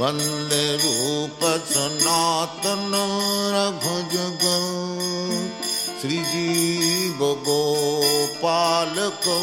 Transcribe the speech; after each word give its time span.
बन्दे 0.00 0.66
रूप 0.76 1.40
सनातन 1.70 2.92
रघु 3.54 3.88
रघुजग 3.88 4.44
श्रीजीव 6.00 7.20
गोपालको। 7.48 9.36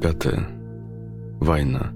Пятая. 0.00 0.48
Война. 1.40 1.92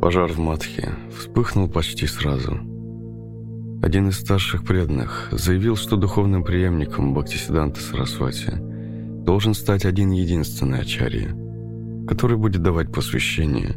Пожар 0.00 0.32
в 0.32 0.38
Матхе 0.38 0.94
вспыхнул 1.14 1.68
почти 1.68 2.06
сразу. 2.06 2.58
Один 3.82 4.08
из 4.08 4.18
старших 4.18 4.64
преданных 4.64 5.28
заявил, 5.30 5.76
что 5.76 5.96
духовным 5.96 6.42
преемником 6.42 7.12
Бхактисиданта 7.12 7.80
Сарасвати 7.80 8.52
должен 9.24 9.52
стать 9.52 9.84
один 9.84 10.10
единственный 10.10 10.80
Ачарья, 10.80 11.36
который 12.08 12.38
будет 12.38 12.62
давать 12.62 12.92
посвящение 12.92 13.76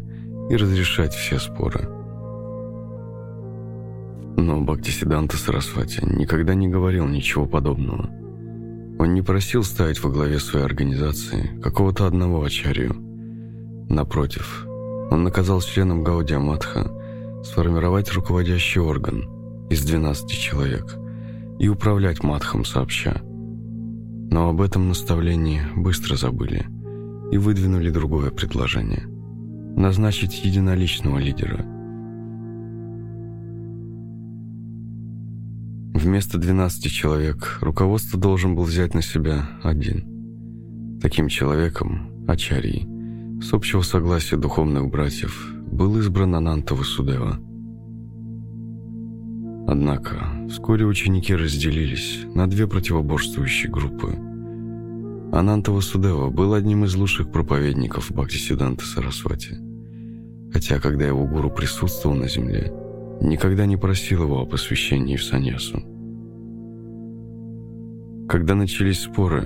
и 0.49 0.55
разрешать 0.55 1.13
все 1.13 1.39
споры. 1.39 1.89
Но 4.37 4.61
Бхактисиданта 4.61 5.37
Сарасвати 5.37 5.99
никогда 6.05 6.53
не 6.53 6.69
говорил 6.69 7.05
ничего 7.05 7.45
подобного– 7.45 8.09
он 9.03 9.13
не 9.13 9.21
просил 9.21 9.63
ставить 9.63 10.01
во 10.01 10.09
главе 10.09 10.39
своей 10.39 10.65
организации 10.65 11.59
какого-то 11.61 12.07
одного 12.07 12.41
ачарью. 12.41 12.95
Напротив, 13.89 14.65
он 15.11 15.23
наказал 15.23 15.59
членам 15.59 16.05
Гаудия 16.05 16.39
Матха 16.39 16.89
сформировать 17.43 18.13
руководящий 18.13 18.79
орган 18.79 19.27
из 19.69 19.83
12 19.83 20.31
человек 20.31 20.95
и 21.59 21.67
управлять 21.67 22.23
Матхом 22.23 22.63
сообща. 22.63 23.21
Но 24.31 24.47
об 24.47 24.61
этом 24.61 24.87
наставлении 24.87 25.61
быстро 25.75 26.15
забыли 26.15 26.65
и 27.29 27.37
выдвинули 27.37 27.89
другое 27.89 28.31
предложение– 28.31 29.03
назначить 29.75 30.45
единоличного 30.45 31.19
лидера– 31.19 31.65
Вместо 36.13 36.37
12 36.37 36.91
человек 36.91 37.57
руководство 37.61 38.19
должен 38.19 38.53
был 38.53 38.65
взять 38.65 38.93
на 38.93 39.01
себя 39.01 39.49
один. 39.63 40.99
Таким 41.01 41.27
человеком, 41.27 42.27
Ачарий, 42.27 42.87
с 43.41 43.51
общего 43.51 43.81
согласия 43.81 44.37
духовных 44.37 44.91
братьев, 44.91 45.51
был 45.71 45.97
избран 45.97 46.35
Ананта 46.35 46.75
Васудева. 46.75 47.39
Однако 49.67 50.27
вскоре 50.51 50.85
ученики 50.85 51.33
разделились 51.33 52.25
на 52.35 52.47
две 52.47 52.67
противоборствующие 52.67 53.71
группы. 53.71 54.15
Ананта 55.31 55.71
Васудева 55.71 56.29
был 56.29 56.53
одним 56.53 56.85
из 56.85 56.93
лучших 56.93 57.31
проповедников 57.31 58.11
Бхактисиданта 58.11 58.85
Сарасвати, 58.85 59.57
хотя 60.53 60.79
когда 60.79 61.07
его 61.07 61.25
гуру 61.25 61.49
присутствовал 61.49 62.15
на 62.15 62.29
земле, 62.29 62.71
никогда 63.19 63.65
не 63.65 63.77
просил 63.77 64.21
его 64.21 64.41
о 64.41 64.45
посвящении 64.45 65.17
в 65.17 65.23
саньясу. 65.23 65.83
Когда 68.27 68.55
начались 68.55 69.01
споры, 69.01 69.43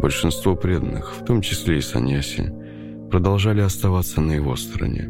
большинство 0.00 0.54
преданных, 0.54 1.14
в 1.14 1.24
том 1.24 1.40
числе 1.40 1.78
и 1.78 1.80
саньяси, 1.80 2.52
продолжали 3.10 3.60
оставаться 3.60 4.20
на 4.20 4.32
его 4.32 4.56
стороне. 4.56 5.08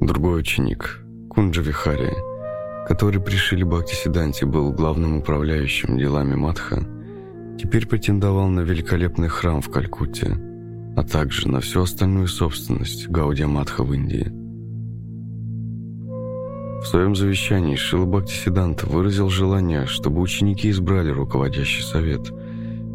Другой 0.00 0.40
ученик, 0.40 1.02
Кунджа 1.28 1.60
Вихари, 1.62 2.14
который 2.88 3.20
при 3.20 3.36
Шиле 3.36 3.64
Бхактисиданте 3.64 4.46
был 4.46 4.72
главным 4.72 5.18
управляющим 5.18 5.98
делами 5.98 6.34
Матха, 6.34 6.86
теперь 7.60 7.86
претендовал 7.86 8.48
на 8.48 8.60
великолепный 8.60 9.28
храм 9.28 9.60
в 9.60 9.70
Калькутте, 9.70 10.36
а 10.96 11.02
также 11.02 11.48
на 11.48 11.60
всю 11.60 11.82
остальную 11.82 12.28
собственность 12.28 13.08
Гаудия 13.08 13.46
Матха 13.46 13.84
в 13.84 13.92
Индии. 13.92 14.45
В 16.80 16.86
своем 16.86 17.16
завещании 17.16 17.74
Шила 17.74 18.04
Бхактисиданта 18.04 18.86
выразил 18.86 19.28
желание, 19.28 19.86
чтобы 19.86 20.20
ученики 20.20 20.70
избрали 20.70 21.10
руководящий 21.10 21.82
совет, 21.82 22.30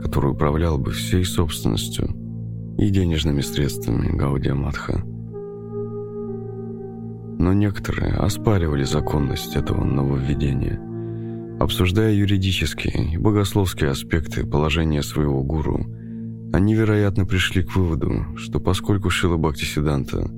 который 0.01 0.31
управлял 0.31 0.77
бы 0.77 0.91
всей 0.91 1.25
собственностью 1.25 2.09
и 2.77 2.89
денежными 2.89 3.41
средствами 3.41 4.15
Гаудия 4.15 4.53
Матха. 4.53 5.03
Но 7.37 7.53
некоторые 7.53 8.13
оспаривали 8.13 8.83
законность 8.83 9.55
этого 9.55 9.83
нововведения, 9.83 10.79
обсуждая 11.59 12.13
юридические 12.13 13.13
и 13.13 13.17
богословские 13.17 13.89
аспекты 13.89 14.45
положения 14.45 15.01
своего 15.01 15.43
гуру. 15.43 15.85
Они, 16.53 16.75
вероятно, 16.75 17.25
пришли 17.25 17.63
к 17.63 17.75
выводу, 17.75 18.25
что 18.35 18.59
поскольку 18.59 19.09
Шила 19.09 19.37
Бхактисиданта 19.37 20.29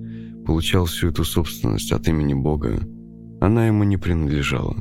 получал 0.46 0.86
всю 0.86 1.10
эту 1.10 1.24
собственность 1.24 1.92
от 1.92 2.08
имени 2.08 2.34
Бога, 2.34 2.80
она 3.44 3.68
ему 3.68 3.84
не 3.84 3.98
принадлежала, 3.98 4.74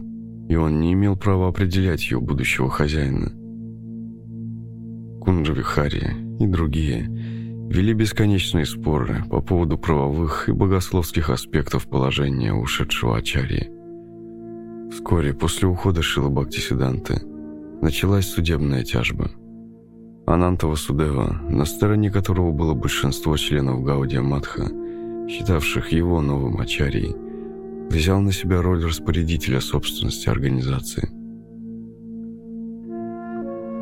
и 0.48 0.54
он 0.54 0.78
не 0.78 0.92
имел 0.92 1.16
права 1.16 1.48
определять 1.48 2.08
ее 2.08 2.20
будущего 2.20 2.70
хозяина. 2.70 3.32
Кунджавихари 5.20 6.14
и 6.38 6.46
другие 6.46 7.08
вели 7.68 7.92
бесконечные 7.92 8.64
споры 8.64 9.24
по 9.28 9.40
поводу 9.40 9.78
правовых 9.78 10.48
и 10.48 10.52
богословских 10.52 11.28
аспектов 11.28 11.88
положения 11.88 12.54
ушедшего 12.54 13.16
Ачарьи. 13.16 13.68
Вскоре 14.92 15.34
после 15.34 15.66
ухода 15.66 16.00
Шила 16.00 16.28
Бхактисиданты 16.28 17.20
началась 17.80 18.26
судебная 18.26 18.84
тяжба. 18.84 19.32
Анантова 20.24 20.76
Судева, 20.76 21.40
на 21.48 21.64
стороне 21.64 22.12
которого 22.12 22.52
было 22.52 22.74
большинство 22.74 23.36
членов 23.36 23.82
Гаудия 23.82 24.22
Матха, 24.22 24.70
считавших 25.28 25.90
его 25.90 26.20
новым 26.20 26.60
Ачарьей, 26.60 27.16
взял 27.91 28.20
на 28.20 28.32
себя 28.32 28.62
роль 28.62 28.84
распорядителя 28.84 29.60
собственности 29.60 30.28
организации. 30.28 31.09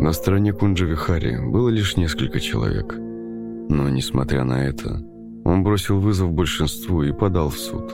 На 0.00 0.12
стороне 0.12 0.52
Кунджа 0.52 0.86
Вихари 0.86 1.38
было 1.38 1.68
лишь 1.68 1.96
несколько 1.96 2.40
человек, 2.40 2.96
но, 2.96 3.88
несмотря 3.88 4.44
на 4.44 4.64
это, 4.64 5.02
он 5.44 5.62
бросил 5.62 6.00
вызов 6.00 6.32
большинству 6.32 7.02
и 7.02 7.12
подал 7.12 7.50
в 7.50 7.58
суд. 7.58 7.92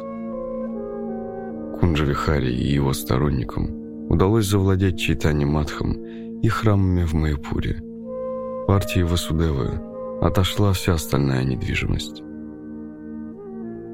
Кунджа 1.81 2.05
Вихари 2.05 2.53
и 2.53 2.73
его 2.73 2.93
сторонникам 2.93 4.09
удалось 4.09 4.47
завладеть 4.47 4.99
Чайтани 4.99 5.45
Матхом 5.45 5.95
и 6.41 6.49
храмами 6.49 7.05
в 7.05 7.15
Майпуре. 7.15 7.83
Партии 8.67 9.03
Васудевы 9.03 9.81
отошла 10.21 10.73
вся 10.73 10.95
остальная 10.95 11.45
недвижимость. 11.45 12.23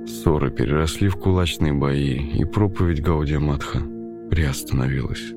Ссоры 0.07 0.51
переросли 0.51 1.09
в 1.09 1.17
кулачные 1.17 1.73
бои, 1.73 2.15
и 2.15 2.45
проповедь 2.45 3.03
Гаудия 3.03 3.39
Матха 3.39 3.81
приостановилась. 4.31 5.33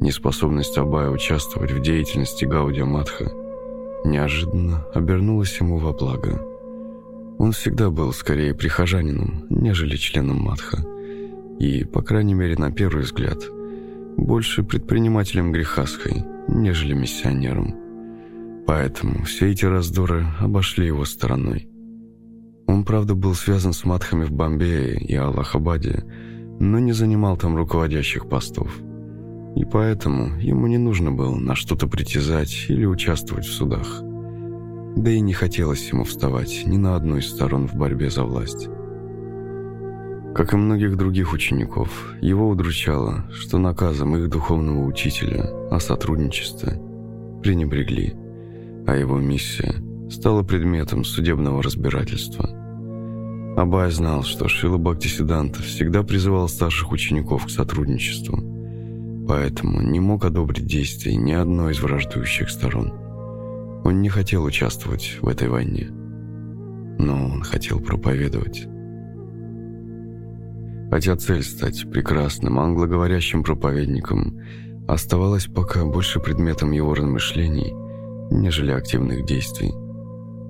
Неспособность 0.00 0.76
Абая 0.78 1.10
участвовать 1.10 1.72
в 1.72 1.80
деятельности 1.80 2.44
Гаудия 2.44 2.84
Матха 2.84 3.30
неожиданно 4.04 4.84
обернулась 4.94 5.58
ему 5.60 5.78
во 5.78 5.92
благо. 5.92 6.40
Он 7.38 7.52
всегда 7.52 7.90
был 7.90 8.12
скорее 8.12 8.54
прихожанином, 8.54 9.46
нежели 9.48 9.96
членом 9.96 10.42
Матха, 10.42 10.84
и, 11.58 11.84
по 11.84 12.02
крайней 12.02 12.34
мере 12.34 12.56
на 12.56 12.70
первый 12.70 13.04
взгляд, 13.04 13.38
больше 14.16 14.62
предпринимателем 14.62 15.52
грехасхой, 15.52 16.24
нежели 16.48 16.94
миссионером. 16.94 17.74
Поэтому 18.66 19.24
все 19.24 19.50
эти 19.50 19.64
раздоры 19.64 20.26
обошли 20.38 20.86
его 20.86 21.04
стороной. 21.04 21.68
Он, 22.66 22.84
правда, 22.84 23.14
был 23.14 23.34
связан 23.34 23.72
с 23.72 23.84
матхами 23.84 24.24
в 24.24 24.32
Бомбее 24.32 24.96
и 24.98 25.14
Аллахабаде, 25.14 26.04
но 26.58 26.78
не 26.78 26.92
занимал 26.92 27.36
там 27.36 27.56
руководящих 27.56 28.28
постов. 28.28 28.74
И 29.56 29.64
поэтому 29.64 30.38
ему 30.40 30.66
не 30.66 30.78
нужно 30.78 31.12
было 31.12 31.34
на 31.34 31.54
что-то 31.54 31.86
притязать 31.86 32.66
или 32.68 32.86
участвовать 32.86 33.44
в 33.44 33.52
судах. 33.52 34.00
Да 34.96 35.10
и 35.10 35.20
не 35.20 35.32
хотелось 35.32 35.88
ему 35.90 36.04
вставать 36.04 36.62
ни 36.66 36.76
на 36.76 36.96
одну 36.96 37.18
из 37.18 37.28
сторон 37.28 37.68
в 37.68 37.74
борьбе 37.74 38.10
за 38.10 38.24
власть. 38.24 38.68
Как 40.34 40.52
и 40.52 40.56
многих 40.56 40.96
других 40.96 41.32
учеников, 41.32 42.14
его 42.20 42.48
удручало, 42.48 43.26
что 43.30 43.58
наказом 43.58 44.16
их 44.16 44.28
духовного 44.28 44.84
учителя 44.84 45.48
о 45.70 45.78
сотрудничестве 45.78 46.80
пренебрегли, 47.42 48.14
а 48.86 48.96
его 48.96 49.18
миссия– 49.18 49.74
стала 50.10 50.42
предметом 50.42 51.04
судебного 51.04 51.62
разбирательства. 51.62 52.48
Абай 53.56 53.90
знал, 53.90 54.24
что 54.24 54.48
Шила 54.48 54.78
Бхактисиданта 54.78 55.62
всегда 55.62 56.02
призывал 56.02 56.48
старших 56.48 56.90
учеников 56.90 57.46
к 57.46 57.50
сотрудничеству, 57.50 58.36
поэтому 59.28 59.80
не 59.80 60.00
мог 60.00 60.24
одобрить 60.24 60.66
действий 60.66 61.16
ни 61.16 61.32
одной 61.32 61.72
из 61.72 61.80
враждующих 61.80 62.50
сторон. 62.50 62.92
Он 63.84 64.00
не 64.02 64.08
хотел 64.08 64.44
участвовать 64.44 65.18
в 65.20 65.28
этой 65.28 65.48
войне, 65.48 65.88
но 66.98 67.26
он 67.32 67.42
хотел 67.42 67.80
проповедовать. 67.80 68.66
Хотя 70.90 71.16
цель 71.16 71.42
стать 71.42 71.90
прекрасным 71.90 72.58
англоговорящим 72.58 73.44
проповедником 73.44 74.40
оставалась 74.88 75.46
пока 75.46 75.84
больше 75.84 76.20
предметом 76.20 76.72
его 76.72 76.94
размышлений, 76.94 77.72
нежели 78.30 78.72
активных 78.72 79.24
действий. 79.26 79.72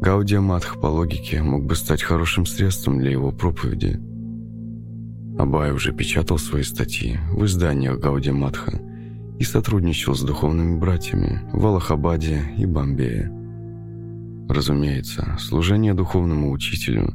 Гаудия 0.00 0.40
Матх 0.40 0.80
по 0.80 0.86
логике 0.86 1.42
мог 1.42 1.64
бы 1.64 1.74
стать 1.76 2.02
хорошим 2.02 2.46
средством 2.46 2.98
для 2.98 3.10
его 3.10 3.32
проповеди. 3.32 4.00
Абай 5.38 5.72
уже 5.72 5.92
печатал 5.92 6.38
свои 6.38 6.62
статьи 6.62 7.18
в 7.30 7.44
изданиях 7.44 7.98
Гаудия 7.98 8.32
Матха 8.32 8.80
и 9.38 9.44
сотрудничал 9.44 10.14
с 10.14 10.22
духовными 10.22 10.78
братьями 10.78 11.40
в 11.52 11.64
Аллахабаде 11.66 12.42
и 12.58 12.66
Бомбее. 12.66 13.32
Разумеется, 14.48 15.36
служение 15.40 15.94
духовному 15.94 16.52
учителю 16.52 17.12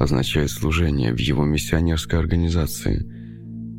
означает 0.00 0.50
служение 0.50 1.12
в 1.12 1.20
его 1.20 1.44
миссионерской 1.44 2.18
организации, 2.18 3.06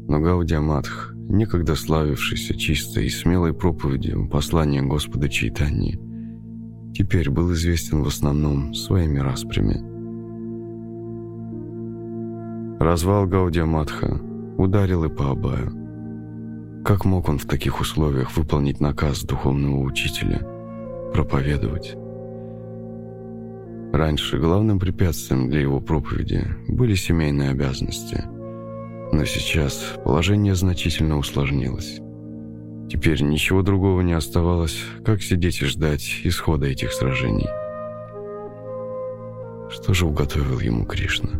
но 0.07 0.19
Гаудия 0.19 0.62
Матх, 0.62 1.13
некогда 1.13 1.75
славившийся 1.75 2.56
чистой 2.56 3.07
и 3.07 3.09
смелой 3.09 3.53
проповедью 3.53 4.30
послания 4.30 4.81
Господа 4.81 5.27
Чайтаньи, 5.27 6.00
теперь 6.95 7.30
был 7.30 7.51
известен 7.53 8.03
в 8.03 8.07
основном 8.07 8.74
своими 8.74 9.19
распрями. 9.19 9.83
Развал 12.80 13.27
Гаудия 13.27 13.65
Матха 13.65 14.19
ударил 14.57 15.03
и 15.03 15.09
по 15.09 15.31
Абаю. 15.31 16.83
Как 16.86 17.03
мог 17.03 17.27
он 17.30 17.38
в 17.38 17.45
таких 17.45 17.81
условиях 17.81 18.36
выполнить 18.38 18.80
наказ 18.80 19.24
духовного 19.24 19.80
учителя– 19.80 20.39
проповедовать? 21.13 21.95
Раньше 23.92 24.38
главным 24.38 24.80
препятствием 24.80 25.50
для 25.50 25.62
его 25.62 25.81
проповеди 25.81 26.45
были 26.68 26.95
семейные 26.95 27.51
обязанности. 27.51 28.24
Но 29.12 29.25
сейчас 29.25 29.95
положение 30.03 30.56
значительно 30.56 31.18
усложнилось. 31.18 32.01
Теперь 32.89 33.23
ничего 33.23 33.63
другого 33.63 34.01
не 34.01 34.13
оставалось, 34.13 34.79
как 35.03 35.21
сидеть 35.21 35.61
и 35.61 35.65
ждать 35.65 36.21
исхода 36.23 36.67
этих 36.67 36.91
сражений. 36.91 37.49
Что 39.71 39.93
же 39.93 40.05
уготовил 40.05 40.59
ему 40.59 40.85
Кришна? 40.85 41.31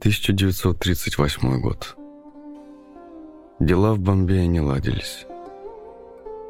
Тысяча 0.00 0.32
девятьсот 0.32 0.80
тридцать 0.80 1.16
восьмой 1.16 1.60
год. 1.60 1.96
Дела 3.60 3.94
в 3.94 4.00
Бомбее 4.00 4.48
не 4.48 4.60
ладились. 4.60 5.26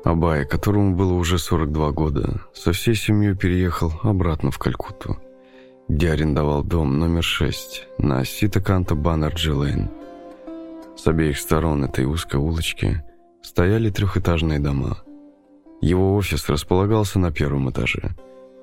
Абай, 0.04 0.46
которому 0.46 0.96
было 0.96 1.12
уже 1.12 1.38
42 1.38 1.92
года, 1.92 2.40
со 2.54 2.72
всей 2.72 2.94
семьей 2.94 3.36
переехал 3.36 3.92
обратно 4.02 4.50
в 4.50 4.58
Калькутту– 4.58 5.18
где 5.92 6.12
арендовал 6.12 6.64
дом 6.64 6.98
номер 6.98 7.22
6 7.22 7.86
на 7.98 8.24
Ситаканта 8.24 8.94
Баннерджи 8.94 9.52
Лейн. 9.52 9.90
С 10.96 11.06
обеих 11.06 11.36
сторон 11.36 11.84
этой 11.84 12.06
узкой 12.06 12.36
улочки 12.36 13.04
стояли 13.42 13.90
трехэтажные 13.90 14.58
дома. 14.58 15.02
Его 15.82 16.16
офис 16.16 16.48
располагался 16.48 17.18
на 17.18 17.30
первом 17.30 17.68
этаже 17.70 18.16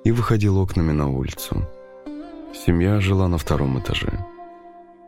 и 0.04 0.12
выходил 0.12 0.58
окнами 0.58 0.92
на 0.92 1.08
улицу. 1.08 1.68
Семья 2.66 3.00
жила 3.00 3.28
на 3.28 3.38
втором 3.38 3.78
этаже. 3.80 4.26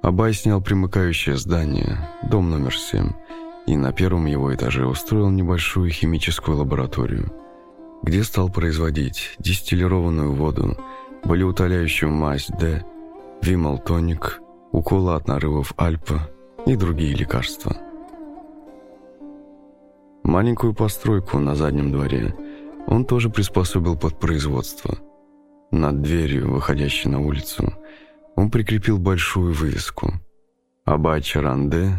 Абай 0.03 0.33
снял 0.33 0.61
примыкающее 0.61 1.37
здание, 1.37 2.07
дом 2.29 2.51
номер 2.51 2.77
7, 2.77 3.09
и 3.65 3.75
на 3.75 3.91
первом 3.93 4.27
его 4.27 4.53
этаже 4.53 4.85
устроил 4.85 5.31
небольшую 5.31 5.89
химическую 5.89 6.55
лабораторию, 6.59 7.33
где 8.03 8.23
стал 8.23 8.49
производить 8.49 9.35
дистиллированную 9.39 10.33
воду 10.33 10.77
болеутоляющую 11.23 12.11
мазь 12.11 12.47
Д, 12.59 12.83
вималтоник, 13.41 14.41
уколы 14.71 15.15
от 15.15 15.27
нарывов 15.27 15.73
Альпа 15.77 16.29
и 16.65 16.75
другие 16.75 17.13
лекарства. 17.13 17.75
Маленькую 20.23 20.73
постройку 20.73 21.39
на 21.39 21.55
заднем 21.55 21.91
дворе 21.91 22.35
он 22.87 23.05
тоже 23.05 23.29
приспособил 23.29 23.97
под 23.97 24.19
производство. 24.19 24.97
Над 25.71 26.01
дверью, 26.01 26.51
выходящей 26.51 27.09
на 27.09 27.19
улицу, 27.19 27.73
он 28.35 28.51
прикрепил 28.51 28.97
большую 28.97 29.53
вывеску 29.53 30.13
«Абай 30.85 31.21
Чаран 31.21 31.69
Д 31.69 31.91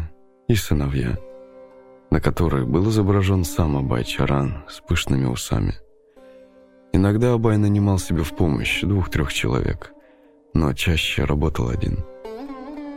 и 0.47 0.55
сыновья», 0.55 1.17
на 2.11 2.21
которой 2.21 2.65
был 2.65 2.89
изображен 2.89 3.43
сам 3.43 3.77
Абай 3.77 4.03
Чаран 4.03 4.63
с 4.69 4.79
пышными 4.81 5.25
усами. 5.25 5.75
Иногда 6.95 7.33
Абай 7.33 7.57
нанимал 7.57 7.97
себе 7.97 8.21
в 8.21 8.35
помощь 8.35 8.81
двух-трех 8.81 9.33
человек, 9.33 9.91
но 10.53 10.73
чаще 10.73 11.25
работал 11.25 11.69
один. 11.69 12.05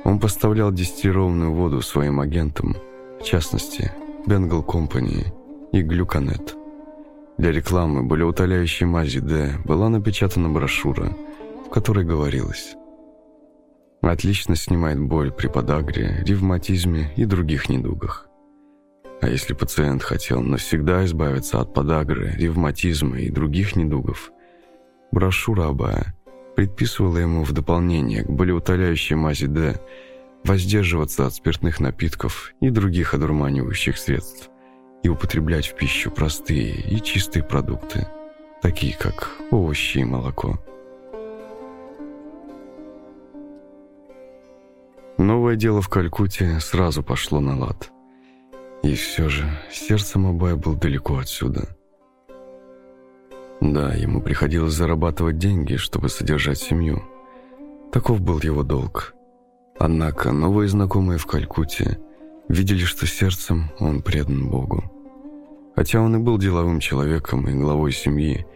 Он 0.05 0.21
поставлял 0.21 0.71
дистиллированную 0.71 1.53
воду 1.53 1.81
своим 1.81 2.21
агентам, 2.21 2.77
в 3.19 3.25
частности, 3.25 3.91
Bengal 4.27 4.65
Company 4.65 5.27
и 5.73 5.81
Глюканет. 5.81 6.55
Для 7.39 7.53
рекламы 7.53 8.03
болеутоляющей 8.03 8.85
мази 8.85 9.21
D 9.21 9.53
была 9.65 9.89
напечатана 9.89 10.51
брошюра, 10.51 11.17
в 11.67 11.71
которой 11.71 12.05
говорилось 12.05 12.77
«Отлично 14.03 14.57
снимает 14.57 15.01
боль 15.01 15.33
при 15.33 15.49
подагре, 15.49 16.23
ревматизме 16.27 17.13
и 17.17 17.25
других 17.25 17.71
недугах. 17.71 18.26
А 19.21 19.29
если 19.29 19.55
пациент 19.55 20.03
хотел 20.03 20.43
навсегда 20.43 21.05
избавиться 21.07 21.61
от 21.61 21.73
подагры, 21.73 22.35
ревматизма 22.37 23.19
и 23.19 23.31
других 23.31 23.75
недугов, 23.75 24.31
брошюра 25.11 25.69
Абая 25.69 26.15
предписывала 26.55 27.19
ему 27.19 27.43
в 27.43 27.53
дополнение 27.53 28.25
к 28.25 28.31
болеутоляющей 28.31 29.17
мази 29.17 29.47
D 29.47 29.81
воздерживаться 30.45 31.27
от 31.27 31.35
спиртных 31.35 31.81
напитков 31.81 32.53
и 32.61 32.71
других 32.71 33.15
одурманивающих 33.15 33.99
средств 33.99 34.51
и 35.03 35.09
употреблять 35.09 35.67
в 35.67 35.77
пищу 35.77 36.11
простые 36.11 36.75
и 36.75 37.03
чистые 37.03 37.43
продукты, 37.43 38.07
такие 38.63 38.97
как 38.97 39.37
овощи 39.51 39.99
и 39.99 40.05
молоко. 40.05 40.59
Новое 45.19 45.57
дело 45.57 45.81
в 45.81 45.89
Калькутте 45.89 46.61
сразу 46.61 47.03
пошло 47.03 47.41
на 47.41 47.59
лад– 47.59 47.91
и 48.83 48.95
все 48.95 49.29
же 49.29 49.45
сердце 49.71 50.19
Мабая 50.19 50.57
был 50.57 50.75
далеко 50.75 51.19
отсюда. 51.19 51.69
Да, 53.61 53.95
ему 53.95 54.21
приходилось 54.21 54.75
зарабатывать 54.75 55.39
деньги, 55.39 55.77
чтобы 55.77 56.09
содержать 56.09 56.59
семью. 56.59 57.03
Таков 57.93 58.21
был 58.21 58.41
его 58.41 58.63
долг. 58.63 59.15
Однако 59.79 60.33
новые 60.33 60.69
знакомые 60.69 61.19
в 61.19 61.27
Калькутте 61.27 61.99
видели, 62.49 62.85
что 62.85 63.07
сердцем 63.07 63.71
он 63.79 64.03
предан 64.03 64.49
Богу. 64.49 64.85
Хотя 65.75 66.01
он 66.01 66.17
и 66.17 66.19
был 66.19 66.39
деловым 66.39 66.81
человеком 66.81 67.49
и 67.49 67.55
главой 67.55 67.93
семьи, 67.93 68.47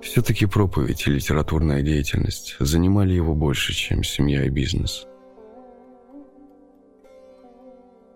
все-таки 0.00 0.46
проповедь 0.46 1.06
и 1.06 1.10
литературная 1.10 1.82
деятельность 1.82 2.56
занимали 2.58 3.14
его 3.14 3.34
больше, 3.34 3.72
чем 3.72 4.02
семья 4.04 4.44
и 4.44 4.48
бизнес. 4.48 5.06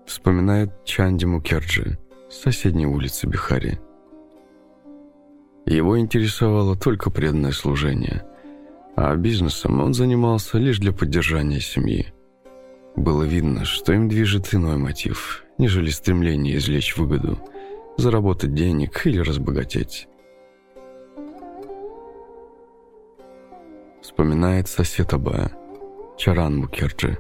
Вспоминает 0.07 0.85
Чанди 0.85 1.25
Мукерджи 1.25 1.99
с 2.31 2.37
соседней 2.37 2.87
улицы 2.87 3.27
Бихари. 3.27 3.79
Его 5.67 5.99
интересовало 5.99 6.77
только 6.77 7.11
преданное 7.11 7.53
служение, 7.53 8.25
а 8.95 9.15
бизнесом 9.17 9.81
он 9.81 9.95
занимался 9.95 10.59
лишь 10.59 10.79
для 10.79 10.93
поддержания 10.93 11.61
семьи. 11.61 12.13
Было 12.95 13.25
видно, 13.25 13.65
что 13.65 13.93
им 13.93 14.09
движет 14.09 14.55
иной 14.55 14.77
мотив, 14.77 15.45
нежели 15.59 15.91
стремление 15.91 16.57
извлечь 16.57 16.97
выгоду, 16.97 17.39
заработать 17.99 18.55
денег 18.55 19.05
или 19.05 19.19
разбогатеть. 19.19 20.09
Вспоминает 24.01 24.69
сосед 24.69 25.13
Абая, 25.13 25.51
Чаран 26.17 26.59
Мукерджи. 26.59 27.19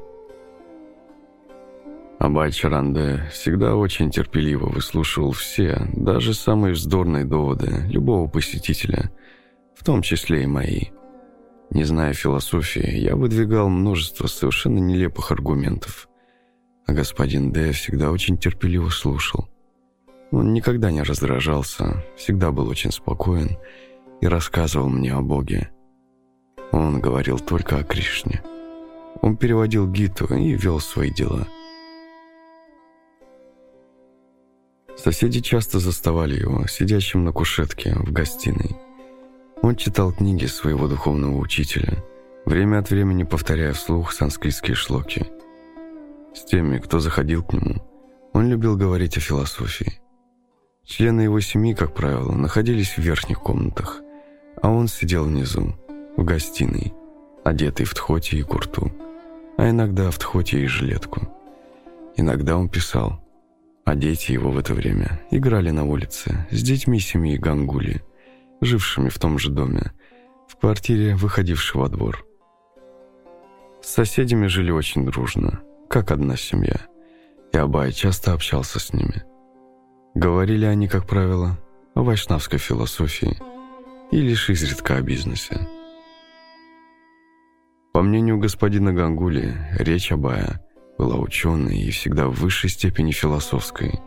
Абай 2.19 2.51
Чаранде 2.51 3.25
всегда 3.31 3.77
очень 3.77 4.11
терпеливо 4.11 4.67
выслушивал 4.67 5.33
все, 5.33 5.87
даже 5.93 6.33
самые 6.33 6.73
вздорные 6.73 7.25
доводы 7.25 7.85
любого 7.89 8.27
посетителя, 8.27 9.11
в 9.75 9.85
том 9.85 10.01
числе 10.01 10.45
и 10.45 10.47
мои. 10.47 10.85
Не 11.71 11.85
зная 11.85 12.15
философии, 12.15 12.99
я 12.99 13.17
выдвигал 13.17 13.69
множество 13.69 14.29
совершенно 14.29 14.79
нелепых 14.79 15.31
аргументов, 15.31 16.09
а 16.87 16.93
господин 16.93 17.53
Д 17.53 17.73
всегда 17.73 18.11
очень 18.11 18.39
терпеливо 18.39 18.89
слушал. 18.89 19.49
Он 20.31 20.55
никогда 20.55 20.91
не 20.91 21.03
раздражался, 21.03 22.03
всегда 22.17 22.51
был 22.51 22.69
очень 22.69 22.93
спокоен 22.93 23.59
и 24.23 24.27
рассказывал 24.27 24.89
мне 24.89 25.13
о 25.13 25.21
Боге. 25.21 25.71
Он 26.73 27.01
говорил 27.01 27.39
только 27.39 27.77
о 27.79 27.85
Кришне. 27.85 28.43
Он 29.21 29.37
переводил 29.37 29.87
Гиту 29.91 30.27
и 30.35 30.55
вел 30.55 30.81
свои 30.81 31.11
дела. 31.11 31.47
Соседи 34.97 35.41
часто 35.41 35.79
заставали 35.79 36.41
его, 36.41 36.67
сидящим 36.67 37.25
на 37.25 37.33
кушетке 37.33 37.95
в 37.95 38.13
гостиной. 38.13 38.77
Он 39.63 39.77
читал 39.77 40.13
книги 40.13 40.47
своего 40.47 40.89
духовного 40.89 41.37
учителя, 41.37 42.03
время 42.47 42.79
от 42.79 42.91
времени 42.91 43.25
повторяя 43.25 43.73
вслух 43.73 44.13
санскритские 44.13 44.75
шлоки. 44.75 45.27
С 46.35 46.45
теми, 46.45 46.79
кто 46.79 46.99
заходил 46.99 47.43
к 47.43 47.53
нему, 47.53 47.83
он 48.33 48.49
любил 48.49 48.77
говорить 48.77 49.17
о 49.17 49.21
философии. 49.21 50.01
Члены 50.85 51.23
его 51.23 51.41
семьи, 51.41 51.75
как 51.75 51.95
правило, 51.95 52.33
находились 52.33 52.97
в 52.97 52.99
верхних 52.99 53.41
комнатах, 53.41 54.01
а 54.63 54.71
он 54.71 54.89
сидел 54.89 55.25
внизу, 55.25 55.75
в 56.17 56.25
гостиной, 56.25 56.95
одетый 57.45 57.87
в 57.87 57.95
тхоти 57.95 58.37
и 58.37 58.43
курту, 58.43 58.93
а 59.59 59.69
иногда 59.69 60.11
в 60.11 60.19
тхоти 60.19 60.57
и 60.57 60.67
жилетку. 60.67 61.29
Иногда 62.17 62.57
он 62.57 62.69
писал, 62.69 63.21
а 63.87 63.95
дети 63.95 64.33
его 64.33 64.51
в 64.51 64.59
это 64.59 64.75
время 64.75 65.21
играли 65.31 65.71
на 65.71 65.85
улице 65.85 66.45
с 66.51 66.61
детьми 66.61 66.99
семьи 66.99 67.37
Гангули, 67.37 68.03
жившими 68.61 69.09
в 69.09 69.19
том 69.19 69.39
же 69.39 69.49
доме, 69.49 69.93
в 70.49 70.57
квартире, 70.57 71.15
выходившей 71.15 71.81
во 71.81 71.89
двор. 71.89 72.27
С 73.81 73.91
соседями 73.91 74.49
жили 74.49 74.73
очень 74.73 75.07
дружно, 75.07 75.61
как 75.89 76.11
одна 76.11 76.37
семья, 76.37 76.81
и 77.53 77.57
Абай 77.57 77.93
часто 77.93 78.33
общался 78.33 78.81
с 78.81 78.93
ними. 78.93 79.23
Говорили 80.17 80.65
они, 80.65 80.89
как 80.89 81.07
правило, 81.07 81.57
о 81.95 82.03
вайшнавской 82.03 82.59
философии 82.59 83.39
и 84.11 84.21
лишь 84.21 84.51
изредка 84.51 84.97
о 84.97 85.01
бизнесе. 85.01 85.69
По 87.93 88.03
мнению 88.03 88.39
господина 88.39 88.93
Гангули, 88.93 89.57
речь 89.79 90.11
Абая 90.11 90.66
была 90.99 91.17
ученой 91.17 91.77
и 91.79 91.91
всегда 91.91 92.29
в 92.29 92.35
высшей 92.35 92.71
степени 92.71 93.13
философской. 93.13 94.01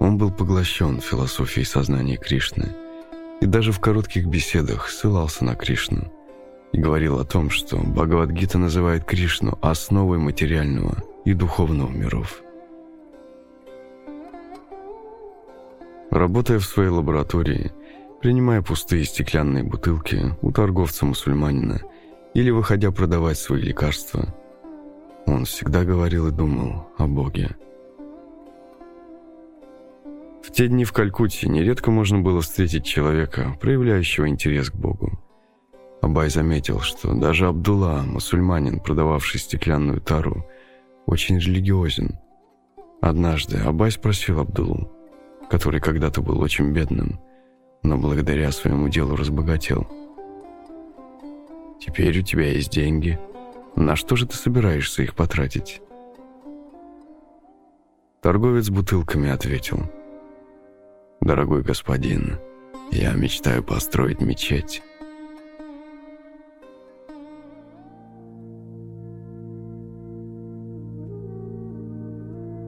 Он 0.00 0.18
был 0.18 0.30
поглощен 0.30 1.00
философией 1.00 1.64
сознания 1.64 2.16
Кришны 2.16 2.74
и 3.40 3.46
даже 3.46 3.72
в 3.72 3.80
коротких 3.80 4.26
беседах 4.26 4.88
ссылался 4.88 5.44
на 5.44 5.54
Кришну 5.54 6.12
и 6.72 6.78
говорил 6.78 7.18
о 7.18 7.24
том, 7.24 7.50
что 7.50 7.78
Бхагавадгита 7.78 8.58
называет 8.58 9.04
Кришну 9.04 9.58
основой 9.62 10.18
материального 10.18 11.02
и 11.24 11.32
духовного 11.32 11.90
миров. 11.90 12.42
Работая 16.10 16.58
в 16.58 16.64
своей 16.64 16.90
лаборатории, 16.90 17.72
принимая 18.20 18.62
пустые 18.62 19.04
стеклянные 19.04 19.64
бутылки 19.64 20.36
у 20.42 20.52
торговца-мусульманина– 20.52 21.80
или 22.34 22.50
выходя 22.50 22.90
продавать 22.90 23.38
свои 23.38 23.62
лекарства. 23.62 24.34
Он 25.26 25.44
всегда 25.44 25.84
говорил 25.84 26.28
и 26.28 26.32
думал 26.32 26.88
о 26.98 27.06
Боге. 27.06 27.56
В 30.42 30.50
те 30.52 30.68
дни 30.68 30.84
в 30.84 30.92
Калькутте 30.92 31.48
нередко 31.48 31.90
можно 31.90 32.20
было 32.20 32.40
встретить 32.40 32.84
человека, 32.84 33.56
проявляющего 33.60 34.28
интерес 34.28 34.70
к 34.70 34.74
Богу. 34.74 35.18
Абай 36.02 36.28
заметил, 36.28 36.80
что 36.80 37.14
даже 37.14 37.46
Абдулла, 37.46 38.02
мусульманин, 38.06 38.80
продававший 38.80 39.40
стеклянную 39.40 40.00
тару, 40.00 40.46
очень 41.06 41.38
религиозен. 41.38 42.18
Однажды 43.00 43.58
Абай 43.58 43.90
спросил 43.90 44.40
Абдуллу, 44.40 44.92
который 45.48 45.80
когда-то 45.80 46.20
был 46.20 46.40
очень 46.40 46.72
бедным, 46.72 47.18
но 47.82 47.96
благодаря 47.96 48.52
своему 48.52 48.88
делу 48.88 49.16
разбогател– 49.16 49.88
Теперь 51.84 52.18
у 52.18 52.22
тебя 52.22 52.50
есть 52.50 52.70
деньги. 52.70 53.18
На 53.76 53.96
что 53.96 54.14
же 54.14 54.26
ты 54.26 54.36
собираешься 54.36 55.02
их 55.02 55.14
потратить?» 55.14 55.82
Торговец 58.22 58.70
бутылками 58.70 59.28
ответил. 59.28 59.82
«Дорогой 61.20 61.62
господин, 61.62 62.38
я 62.90 63.12
мечтаю 63.12 63.62
построить 63.62 64.20
мечеть». 64.20 64.82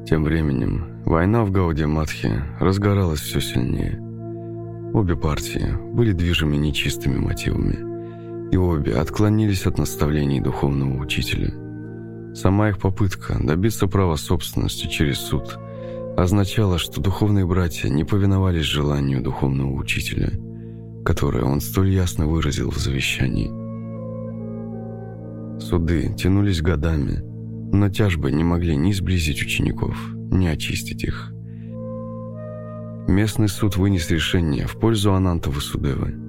Тем 0.06 0.22
временем 0.22 1.02
война 1.04 1.44
в 1.44 1.50
Гауде-Матхе 1.50 2.42
разгоралась 2.60 3.20
все 3.20 3.40
сильнее. 3.40 4.00
Обе 4.94 5.16
партии 5.16 5.76
были 5.92 6.12
движимы 6.12 6.56
нечистыми 6.56 7.18
мотивами– 7.18 7.84
и 8.50 8.56
обе 8.56 8.94
отклонились 8.94 9.66
от 9.66 9.78
наставлений 9.78 10.40
духовного 10.40 11.00
учителя. 11.00 11.52
Сама 12.34 12.68
их 12.68 12.78
попытка 12.78 13.38
добиться 13.42 13.86
права 13.86 14.16
собственности 14.16 14.86
через 14.86 15.18
суд 15.18 15.58
означала, 16.16 16.78
что 16.78 17.00
духовные 17.00 17.46
братья 17.46 17.88
не 17.88 18.04
повиновались 18.04 18.64
желанию 18.64 19.22
духовного 19.22 19.72
учителя, 19.72 20.30
которое 21.04 21.44
он 21.44 21.60
столь 21.60 21.90
ясно 21.90 22.26
выразил 22.26 22.70
в 22.70 22.78
завещании. 22.78 23.50
Суды 25.60 26.14
тянулись 26.16 26.62
годами, 26.62 27.22
но 27.72 27.88
тяжбы 27.88 28.30
не 28.30 28.44
могли 28.44 28.76
ни 28.76 28.92
сблизить 28.92 29.42
учеников, 29.42 29.96
ни 30.30 30.46
очистить 30.46 31.04
их. 31.04 31.32
Местный 33.08 33.48
суд 33.48 33.76
вынес 33.76 34.10
решение 34.10 34.66
в 34.66 34.78
пользу 34.78 35.14
Ананта 35.14 35.50
Васудевы– 35.50 36.14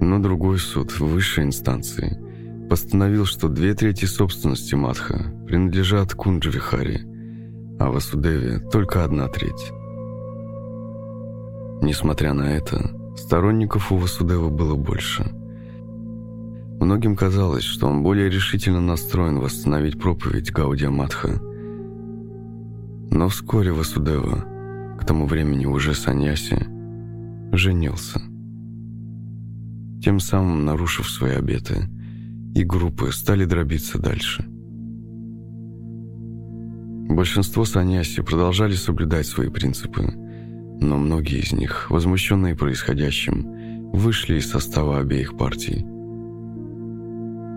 но 0.00 0.18
другой 0.18 0.58
суд 0.58 0.98
высшей 0.98 1.44
инстанции 1.44 2.18
постановил, 2.68 3.24
что 3.24 3.48
две 3.48 3.74
трети 3.74 4.04
собственности 4.04 4.74
Матха 4.74 5.32
принадлежат 5.46 6.14
Кунджавихари, 6.14 7.06
а 7.78 7.90
Васудеве 7.90 8.58
только 8.70 9.04
одна 9.04 9.28
треть. 9.28 9.72
Несмотря 11.80 12.34
на 12.34 12.52
это, 12.52 12.90
сторонников 13.16 13.92
у 13.92 13.96
Васудева 13.96 14.50
было 14.50 14.76
больше. 14.76 15.24
Многим 16.80 17.16
казалось, 17.16 17.64
что 17.64 17.88
он 17.88 18.02
более 18.02 18.28
решительно 18.28 18.80
настроен 18.80 19.38
восстановить 19.40 19.98
проповедь 19.98 20.52
Гаудия 20.52 20.90
Матха. 20.90 21.40
Но 23.10 23.28
вскоре 23.28 23.72
Васудева, 23.72 24.44
к 25.00 25.04
тому 25.04 25.26
времени 25.26 25.66
уже 25.66 25.94
саньяси, 25.94 26.66
женился 27.52 28.20
тем 30.02 30.20
самым 30.20 30.64
нарушив 30.64 31.08
свои 31.10 31.32
обеты, 31.32 31.88
и 32.54 32.64
группы 32.64 33.12
стали 33.12 33.44
дробиться 33.44 33.98
дальше. 33.98 34.44
Большинство 37.08 37.64
саньяси 37.64 38.22
продолжали 38.22 38.74
соблюдать 38.74 39.26
свои 39.26 39.48
принципы, 39.48 40.02
но 40.80 40.98
многие 40.98 41.40
из 41.40 41.52
них, 41.52 41.90
возмущенные 41.90 42.54
происходящим, 42.54 43.90
вышли 43.92 44.38
из 44.38 44.50
состава 44.50 44.98
обеих 44.98 45.36
партий. 45.36 45.84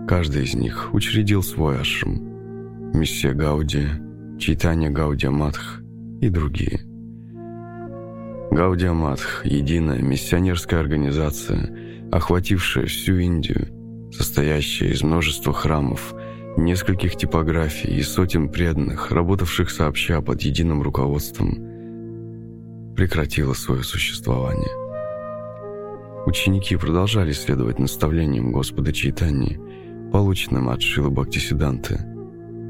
Каждый 0.08 0.44
из 0.44 0.54
них 0.54 0.92
учредил 0.92 1.42
свой 1.42 1.80
ашрам, 1.80 2.32
Миссия 2.94 3.32
Гаудия, 3.32 4.02
Чайтанья 4.38 4.90
Гаудия 4.90 5.30
Матх 5.30 5.80
и 6.20 6.28
другие. 6.28 6.91
Гаудия 8.52 8.92
Матх– 8.92 9.42
единая 9.46 10.02
миссионерская 10.02 10.80
организация– 10.80 11.74
охватившая 12.12 12.84
всю 12.84 13.16
Индию, 13.16 13.68
состоящая 14.12 14.90
из 14.90 15.02
множества 15.02 15.54
храмов, 15.54 16.12
нескольких 16.58 17.16
типографий 17.16 17.96
и 17.96 18.02
сотен 18.02 18.50
преданных, 18.50 19.10
работавших 19.10 19.70
сообща 19.70 20.20
под 20.20 20.42
единым 20.42 20.82
руководством, 20.82 21.54
прекратила 22.94 23.54
свое 23.54 23.82
существование. 23.82 24.68
Ученики 26.26 26.76
продолжали 26.76 27.32
следовать 27.32 27.78
наставлениям 27.78 28.52
Господа 28.52 28.92
Чайтани, 28.92 29.58
полученным 30.12 30.68
от 30.68 30.82
Шилы 30.82 31.08
Бхактисиданты, 31.08 32.04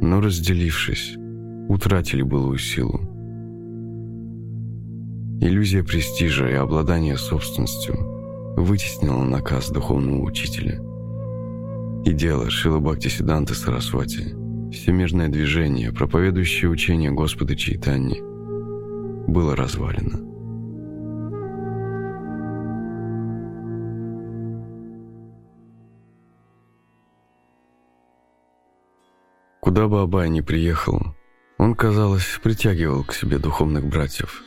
но, 0.01 0.21
разделившись, 0.21 1.17
утратили 1.69 2.23
былую 2.23 2.59
силу. 2.59 3.12
Иллюзия 5.43 5.83
престижа 5.83 6.49
и 6.49 6.55
обладания 6.55 7.17
собственностью– 7.17 7.97
вытеснила 8.57 9.25
наказ 9.25 9.71
духовного 9.71 10.23
учителя. 10.23 10.81
И 12.05 12.13
дело 12.13 12.49
Шила 12.49 12.79
Бхакти 12.79 13.09
Сиданты 13.09 13.55
Сарасвати, 13.55 14.37
всемирное 14.71 15.27
движение, 15.27 15.93
проповедующее 15.93 16.71
учение 16.71 17.11
Господа 17.11 17.57
Чайтани, 17.57 18.21
было 19.29 19.57
развалено. 19.57 20.21
Куда 29.61 29.89
бы 29.89 30.03
Абай 30.03 30.29
ни 30.29 30.41
приехал, 30.41 31.17
он, 31.59 31.75
казалось, 31.75 32.39
притягивал 32.41 33.03
к 33.03 33.13
себе 33.13 33.39
духовных 33.39 33.85
братьев. 33.85 34.45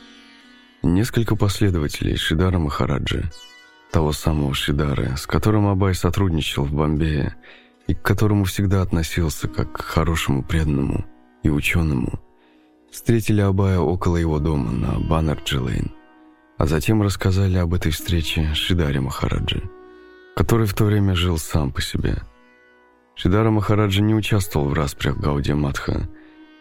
Несколько 0.86 1.34
последователей 1.34 2.16
Шидара 2.16 2.60
Махараджи, 2.60 3.28
того 3.90 4.12
самого 4.12 4.54
Шидары, 4.54 5.16
с 5.16 5.26
которым 5.26 5.66
Абай 5.66 5.96
сотрудничал 5.96 6.62
в 6.62 6.72
Бомбее 6.72 7.34
и 7.88 7.94
к 7.94 8.02
которому 8.02 8.44
всегда 8.44 8.82
относился 8.82 9.48
как 9.48 9.72
к 9.72 9.82
хорошему 9.82 10.44
преданному 10.44 11.04
и 11.42 11.50
ученому, 11.50 12.20
встретили 12.88 13.40
Абая 13.40 13.80
около 13.80 14.16
его 14.16 14.38
дома 14.38 14.70
на 14.70 15.00
Баннерджи-Лейн, 15.00 15.90
а 16.56 16.66
затем 16.66 17.02
рассказали 17.02 17.58
об 17.58 17.74
этой 17.74 17.90
встрече 17.90 18.54
Шидаре 18.54 19.00
Махараджи, 19.00 19.68
который 20.36 20.68
в 20.68 20.74
то 20.74 20.84
время 20.84 21.16
жил 21.16 21.36
сам 21.36 21.72
по 21.72 21.82
себе. 21.82 22.22
Шидара 23.16 23.50
Махараджи 23.50 24.02
не 24.02 24.14
участвовал 24.14 24.68
в 24.68 24.72
распрях 24.72 25.18
Гаудия 25.18 25.56
Матха, 25.56 26.08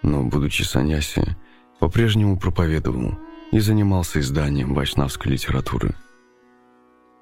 но, 0.01 0.24
будучи 0.24 0.63
саньяси, 0.63 1.38
по-прежнему 1.79 2.39
проповедовал 2.39 3.20
и 3.51 3.59
занимался 3.59 4.19
изданием 4.19 4.73
вайшнавской 4.73 5.31
литературы. 5.31 5.95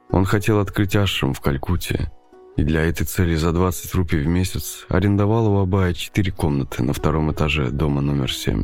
Он 0.09 0.25
хотел 0.25 0.59
открыть 0.59 0.95
ашрам 0.95 1.33
в 1.33 1.41
Калькутте, 1.41 2.11
и 2.55 2.63
для 2.63 2.81
этой 2.81 3.05
цели 3.05 3.35
за 3.35 3.51
20 3.51 3.93
рупий 3.95 4.19
в 4.19 4.27
месяц 4.27 4.85
арендовал 4.89 5.47
у 5.51 5.59
Абая 5.59 5.93
четыре 5.93 6.31
комнаты 6.31 6.83
на 6.83 6.93
втором 6.93 7.31
этаже 7.31 7.71
дома 7.71 8.01
номер 8.01 8.31
7 8.31 8.63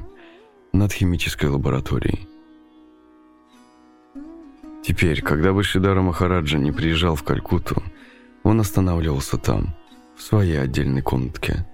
над 0.74 0.92
химической 0.92 1.48
лабораторией. 1.48 2.28
Теперь, 4.84 5.22
когда 5.22 5.54
бы 5.54 5.64
Шидара 5.64 6.02
Махараджа 6.02 6.58
не 6.58 6.72
приезжал 6.72 7.16
в 7.16 7.24
Калькутту, 7.24 7.84
он 8.44 8.60
останавливался 8.60 9.38
там, 9.38 9.76
в 10.16 10.22
своей 10.22 10.60
отдельной 10.60 11.02
комнатке. 11.02 11.66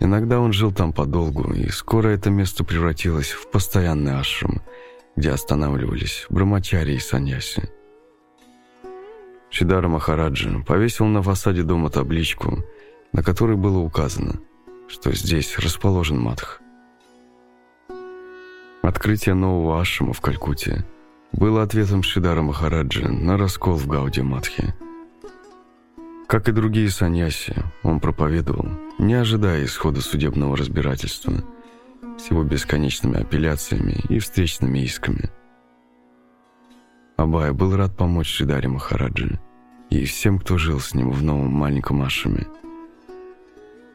Иногда 0.00 0.40
он 0.40 0.52
жил 0.52 0.72
там 0.72 0.92
подолгу, 0.92 1.52
и 1.52 1.68
скоро 1.68 2.08
это 2.08 2.30
место 2.30 2.64
превратилось 2.64 3.30
в 3.30 3.50
постоянный 3.50 4.18
ашрам, 4.18 4.62
где 5.18 5.32
останавливались 5.32 6.26
брамачари 6.30 6.92
и 6.92 6.98
саньяси. 7.00 7.68
Шидара 9.50 9.88
Махараджа 9.88 10.62
повесил 10.64 11.06
на 11.06 11.22
фасаде 11.22 11.64
дома 11.64 11.90
табличку, 11.90 12.64
на 13.12 13.24
которой 13.24 13.56
было 13.56 13.78
указано, 13.78 14.38
что 14.86 15.12
здесь 15.12 15.58
расположен 15.58 16.20
Матх. 16.20 16.60
Открытие 18.82 19.34
нового 19.34 19.80
ашрама 19.80 20.12
в 20.12 20.20
Калькутте 20.20 20.86
было 21.32 21.64
ответом 21.64 22.04
Шидара 22.04 22.42
Махараджа 22.42 23.08
на 23.08 23.36
раскол 23.36 23.74
в 23.74 23.88
Гауди 23.88 24.22
Матхе. 24.22 24.72
Как 26.28 26.48
и 26.48 26.52
другие 26.52 26.90
саньяси, 26.90 27.56
он 27.82 27.98
проповедовал, 27.98 28.68
не 29.00 29.14
ожидая 29.14 29.64
исхода 29.64 30.00
судебного 30.00 30.56
разбирательства, 30.56 31.42
с 32.18 32.30
его 32.30 32.42
бесконечными 32.42 33.20
апелляциями 33.20 33.96
и 34.08 34.18
встречными 34.18 34.80
исками. 34.80 35.30
Абай 37.16 37.52
был 37.52 37.76
рад 37.76 37.96
помочь 37.96 38.28
Шидаре 38.28 38.68
Махараджи 38.68 39.40
и 39.90 40.04
всем, 40.04 40.38
кто 40.38 40.58
жил 40.58 40.80
с 40.80 40.94
ним 40.94 41.10
в 41.10 41.22
новом 41.22 41.50
маленьком 41.50 42.02
ашраме. 42.02 42.46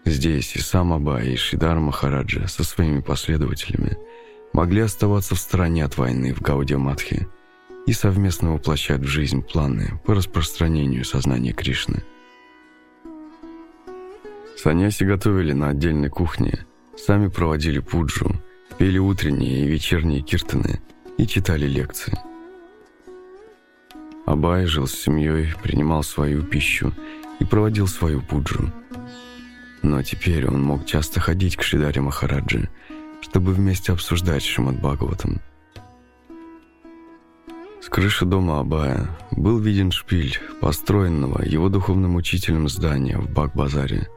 Здесь 0.06 0.56
и 0.56 0.60
сам 0.60 0.92
Абай, 0.92 1.30
и 1.30 1.36
Шидар 1.38 1.80
Махараджа 1.80 2.48
со 2.48 2.64
своими 2.64 3.00
последователями 3.00 3.98
могли 4.52 4.82
оставаться 4.82 5.36
в 5.36 5.40
стороне 5.40 5.86
от 5.86 5.98
войны 5.98 6.34
в 6.34 6.42
Гаудия-Матхе 6.42 7.28
и 7.86 7.94
совместно 7.94 8.54
воплощать 8.54 9.02
в 9.02 9.08
жизнь 9.08 9.42
планы 9.42 10.00
по 10.06 10.14
распространению 10.14 11.06
сознания 11.06 11.54
Кришны. 11.54 12.04
Саньяси 14.58 15.04
готовили 15.04 15.54
на 15.54 15.70
отдельной 15.70 16.10
кухне, 16.10 16.66
сами 16.98 17.28
проводили 17.28 17.80
пуджу, 17.80 18.36
пели 18.78 18.98
утренние 18.98 19.66
и 19.66 19.68
вечерние 19.68 20.22
киртаны 20.22 20.82
и 21.18 21.28
читали 21.28 21.66
лекции– 21.66 22.18
Абай 24.26 24.66
жил 24.66 24.88
с 24.88 24.94
семьей, 24.94 25.54
принимал 25.62 26.02
свою 26.02 26.44
пищу 26.44 26.94
и 27.40 27.46
проводил 27.46 27.88
свою 27.88 28.22
пуджу. 28.22 28.72
Но 29.82 30.02
теперь 30.02 30.48
он 30.48 30.64
мог 30.64 30.86
часто 30.86 31.20
ходить 31.20 31.58
к 31.58 31.64
Шидаре 31.64 32.00
Махараджи, 32.00 32.70
чтобы 33.22 33.52
вместе 33.52 33.92
обсуждать 33.92 34.44
Шримад 34.44 34.80
Бхагаватам. 34.80 35.42
С 37.82 37.90
крыши 37.90 38.24
дома 38.24 38.62
Абая 38.62 39.10
был 39.32 39.60
виден 39.60 39.92
шпиль, 39.92 40.40
построенного 40.62 41.42
его 41.44 41.68
духовным 41.68 42.16
учителем 42.16 42.70
здания 42.70 43.18
в 43.18 43.30
Бак-базаре, 43.30 44.08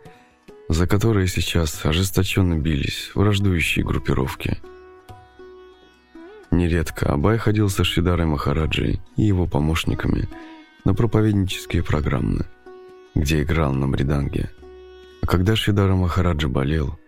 за 0.69 0.87
которое 0.87 1.27
сейчас 1.27 1.85
ожесточенно 1.85 2.59
бились 2.59 3.11
враждующие 3.15 3.85
группировки– 3.85 4.59
Нередко 6.51 7.13
Абай 7.13 7.39
ходил 7.39 7.69
со 7.69 7.85
Шидарой 7.85 8.27
Махараджей 8.27 9.01
и 9.17 9.23
его 9.23 9.47
помощниками 9.47 10.29
на 10.85 10.95
проповеднические 10.95 11.83
программы, 11.83 12.47
где 13.15 13.43
играл 13.43 13.75
на 13.75 13.87
мриданге. 13.87 14.51
А 15.23 15.27
когда 15.27 15.57
Шидара 15.57 15.95
Махараджа 15.95 16.49
болел, 16.49 16.99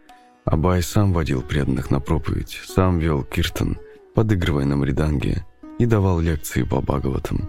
Абай 0.45 0.83
сам 0.83 1.13
водил 1.13 1.43
преданных 1.43 1.91
на 1.91 2.01
проповедь, 2.01 2.61
сам 2.67 2.99
вел 2.99 3.23
киртан, 3.23 3.79
подыгрывая 4.15 4.65
на 4.65 4.77
мриданге 4.77 5.47
и 5.79 5.87
давал 5.87 6.21
лекции 6.21 6.63
по 6.65 6.81
Бхагаватам. 6.81 7.49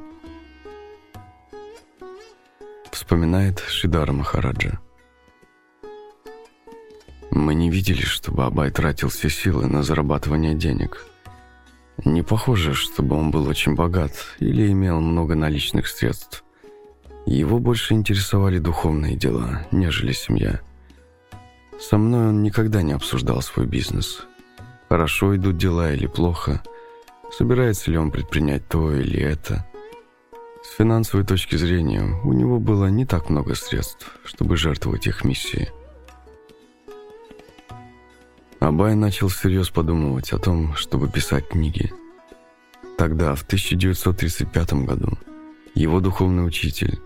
Вспоминает 2.91 3.59
Шидара 3.59 4.11
Махараджа. 4.11 4.79
Мы 7.31 7.55
не 7.55 7.69
видели, 7.69 8.01
чтобы 8.01 8.45
Абай 8.45 8.71
тратил 8.71 9.09
все 9.09 9.29
силы 9.29 9.67
на 9.67 9.83
зарабатывание 9.83 10.55
денег– 10.55 11.05
не 12.05 12.21
похоже, 12.21 12.73
чтобы 12.73 13.17
он 13.17 13.29
был 13.29 13.47
очень 13.47 13.75
богат 13.75 14.13
или 14.39 14.71
имел 14.71 15.01
много 15.01 15.35
наличных 15.35 15.87
средств. 15.87 16.43
Его 17.25 17.59
больше 17.59 17.93
интересовали 17.93 18.59
духовные 18.59 19.17
дела, 19.17 19.67
нежели 19.71 20.13
семья. 20.13 20.61
Со 21.79 21.97
мной 21.97 22.29
он 22.29 22.41
никогда 22.41 22.81
не 22.81 22.93
обсуждал 22.93 23.41
свой 23.41 23.65
бизнес. 23.65 24.21
Хорошо 24.87 25.35
идут 25.35 25.57
дела 25.57 25.91
или 25.91 26.07
плохо, 26.07 26.63
собирается 27.37 27.91
ли 27.91 27.97
он 27.97 28.11
предпринять 28.11 28.67
то 28.67 28.93
или 28.93 29.19
это. 29.19 29.65
С 30.63 30.77
финансовой 30.77 31.25
точки 31.25 31.57
зрения 31.57 32.03
у 32.23 32.31
него 32.31 32.59
было 32.59 32.87
не 32.87 33.05
так 33.05 33.29
много 33.29 33.55
средств, 33.55 34.17
чтобы 34.23 34.55
жертвовать 34.55 35.05
их 35.05 35.25
миссией. 35.25 35.69
Абай 38.59 38.93
начал 38.93 39.29
всерьез 39.29 39.69
подумывать 39.69 40.33
о 40.33 40.37
том, 40.37 40.75
чтобы 40.75 41.09
писать 41.09 41.47
книги. 41.47 41.93
Тогда, 42.97 43.33
в 43.33 43.43
1935 43.43 44.73
году, 44.85 45.17
его 45.75 46.01
духовный 46.01 46.45
учитель, 46.45 46.99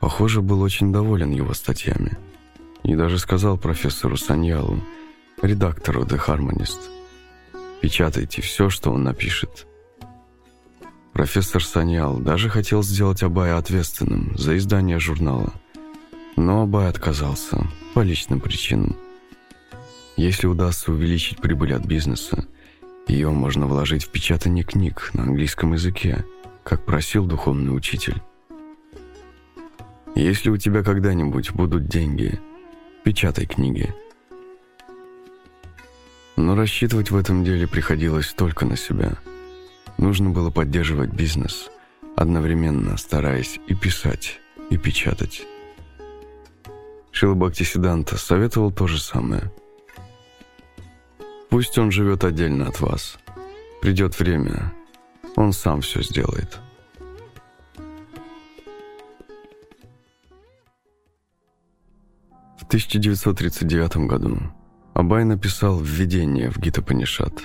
похоже, 0.00 0.42
был 0.42 0.60
очень 0.60 0.92
доволен 0.92 1.30
его 1.30 1.54
статьями 1.54 2.18
и 2.82 2.96
даже 2.96 3.18
сказал 3.18 3.56
профессору 3.56 4.16
Саньялу, 4.16 4.80
редактору 5.40 6.02
The 6.02 6.20
Harmonist, 6.26 6.80
«Печатайте 7.80 8.42
все, 8.42 8.68
что 8.68 8.90
он 8.90 9.04
напишет». 9.04 9.68
Профессор 11.12 11.64
Саньял 11.64 12.18
даже 12.18 12.48
хотел 12.48 12.82
сделать 12.82 13.22
Абая 13.22 13.56
ответственным 13.56 14.36
за 14.36 14.56
издание 14.56 14.98
журнала, 14.98 15.52
но 16.36 16.62
Абай 16.62 16.88
отказался 16.88 17.64
по 17.94 18.00
личным 18.00 18.40
причинам– 18.40 18.96
если 20.18 20.48
удастся 20.48 20.90
увеличить 20.90 21.38
прибыль 21.38 21.72
от 21.72 21.86
бизнеса, 21.86 22.44
ее 23.06 23.30
можно 23.30 23.68
вложить 23.68 24.04
в 24.04 24.10
печатание 24.10 24.64
книг 24.64 25.10
на 25.14 25.22
английском 25.22 25.74
языке, 25.74 26.24
как 26.64 26.84
просил 26.84 27.24
духовный 27.24 27.74
учитель. 27.74 28.20
Если 30.16 30.50
у 30.50 30.56
тебя 30.56 30.82
когда-нибудь 30.82 31.52
будут 31.52 31.86
деньги, 31.86 32.40
печатай 33.04 33.46
книги. 33.46 33.94
Но 36.36 36.56
рассчитывать 36.56 37.12
в 37.12 37.16
этом 37.16 37.44
деле 37.44 37.68
приходилось 37.68 38.32
только 38.32 38.66
на 38.66 38.76
себя. 38.76 39.18
Нужно 39.98 40.30
было 40.30 40.50
поддерживать 40.50 41.12
бизнес, 41.12 41.70
одновременно 42.16 42.96
стараясь 42.96 43.60
и 43.68 43.74
писать, 43.74 44.40
и 44.68 44.76
печатать. 44.76 45.46
Шила 47.12 47.34
Бхактисиданта 47.34 48.16
советовал 48.16 48.72
то 48.72 48.88
же 48.88 49.00
самое– 49.00 49.52
Пусть 51.50 51.78
он 51.78 51.90
живет 51.90 52.24
отдельно 52.24 52.68
от 52.68 52.80
вас. 52.80 53.18
Придет 53.80 54.18
время, 54.18 54.72
он 55.36 55.52
сам 55.52 55.80
все 55.80 56.02
сделает. 56.02 56.58
В 62.58 62.64
1939 62.68 64.08
году 64.08 64.38
Абай 64.94 65.24
написал 65.24 65.78
введение 65.80 66.50
в 66.50 66.58
Гита-Панишат. 66.58 67.44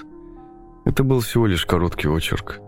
Это 0.85 1.03
был 1.03 1.21
всего 1.21 1.47
лишь 1.47 1.65
короткий 1.65 2.09
очерк, 2.09 2.59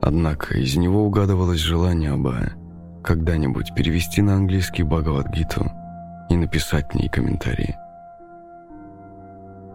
однако 0.00 0.56
из 0.56 0.76
него 0.76 1.04
угадывалось 1.04 1.58
желание 1.58 2.12
Абая 2.12 2.56
когда-нибудь 3.02 3.72
перевести 3.74 4.20
на 4.20 4.34
английский 4.34 4.82
Бхагавад-гиту 4.82 5.70
и 6.28 6.36
написать 6.36 6.88
к 6.88 6.94
ней 6.94 7.08
комментарии. 7.08 7.76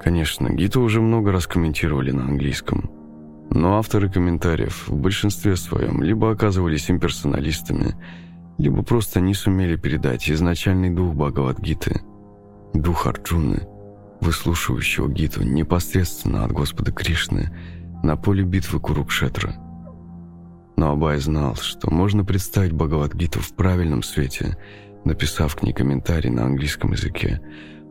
Конечно, 0.01 0.49
Гиту 0.49 0.81
уже 0.81 0.99
много 0.99 1.31
раз 1.31 1.45
комментировали 1.45 2.09
на 2.11 2.23
английском, 2.23 2.89
Но 3.51 3.77
авторы 3.77 4.09
комментариев 4.09 4.87
в 4.87 4.95
большинстве 4.95 5.55
своем 5.55 6.01
либо 6.01 6.31
оказывались 6.31 6.89
имперсоналистами, 6.89 7.95
либо 8.57 8.81
просто 8.81 9.21
не 9.21 9.35
сумели 9.35 9.75
передать 9.75 10.27
изначальный 10.31 10.89
дух 10.89 11.13
Бхагавадгиты, 11.13 12.01
дух 12.73 13.05
Арджуны, 13.05 13.67
выслушивающего 14.21 15.07
Гиту 15.07 15.43
непосредственно 15.43 16.45
от 16.45 16.51
Господа 16.51 16.91
Кришны 16.91 17.51
на 18.01 18.15
поле 18.15 18.43
битвы 18.43 18.79
Курукшетра. 18.79 19.53
Но 20.77 20.91
Абай 20.91 21.19
знал, 21.19 21.55
что 21.55 21.91
можно 21.91 22.25
представить 22.25 22.71
Бхагавадгиту 22.71 23.39
в 23.39 23.53
правильном 23.53 24.01
свете, 24.01 24.57
написав 25.05 25.55
к 25.55 25.61
ней 25.61 25.73
комментарий 25.73 26.31
на 26.31 26.45
английском 26.45 26.93
языке, 26.93 27.41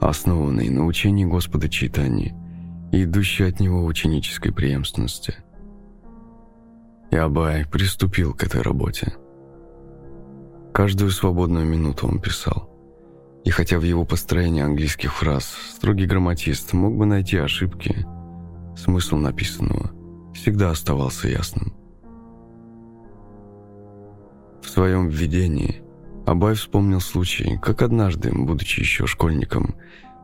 основанный 0.00 0.68
на 0.70 0.86
учении 0.86 1.24
Господа 1.24 1.68
Чайтани 1.68 2.34
и 2.92 3.04
идущий 3.04 3.44
от 3.44 3.60
него 3.60 3.84
ученической 3.84 4.52
преемственности– 4.52 5.34
и 7.10 7.16
Абай 7.16 7.66
приступил 7.66 8.34
к 8.34 8.44
этой 8.44 8.62
работе. 8.62 9.14
Каждую 10.72 11.10
свободную 11.10 11.66
минуту 11.66 12.06
он 12.06 12.20
писал. 12.20 12.70
И 13.44 13.50
хотя 13.50 13.78
в 13.78 13.82
его 13.82 14.04
построении 14.04 14.62
английских 14.62 15.14
фраз 15.14 15.52
строгий 15.74 16.06
грамматист 16.06 16.72
мог 16.72 16.96
бы 16.96 17.06
найти 17.06 17.36
ошибки, 17.38 18.06
смысл 18.76 19.16
написанного 19.16 19.90
всегда 20.34 20.70
оставался 20.70 21.28
ясным. 21.28 21.74
В 24.62 24.68
своем 24.68 25.08
введении 25.08 25.82
Абай 26.30 26.54
вспомнил 26.54 27.00
случай, 27.00 27.58
как 27.60 27.82
однажды, 27.82 28.30
будучи 28.32 28.78
еще 28.78 29.04
школьником, 29.08 29.74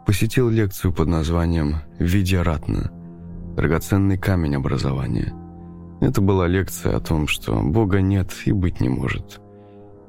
посетил 0.06 0.48
лекцию 0.48 0.92
под 0.92 1.08
названием 1.08 1.80
«Видя 1.98 2.44
ратна»– 2.44 2.92
драгоценный 3.56 4.16
камень 4.16 4.54
образования– 4.54 5.34
это 6.00 6.20
была 6.20 6.46
лекция 6.46 6.94
о 6.94 7.00
том, 7.00 7.26
что 7.26 7.60
Бога 7.60 8.00
нет 8.00 8.30
и 8.44 8.52
быть 8.52 8.80
не 8.80 8.88
может. 8.88 9.40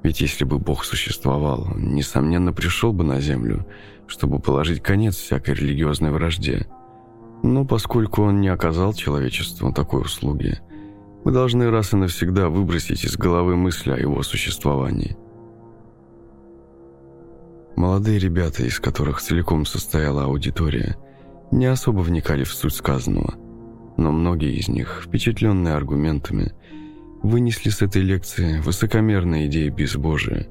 Ведь 0.04 0.22
если 0.22 0.44
бы 0.44 0.60
Бог 0.60 0.84
существовал, 0.84 1.70
он, 1.72 1.96
несомненно, 1.96 2.54
пришел 2.54 2.94
бы 2.94 3.04
на 3.04 3.20
землю, 3.20 3.66
чтобы 4.06 4.38
положить 4.38 4.84
конец 4.84 5.16
всякой 5.16 5.56
религиозной 5.56 6.12
вражде. 6.12 6.68
Но 7.42 7.66
поскольку 7.66 8.22
он 8.22 8.40
не 8.40 8.50
оказал 8.50 8.94
человечеству 8.94 9.74
такой 9.74 10.02
услуги, 10.02 10.60
мы 11.26 11.32
должны 11.32 11.72
раз 11.72 11.94
и 11.94 11.96
навсегда 11.96 12.50
выбросить 12.50 13.04
из 13.04 13.18
головы 13.18 13.56
мысли 13.56 13.90
о 13.90 13.98
его 13.98 14.22
существовании. 14.22 15.18
Молодые 17.78 18.20
ребята, 18.20 18.64
из 18.64 18.82
которых 18.82 19.22
целиком 19.22 19.66
состояла 19.66 20.26
аудитория, 20.26 20.98
не 21.52 21.68
особо 21.68 22.02
вникали 22.02 22.44
в 22.44 22.54
суть 22.54 22.76
сказанного– 22.76 23.36
но 23.98 24.12
многие 24.12 24.56
из 24.56 24.68
них, 24.68 25.02
впечатленные 25.04 25.74
аргументами, 25.74 26.54
вынесли 27.24 27.70
с 27.70 27.82
этой 27.82 28.04
лекции 28.04 28.60
высокомерные 28.60 29.48
идеи 29.48 29.70
безбожия 29.70 30.48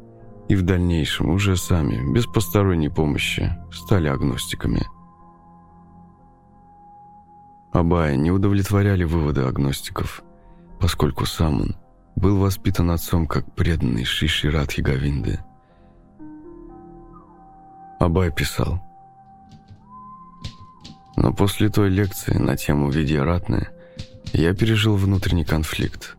и 0.49 0.57
в 0.57 0.63
дальнейшем 0.63 1.31
уже 1.31 1.57
сами, 1.57 2.13
без 2.13 2.27
посторонней 2.27 2.89
помощи, 2.89 3.57
стали 3.73 4.09
агностиками. 4.09 4.83
Абая 7.73 8.17
не 8.17 8.31
удовлетворяли 8.31 9.05
выводы 9.05 9.43
агностиков, 9.43 10.23
поскольку 10.81 11.25
сам 11.25 11.61
он 11.61 11.77
был 12.17 12.39
воспитан 12.39 12.91
отцом 12.91 13.27
как 13.27 13.55
преданный 13.55 14.05
Шиши 14.05 14.51
Радхи 14.51 14.81
Гавинды. 14.81 15.41
Абай 17.99 18.31
писал– 18.31 18.83
но 21.17 21.33
после 21.33 21.71
той 21.71 21.89
лекции 21.89 22.35
на 22.35 22.57
тему 22.57 22.91
«Виде 22.91 23.21
ратное» 23.21 23.71
я 24.33 24.55
пережил 24.55 24.97
внутренний 24.97 25.45
конфликт, 25.45 26.17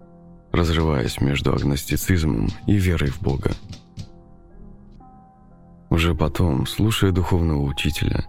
разрываясь 0.51 1.21
между 1.21 1.53
агностицизмом 1.53 2.49
и 2.65 2.73
верой 2.73 3.11
в 3.11 3.21
Бога. 3.21 3.51
Уже 5.89 6.15
потом, 6.15 6.65
слушая 6.65 7.11
духовного 7.11 7.61
учителя, 7.61 8.25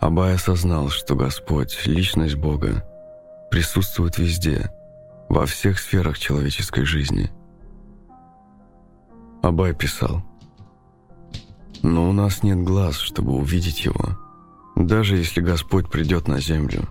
Абай 0.00 0.34
осознал, 0.34 0.88
что 0.88 1.16
Господь, 1.16 1.86
личность 1.86 2.36
Бога, 2.36 2.84
присутствует 3.50 4.16
везде, 4.18 4.70
во 5.28 5.44
всех 5.44 5.78
сферах 5.78 6.18
человеческой 6.18 6.84
жизни. 6.84 7.30
Абай 9.42 9.74
писал, 9.74 10.22
«Но 11.86 12.10
у 12.10 12.12
нас 12.12 12.42
нет 12.42 12.64
глаз, 12.64 12.98
чтобы 12.98 13.34
увидеть 13.34 13.84
Его, 13.84 14.18
даже 14.74 15.16
если 15.16 15.40
Господь 15.40 15.88
придет 15.88 16.26
на 16.26 16.40
землю, 16.40 16.88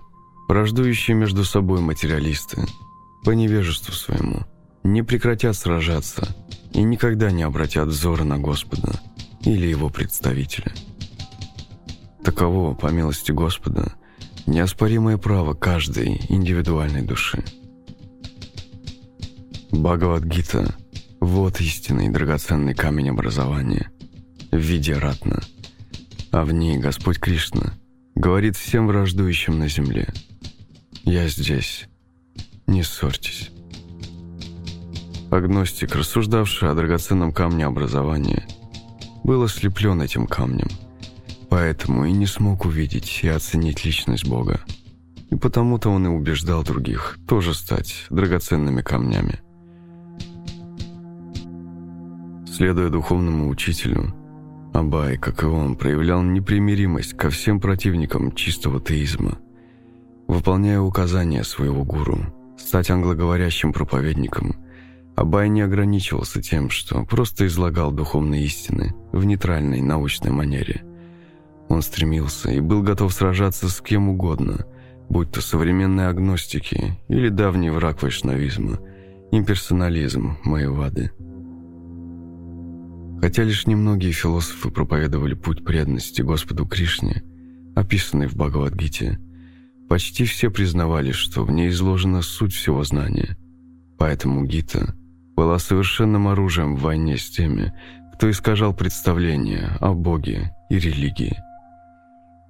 враждующие 0.48 1.14
между 1.14 1.44
собой 1.44 1.82
материалисты, 1.82 2.64
по 3.22 3.32
невежеству 3.32 3.92
своему, 3.92 4.44
не 4.84 5.02
прекратят 5.02 5.54
сражаться 5.54 6.34
и 6.72 6.82
никогда 6.82 7.30
не 7.30 7.42
обратят 7.42 7.88
взоры 7.88 8.24
на 8.24 8.38
Господа 8.38 8.98
или 9.42 9.66
его 9.66 9.90
представителя. 9.90 10.72
Таково, 12.24 12.74
по 12.74 12.86
милости 12.86 13.32
Господа, 13.32 13.92
неоспоримое 14.46 15.18
право 15.18 15.52
каждой 15.52 16.22
индивидуальной 16.30 17.02
души. 17.02 17.44
Бхагавадгита– 19.72 20.74
вот 21.20 21.60
истинный 21.60 22.08
драгоценный 22.08 22.74
камень 22.74 23.10
образования 23.10 23.90
в 24.50 24.56
виде 24.56 24.94
ратна– 24.94 25.40
а 26.36 26.44
в 26.44 26.52
ней 26.52 26.76
Господь 26.76 27.18
Кришна 27.18 27.72
говорит 28.14 28.56
всем 28.56 28.86
враждующим 28.86 29.58
на 29.58 29.68
земле 29.68 30.06
«Я 31.02 31.28
здесь, 31.28 31.86
не 32.66 32.82
ссорьтесь». 32.82 33.50
Агностик, 35.30 35.96
рассуждавший 35.96 36.70
о 36.70 36.74
драгоценном 36.74 37.32
камне 37.32 37.64
образования, 37.64 38.46
был 39.24 39.44
ослеплен 39.44 40.02
этим 40.02 40.26
камнем, 40.26 40.68
поэтому 41.48 42.04
и 42.04 42.12
не 42.12 42.26
смог 42.26 42.66
увидеть 42.66 43.20
и 43.22 43.28
оценить 43.28 43.86
личность 43.86 44.28
Бога. 44.28 44.60
И 45.30 45.36
потому-то 45.36 45.88
он 45.88 46.04
и 46.04 46.10
убеждал 46.10 46.62
других 46.62 47.18
тоже 47.26 47.54
стать 47.54 48.04
драгоценными 48.10 48.82
камнями. 48.82 49.40
Следуя 52.46 52.90
духовному 52.90 53.48
учителю, 53.48 54.14
Абай, 54.76 55.16
как 55.16 55.42
и 55.42 55.46
он, 55.46 55.74
проявлял 55.74 56.22
непримиримость 56.22 57.16
ко 57.16 57.30
всем 57.30 57.60
противникам 57.60 58.32
чистого 58.32 58.78
теизма. 58.78 59.38
Выполняя 60.28 60.80
указания 60.80 61.44
своего 61.44 61.82
гуру 61.82 62.18
стать 62.58 62.90
англоговорящим 62.90 63.72
проповедником, 63.72 64.56
Абай 65.14 65.48
не 65.48 65.62
ограничивался 65.62 66.42
тем, 66.42 66.68
что 66.68 67.02
просто 67.06 67.46
излагал 67.46 67.90
духовные 67.90 68.44
истины 68.44 68.94
в 69.12 69.24
нейтральной 69.24 69.80
научной 69.80 70.30
манере. 70.30 70.82
Он 71.70 71.80
стремился 71.80 72.50
и 72.50 72.60
был 72.60 72.82
готов 72.82 73.14
сражаться 73.14 73.70
с 73.70 73.80
кем 73.80 74.10
угодно, 74.10 74.66
будь 75.08 75.30
то 75.30 75.40
современные 75.40 76.08
агностики 76.08 76.98
или 77.08 77.30
давний 77.30 77.70
враг 77.70 78.02
вайшнавизма, 78.02 78.78
имперсонализм 79.32 80.36
Майявады. 80.44 81.12
Хотя 83.20 83.44
лишь 83.44 83.66
немногие 83.66 84.12
философы 84.12 84.70
проповедовали 84.70 85.34
путь 85.34 85.64
преданности 85.64 86.22
Господу 86.22 86.66
Кришне, 86.66 87.22
описанный 87.74 88.26
в 88.26 88.36
Бхагавадгите, 88.36 89.18
почти 89.88 90.24
все 90.24 90.50
признавали, 90.50 91.12
что 91.12 91.44
в 91.44 91.50
ней 91.50 91.70
изложена 91.70 92.22
суть 92.22 92.52
всего 92.52 92.84
знания. 92.84 93.36
Поэтому 93.98 94.44
Гита 94.44 94.94
была 95.34 95.58
совершенным 95.58 96.28
оружием 96.28 96.76
в 96.76 96.82
войне 96.82 97.16
с 97.16 97.30
теми, 97.30 97.72
кто 98.14 98.30
искажал 98.30 98.74
представления 98.74 99.76
о 99.80 99.94
Боге 99.94 100.54
и 100.70 100.78
религии. 100.78 101.36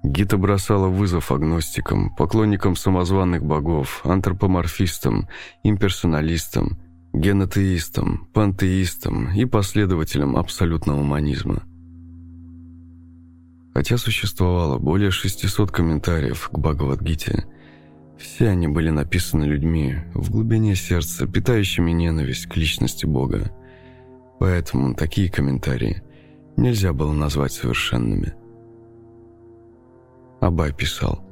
Гита 0.03 0.37
бросала 0.37 0.87
вызов 0.87 1.31
агностикам, 1.31 2.15
поклонникам 2.15 2.75
самозванных 2.75 3.43
богов, 3.43 4.01
антропоморфистам, 4.05 5.27
имперсоналистам– 5.63 6.77
генотеистом, 7.13 8.27
пантеистом 8.33 9.33
и 9.33 9.45
последователем 9.45 10.37
абсолютного 10.37 11.01
манизма. 11.03 11.63
Хотя 13.73 13.97
существовало 13.97 14.79
более 14.79 15.11
600 15.11 15.71
комментариев 15.71 16.49
к 16.49 16.57
Бхагавадгите, 16.57 17.45
все 18.17 18.49
они 18.49 18.67
были 18.67 18.89
написаны 18.89 19.43
людьми 19.43 19.97
в 20.15 20.31
глубине 20.31 20.75
сердца, 20.75 21.27
питающими 21.27 21.91
ненависть 21.91 22.47
к 22.47 22.57
личности 22.57 23.05
Бога. 23.05 23.51
Поэтому 24.39 24.95
такие 24.95 25.31
комментарии 25.31 26.01
нельзя 26.55 26.93
было 26.93 27.13
назвать 27.13 27.51
совершенными. 27.51 28.33
Абай 30.41 30.73
писал, 30.73 31.23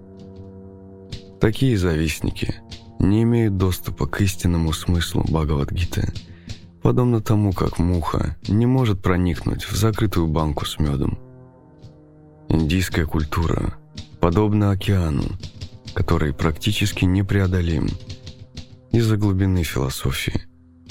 «Такие 1.39 1.77
завистники– 1.77 2.55
не 2.99 3.23
имеют 3.23 3.57
доступа 3.57 4.07
к 4.07 4.21
истинному 4.21 4.73
смыслу 4.73 5.23
Бхагавадгиты, 5.27 6.13
подобно 6.81 7.21
тому, 7.21 7.53
как 7.53 7.79
муха 7.79 8.37
не 8.47 8.65
может 8.65 9.01
проникнуть 9.01 9.65
в 9.65 9.75
закрытую 9.75 10.27
банку 10.27 10.65
с 10.65 10.79
медом. 10.79 11.17
Индийская 12.49 13.05
культура 13.05 13.75
подобна 14.19 14.71
океану, 14.71 15.23
который 15.93 16.33
практически 16.33 17.05
непреодолим, 17.05 17.89
из-за 18.91 19.17
глубины 19.17 19.63
философии, 19.63 20.41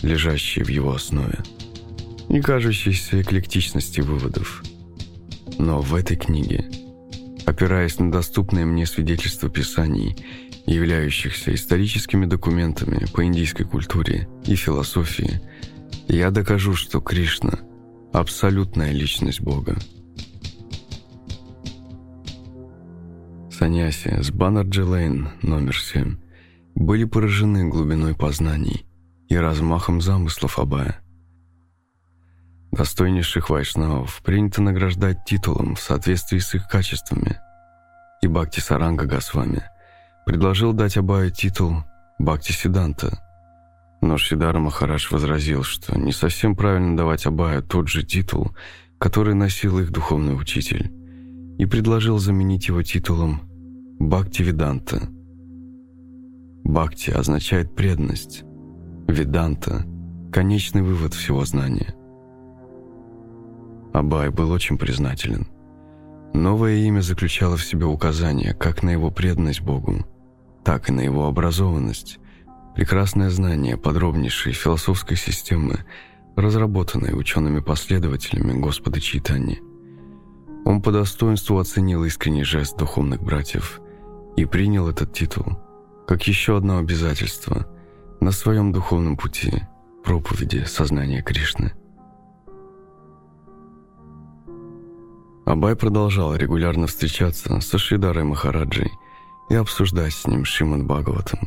лежащей 0.02 0.62
в 0.62 0.68
его 0.68 0.94
основе, 0.94 1.38
и 2.28 2.40
кажущейся 2.40 3.22
эклектичности 3.22 4.00
выводов. 4.00 4.62
Но 5.58 5.80
в 5.80 5.94
этой 5.94 6.16
книге, 6.16 6.70
опираясь 7.46 7.98
на 7.98 8.10
доступные 8.10 8.66
мне 8.66 8.86
свидетельства 8.86 9.48
писаний, 9.48 10.16
являющихся 10.66 11.54
историческими 11.54 12.26
документами 12.26 13.06
по 13.12 13.24
индийской 13.24 13.66
культуре 13.66 14.28
и 14.46 14.54
философии, 14.54 15.40
я 16.08 16.30
докажу, 16.30 16.74
что 16.74 17.00
Кришна– 17.00 17.60
абсолютная 18.12 18.92
личность 18.92 19.40
Бога. 19.40 19.76
Саньяси 23.50 24.22
с 24.22 24.30
Баннерджи 24.30 24.84
Лейн 24.84 25.28
номер 25.42 25.78
7 25.78 26.16
были 26.74 27.04
поражены 27.04 27.68
глубиной 27.68 28.14
познаний 28.14 28.86
и 29.28 29.36
размахом 29.36 30.00
замыслов 30.00 30.58
Абая. 30.58 31.00
Достойнейших 32.72 33.50
вайшнавов 33.50 34.20
принято 34.24 34.60
награждать 34.60 35.24
титулом 35.24 35.76
в 35.76 35.80
соответствии 35.80 36.38
с 36.38 36.54
их 36.54 36.66
качествами, 36.66 37.38
и 38.20 38.26
Бхакти 38.26 38.58
Саранга 38.58 39.06
Госвами 39.06 39.62
предложил 40.24 40.72
дать 40.72 40.96
Абаю 40.96 41.30
титул 41.30 41.84
Бхакти 42.18 42.52
Сиданта. 42.52 43.20
Но 44.00 44.18
Шидара 44.18 44.58
Махарадж 44.58 45.08
возразил, 45.10 45.62
что 45.62 45.98
не 45.98 46.12
совсем 46.12 46.56
правильно 46.56 46.96
давать 46.96 47.26
Абаю 47.26 47.62
тот 47.62 47.88
же 47.88 48.02
титул, 48.02 48.54
который 48.98 49.34
носил 49.34 49.78
их 49.78 49.90
духовный 49.90 50.38
учитель, 50.38 50.92
и 51.58 51.66
предложил 51.66 52.18
заменить 52.18 52.68
его 52.68 52.82
титулом 52.82 53.42
Бхакти 53.98 54.42
Виданта. 54.42 55.08
Бхакти 56.64 57.10
означает 57.10 57.74
преданность, 57.74 58.44
Виданта– 59.08 59.84
конечный 60.32 60.82
вывод 60.82 61.14
всего 61.14 61.44
знания. 61.44 61.94
Абай 63.92 64.30
был 64.30 64.50
очень 64.50 64.76
признателен. 64.76 65.46
Новое 66.32 66.78
имя 66.78 67.00
заключало 67.00 67.56
в 67.56 67.64
себе 67.64 67.86
указание 67.86 68.52
как 68.52 68.82
на 68.82 68.90
его 68.90 69.12
преданность 69.12 69.60
Богу, 69.60 70.04
так 70.64 70.88
и 70.88 70.92
на 70.92 71.00
его 71.00 71.26
образованность, 71.26 72.18
прекрасное 72.74 73.30
знание 73.30 73.76
подробнейшей 73.76 74.52
философской 74.52 75.16
системы, 75.16 75.84
разработанной 76.36 77.18
учеными-последователями 77.18 78.58
Господа 78.58 79.00
Чайтани. 79.00 79.60
Он 80.64 80.80
по 80.80 80.90
достоинству 80.90 81.58
оценил 81.58 82.04
искренний 82.04 82.44
жест 82.44 82.76
духовных 82.76 83.22
братьев 83.22 83.80
и 84.36 84.44
принял 84.44 84.88
этот 84.88 85.12
титул 85.12 85.58
как 86.06 86.26
еще 86.26 86.56
одно 86.56 86.78
обязательство 86.78 87.66
на 88.20 88.30
своем 88.30 88.72
духовном 88.72 89.16
пути 89.16 89.62
проповеди 90.04 90.64
сознания 90.66 91.22
Кришны. 91.22 91.72
Абай 95.46 95.76
продолжал 95.76 96.34
регулярно 96.34 96.86
встречаться 96.86 97.60
со 97.60 97.78
Шидарой 97.78 98.24
Махараджей 98.24 98.90
и 99.48 99.54
обсуждать 99.54 100.12
с 100.12 100.26
ним 100.26 100.44
Шримад 100.44 100.84
Бхагаватам. 100.84 101.40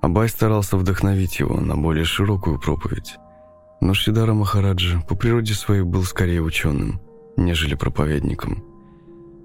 Абай 0.00 0.28
старался 0.28 0.76
вдохновить 0.76 1.38
его 1.38 1.60
на 1.60 1.76
более 1.76 2.04
широкую 2.04 2.60
проповедь, 2.60 3.16
но 3.80 3.94
Шидара 3.94 4.34
Махараджа 4.34 5.00
по 5.00 5.14
природе 5.14 5.54
своей 5.54 5.82
был 5.82 6.04
скорее 6.04 6.42
ученым, 6.42 7.00
нежели 7.36 7.74
проповедником– 7.74 8.64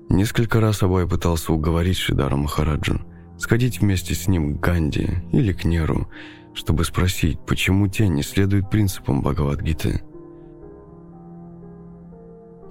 Несколько 0.09 0.59
раз 0.59 0.81
Абай 0.81 1.07
пытался 1.07 1.53
уговорить 1.53 1.97
Шидара 1.97 2.35
Махараджу 2.35 2.99
сходить 3.37 3.79
вместе 3.79 4.15
с 4.15 4.27
ним 4.27 4.57
к 4.57 4.59
Ганди 4.59 5.07
или 5.31 5.53
к 5.53 5.63
Неру, 5.65 6.09
чтобы 6.55 6.83
спросить, 6.83 7.39
почему 7.45 7.87
те 7.87 8.07
не 8.07 8.23
следуют 8.23 8.71
принципам 8.71 9.21
Бхагавадгиты. 9.21 10.01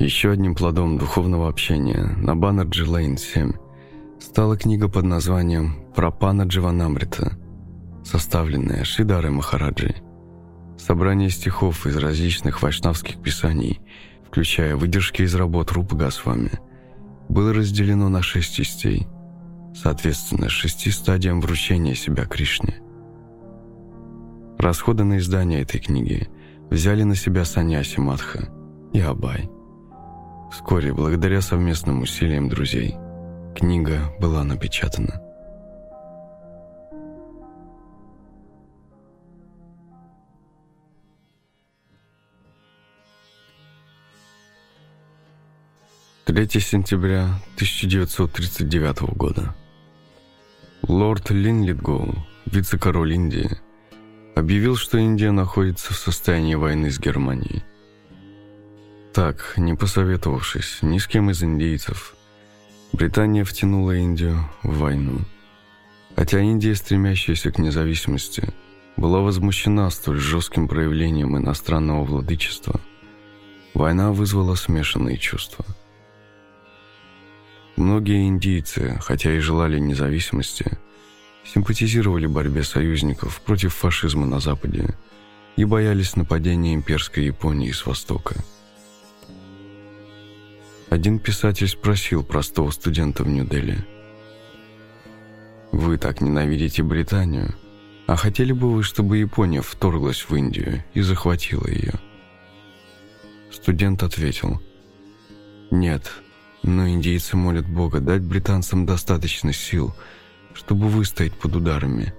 Еще 0.01 0.33
одним 0.33 0.57
плодом 0.57 0.99
духовного 0.99 1.49
общения 1.49 2.17
на 2.19 2.35
Баннерджи 2.35 2.85
Лейн 2.85 3.17
7 3.17 3.53
стала 4.21 4.57
книга 4.57 4.89
под 4.89 5.05
названием 5.05 5.85
«Прапана 5.95 6.43
Дживанамрита», 6.43 7.39
составленная 8.05 8.85
Шидарой 8.85 9.31
Махараджей. 9.31 9.97
Собрание 10.79 11.31
стихов 11.31 11.87
из 11.87 11.97
различных 11.97 12.63
вайшнавских 12.63 13.21
писаний, 13.21 13.81
включая 14.27 14.77
выдержки 14.77 15.23
из 15.23 15.35
работ 15.35 15.73
Рупы 15.73 15.97
Госвами– 15.97 16.53
было 17.29 17.53
разделено 17.53 18.09
на 18.09 18.23
шесть 18.23 18.55
частей, 18.55 19.07
соответственно, 19.75 20.49
шести 20.49 20.91
стадиям 20.91 21.41
вручения 21.41 21.95
себя 21.95 22.25
Кришне. 22.25 22.81
Расходы 24.59 25.05
на 25.05 25.19
издание 25.19 25.63
этой 25.63 25.79
книги 25.79 26.29
взяли 26.71 27.03
на 27.03 27.15
себя 27.15 27.45
Саньяси 27.45 28.01
Мадха 28.01 28.49
и 28.93 29.01
Абай. 29.01 29.49
Вскоре, 30.51 30.93
благодаря 30.93 31.41
совместным 31.43 32.03
усилиям 32.03 32.49
друзей, 32.49 32.97
книга 33.59 34.15
была 34.21 34.45
напечатана. 34.45 35.21
3 46.25 46.61
сентября 46.61 47.25
1939 47.57 49.17
года. 49.17 49.57
Лорд 50.83 51.31
Линлитгоу, 51.31 52.15
вице-король 52.47 53.15
Индии, 53.15 53.59
объявил, 54.37 54.77
что 54.77 54.99
Индия 54.99 55.33
находится 55.33 55.93
в 55.93 55.97
состоянии 55.97 56.55
войны 56.55 56.93
с 56.93 57.01
Германией. 57.01 57.65
Так, 59.13 59.55
не 59.57 59.75
посоветовавшись 59.75 60.79
ни 60.83 60.99
с 60.99 61.09
кем 61.09 61.31
из 61.31 61.43
индейцев, 61.43 62.15
Британия 62.93 63.45
втянула 63.45 63.97
Индию 63.97 64.49
в 64.63 64.79
войну. 64.79 65.21
Хотя 66.17 66.41
Индия, 66.41 66.75
стремящаяся 66.75 67.53
к 67.53 67.59
независимости, 67.59 68.53
была 68.97 69.21
возмущена 69.21 69.89
столь 69.91 70.19
жестким 70.19 70.67
проявлением 70.67 71.37
иностранного 71.37 72.05
владычества, 72.05 72.81
война 73.75 74.13
вызвала 74.13 74.55
смешанные 74.55 75.17
чувства– 75.17 75.65
Многие 77.79 78.27
индийцы, 78.27 78.99
хотя 79.01 79.33
и 79.33 79.39
желали 79.39 79.79
независимости, 79.79 80.79
симпатизировали 81.45 82.27
борьбе 82.27 82.65
союзников 82.65 83.41
против 83.43 83.73
фашизма 83.73 84.27
на 84.27 84.41
Западе 84.41 84.97
и 85.55 85.65
боялись 85.65 86.17
нападения 86.17 86.75
имперской 86.75 87.27
Японии 87.27 87.71
с 87.71 87.87
Востока. 87.87 88.35
Один 90.91 91.19
писатель 91.19 91.69
спросил 91.69 92.25
простого 92.25 92.71
студента 92.71 93.23
в 93.23 93.29
Нью-Дели. 93.29 93.85
«Вы 95.71 95.99
так 95.99 96.23
ненавидите 96.23 96.83
Британию, 96.83 97.55
а 98.07 98.17
хотели 98.17 98.53
бы 98.53 98.73
вы, 98.73 98.83
чтобы 98.83 99.19
Япония 99.19 99.61
вторглась 99.61 100.23
в 100.29 100.35
Индию 100.35 100.83
и 100.95 101.03
захватила 101.03 101.67
ее?» 101.69 101.95
Студент 103.53 104.03
ответил, 104.03 104.63
«Нет, 105.71 106.11
но 106.63 106.89
индейцы 106.89 107.37
молят 107.37 107.69
Бога 107.69 108.01
дать 108.01 108.23
британцам 108.23 108.87
достаточно 108.87 109.53
сил, 109.53 109.95
чтобы 110.55 110.89
выстоять 110.89 111.35
под 111.35 111.57
ударами, 111.57 112.15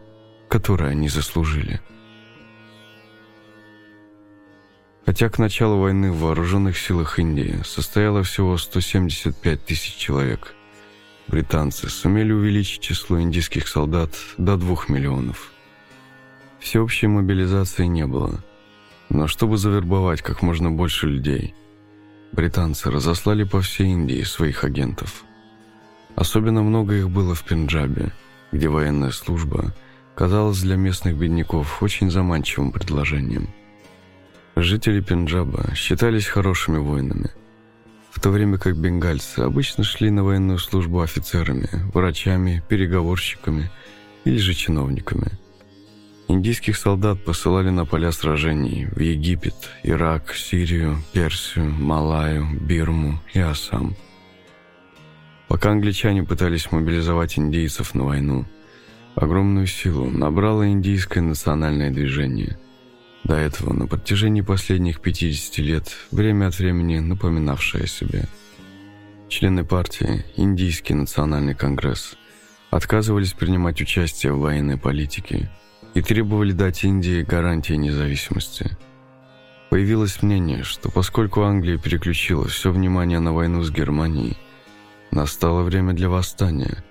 которые 0.48 0.92
они 0.92 1.10
заслужили. 1.10 1.82
Хотя 5.06 5.30
к 5.30 5.40
началу 5.40 5.80
войны 5.80 6.12
в 6.12 6.20
вооруженных 6.20 6.78
силах 6.78 7.20
Индии 7.20 7.62
состояло 7.64 8.24
всего 8.24 8.58
175 8.58 9.66
тысяч 9.66 9.96
человек, 9.96 10.56
британцы 11.28 11.90
сумели 11.90 12.32
увеличить 12.32 12.82
число 12.82 13.20
индийских 13.20 13.68
солдат 13.68 14.12
до 14.38 14.58
2 14.58 14.86
миллионов. 14.90 15.52
Всеобщей 16.60 17.08
мобилизации 17.08 17.86
не 17.86 18.06
было, 18.06 18.44
но 19.10 19.28
чтобы 19.28 19.58
завербовать 19.58 20.22
как 20.22 20.42
можно 20.42 20.72
больше 20.72 21.08
людей– 21.08 21.56
Британцы 22.32 22.92
разослали 22.92 23.44
по 23.44 23.62
всей 23.62 23.88
Индии 23.88 24.22
своих 24.22 24.64
агентов. 24.64 25.24
Особенно 26.16 26.62
много 26.62 26.96
их 26.96 27.10
было 27.10 27.34
в 27.34 27.44
Пенджабе, 27.44 28.12
где 28.52 28.70
военная 28.70 29.12
служба 29.12 29.74
казалась 30.16 30.62
для 30.62 30.76
местных 30.76 31.18
бедняков 31.18 31.82
очень 31.82 32.12
заманчивым 32.12 32.72
предложением. 32.72 33.50
Жители 34.62 35.00
Пенджаба 35.00 35.74
считались 35.74 36.28
хорошими 36.28 36.80
воинами, 36.80 37.30
в 38.12 38.20
то 38.20 38.30
время 38.30 38.58
как 38.58 38.76
бенгальцы 38.76 39.40
обычно 39.40 39.86
шли 39.86 40.12
на 40.12 40.24
военную 40.24 40.60
службу 40.60 41.00
офицерами, 41.00 41.70
врачами, 41.94 42.62
переговорщиками 42.68 43.72
или 44.26 44.38
же 44.38 44.54
чиновниками– 44.54 45.32
Индийских 46.32 46.78
солдат 46.78 47.26
посылали 47.26 47.72
на 47.72 47.86
поля 47.86 48.12
сражений 48.12 48.86
в 48.86 49.00
Египет, 49.00 49.56
Ирак, 49.82 50.36
Сирию, 50.36 51.02
Персию, 51.12 51.72
Малаю, 51.72 52.46
Бирму 52.62 53.20
и 53.34 53.40
Ассам. 53.40 53.96
Пока 55.48 55.72
англичане 55.72 56.24
пытались 56.24 56.72
мобилизовать 56.72 57.40
индейцев 57.40 57.96
на 57.96 58.04
войну, 58.04 58.46
Огромную 59.16 59.68
силу 59.68 60.10
набрало 60.10 60.70
индийское 60.70 61.22
национальное 61.22 61.92
движение. 61.92 62.58
До 63.24 63.36
этого 63.36 63.74
на 63.74 63.88
протяжении 63.88 64.42
последних 64.42 65.02
50 65.02 65.58
лет 65.60 65.96
время 66.12 66.48
от 66.48 66.58
времени 66.58 67.00
напоминавшее 67.00 67.84
о 67.84 67.88
себе. 67.88 68.26
Члены 69.28 69.64
партии 69.64 70.26
Индийский 70.38 70.96
национальный 70.96 71.54
конгресс 71.54 72.16
отказывались 72.72 73.34
принимать 73.34 73.82
участие 73.82 74.34
в 74.34 74.40
военной 74.40 74.78
политике 74.78 75.52
и 75.94 76.02
требовали 76.02 76.52
дать 76.52 76.84
Индии 76.84 77.24
гарантии 77.24 77.74
независимости. 77.74 78.78
Появилось 79.70 80.24
мнение, 80.24 80.64
что 80.64 80.90
поскольку 80.90 81.42
Англия 81.42 81.78
переключила 81.78 82.48
все 82.48 82.72
внимание 82.72 83.20
на 83.20 83.34
войну 83.34 83.62
с 83.62 83.72
Германией, 83.72 84.38
настало 85.12 85.62
время 85.64 85.94
для 85.94 86.10
восстания 86.10 86.84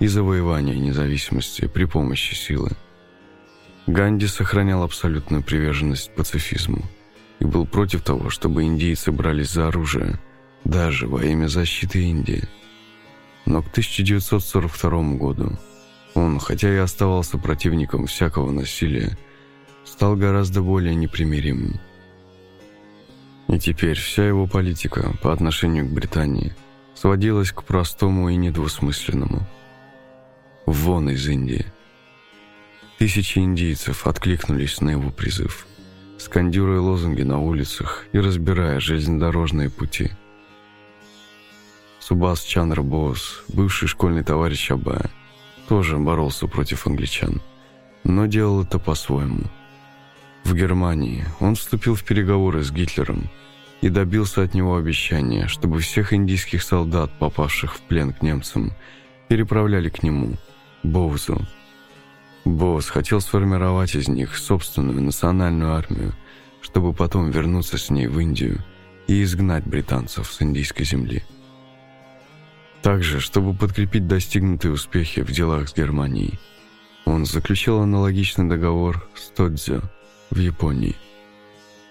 и 0.00 0.06
завоевания 0.06 0.74
независимости 0.74 1.66
при 1.66 1.84
помощи 1.84 2.34
силы. 2.34 2.70
Ганди 3.86 4.26
сохранял 4.26 4.82
абсолютную 4.82 5.42
приверженность 5.42 6.14
пацифизму 6.14 6.82
и 7.40 7.44
был 7.44 7.66
против 7.66 8.02
того, 8.02 8.30
чтобы 8.30 8.64
индейцы 8.64 9.10
брались 9.10 9.50
за 9.50 9.68
оружие, 9.68 10.20
даже 10.64 11.08
во 11.08 11.24
имя 11.24 11.48
защиты 11.48 12.02
Индии. 12.04 12.48
Но 13.44 13.62
к 13.62 13.68
1942 13.68 15.16
году 15.16 15.58
он, 16.14 16.38
хотя 16.38 16.72
и 16.72 16.76
оставался 16.76 17.38
противником 17.38 18.06
всякого 18.06 18.52
насилия, 18.52 19.18
стал 19.84 20.14
гораздо 20.14 20.62
более 20.62 20.94
непримиримым. 20.94 21.80
И 23.48 23.58
теперь 23.58 23.98
вся 23.98 24.26
его 24.26 24.46
политика 24.46 25.12
по 25.22 25.32
отношению 25.32 25.86
к 25.86 25.92
Британии 25.92 26.54
сводилась 26.94 27.50
к 27.50 27.64
простому 27.64 28.28
и 28.28 28.36
недвусмысленному. 28.36 29.46
Вон 30.66 31.10
из 31.10 31.26
Индии. 31.28 31.66
Тысячи 33.02 33.40
индийцев 33.40 34.06
откликнулись 34.06 34.80
на 34.80 34.90
его 34.90 35.10
призыв, 35.10 35.66
скандируя 36.18 36.78
лозунги 36.78 37.22
на 37.22 37.40
улицах 37.40 38.06
и 38.12 38.20
разбирая 38.20 38.78
железнодорожные 38.78 39.70
пути. 39.70 40.12
Субас 41.98 42.44
Чандра 42.44 42.80
Боус, 42.82 43.42
бывший 43.48 43.88
школьный 43.88 44.22
товарищ 44.22 44.70
Абая, 44.70 45.10
тоже 45.66 45.98
боролся 45.98 46.46
против 46.46 46.86
англичан, 46.86 47.42
но 48.04 48.26
делал 48.26 48.62
это 48.62 48.78
по-своему. 48.78 49.50
В 50.44 50.54
Германии 50.54 51.24
он 51.40 51.56
вступил 51.56 51.96
в 51.96 52.04
переговоры 52.04 52.62
с 52.62 52.70
Гитлером 52.70 53.28
и 53.80 53.88
добился 53.88 54.44
от 54.44 54.54
него 54.54 54.76
обещания, 54.76 55.48
чтобы 55.48 55.80
всех 55.80 56.12
индийских 56.12 56.62
солдат, 56.62 57.10
попавших 57.18 57.74
в 57.74 57.80
плен 57.80 58.12
к 58.12 58.22
немцам, 58.22 58.72
переправляли 59.26 59.88
к 59.88 60.04
нему, 60.04 60.36
Боузу. 60.84 61.44
Боуз 62.44 62.88
хотел 62.88 63.20
сформировать 63.20 63.94
из 63.94 64.08
них 64.08 64.36
собственную 64.36 65.00
национальную 65.00 65.74
армию, 65.74 66.12
чтобы 66.60 66.92
потом 66.92 67.30
вернуться 67.30 67.78
с 67.78 67.88
ней 67.90 68.08
в 68.08 68.18
Индию 68.18 68.64
и 69.06 69.22
изгнать 69.22 69.64
британцев 69.64 70.32
с 70.32 70.42
индийской 70.42 70.84
земли. 70.84 71.22
Также, 72.82 73.20
чтобы 73.20 73.54
подкрепить 73.54 74.08
достигнутые 74.08 74.72
успехи 74.72 75.22
в 75.22 75.30
делах 75.30 75.68
с 75.68 75.74
Германией, 75.74 76.40
он 77.04 77.26
заключил 77.26 77.80
аналогичный 77.80 78.48
договор 78.48 79.08
с 79.14 79.28
Тодзё 79.28 79.82
в 80.30 80.38
Японии. 80.38 80.96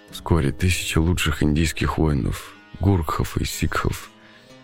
Вскоре 0.09 0.51
тысячи 0.51 0.97
лучших 0.97 1.43
индийских 1.43 1.97
воинов, 1.97 2.53
гуркхов 2.81 3.37
и 3.37 3.45
сикхов, 3.45 4.09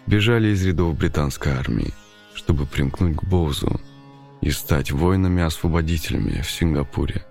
бежали 0.06 0.50
из 0.50 0.66
рядов 0.66 0.98
британской 0.98 1.54
армии, 1.54 1.94
чтобы 2.34 2.66
примкнуть 2.66 3.16
к 3.16 3.24
Боузу 3.24 3.80
и 4.42 4.52
стать 4.52 4.92
воинами-освободителями 4.92 6.42
в 6.42 6.52
Сингапуре. 6.52 7.26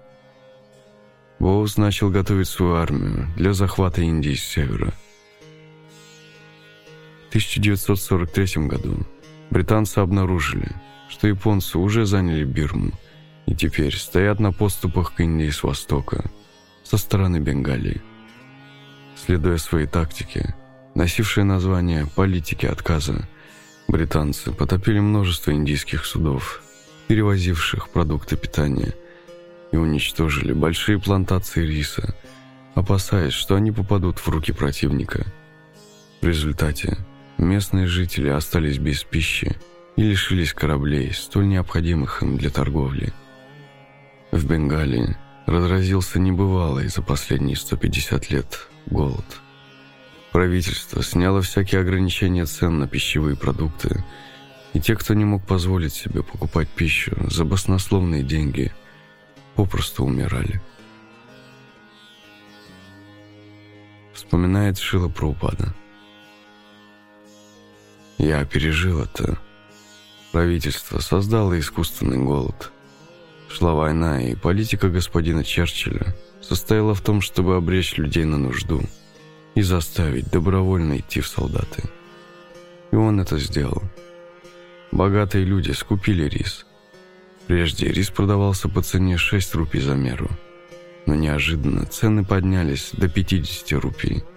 Боуз 1.39 1.77
начал 1.77 2.11
готовить 2.11 2.49
свою 2.49 2.75
армию 2.75 3.29
для 3.37 3.53
захвата 3.53 4.03
Индии 4.03 4.35
с 4.35 4.43
севера– 4.43 4.93
1943 7.37 8.67
году 8.67 9.07
британцы 9.51 9.99
обнаружили, 9.99 10.71
что 11.11 11.29
японцы 11.29 11.77
уже 11.77 12.07
заняли 12.07 12.45
Бирму 12.45 12.93
и 13.45 13.55
теперь 13.55 13.95
стоят 13.95 14.41
на 14.41 14.53
поступах 14.53 15.15
к 15.15 15.21
Индии 15.21 15.51
с 15.51 15.63
востока, 15.63 16.25
со 16.83 16.97
стороны 16.97 17.39
Бенгалии. 17.39 18.01
Следуя 19.17 19.59
своей 19.59 19.87
тактике, 19.87 20.55
носившей 20.95 21.45
название 21.45 22.07
«политики 22.07 22.65
отказа», 22.65 23.29
британцы 23.87 24.51
потопили 24.51 25.01
множество 25.01 25.53
индийских 25.53 26.07
судов, 26.07 26.63
перевозивших 27.09 27.89
продукты 27.91 28.37
питания, 28.37 28.95
и 29.73 29.77
уничтожили 29.77 30.53
большие 30.53 31.01
плантации 31.01 31.67
риса, 31.67 32.15
опасаясь, 32.75 33.33
что 33.33 33.57
они 33.57 33.73
попадут 33.73 34.19
в 34.19 34.29
руки 34.29 34.53
противника. 34.53 35.27
В 36.21 36.27
результате 36.27 36.97
Местные 37.39 37.87
жители 37.87 38.31
остались 38.31 38.79
без 38.79 39.05
пищи 39.05 39.57
и 39.97 40.03
лишились 40.03 40.55
кораблей, 40.55 41.13
столь 41.13 41.49
необходимых 41.49 42.23
им 42.23 42.39
для 42.39 42.51
торговли. 42.51 43.13
В 44.31 44.47
Бенгалии 44.47 45.17
разразился 45.47 46.19
небывалый 46.19 46.89
за 46.89 47.03
последние 47.03 47.57
150 47.57 48.31
лет 48.31 48.69
голод. 48.87 49.25
Правительство 50.33 51.03
сняло 51.03 51.43
всякие 51.43 51.83
ограничения 51.83 52.47
цен 52.47 52.79
на 52.79 52.89
пищевые 52.89 53.37
продукты, 53.37 54.03
и 54.77 54.81
те, 54.81 54.95
кто 54.95 55.15
не 55.15 55.25
мог 55.25 55.43
позволить 55.43 55.95
себе 55.95 56.23
покупать 56.23 56.69
пищу 56.69 57.17
за 57.31 57.47
баснословные 57.47 58.23
деньги, 58.23 58.73
попросту 59.55 60.05
умирали. 60.05 60.61
Вспоминает 64.13 64.79
Шила 64.79 65.09
Праупада. 65.09 65.75
Я 68.19 68.45
пережил 68.45 69.01
это. 69.01 69.39
Правительство 70.31 70.99
создало 70.99 71.59
искусственный 71.59 72.19
голод. 72.19 72.71
Шла 73.49 73.73
война, 73.73 74.21
и 74.21 74.35
политика 74.35 74.91
господина 74.91 75.43
Черчилля 75.43 76.15
состояла 76.43 76.95
в 76.95 77.01
том, 77.01 77.23
чтобы 77.23 77.57
обречь 77.57 77.97
людей 77.97 78.25
на 78.25 78.37
нужду 78.37 78.83
и 79.55 79.63
заставить 79.63 80.31
добровольно 80.31 80.99
идти 80.99 81.23
в 81.23 81.29
солдаты. 81.29 81.83
И 82.93 82.97
он 82.97 83.21
это 83.21 83.39
сделал. 83.39 83.83
Богатые 84.93 85.45
люди 85.45 85.73
скупили 85.73 86.29
рис. 86.29 86.67
Прежде 87.47 87.89
рис 87.89 88.11
продавался 88.11 88.69
по 88.69 88.83
цене 88.83 89.17
6 89.17 89.55
рупий 89.55 89.81
за 89.81 89.95
меру, 89.95 90.31
но 91.07 91.15
неожиданно 91.15 91.87
цены 91.87 92.25
поднялись 92.25 92.91
до 92.93 93.09
50 93.09 93.73
рупий– 93.81 94.25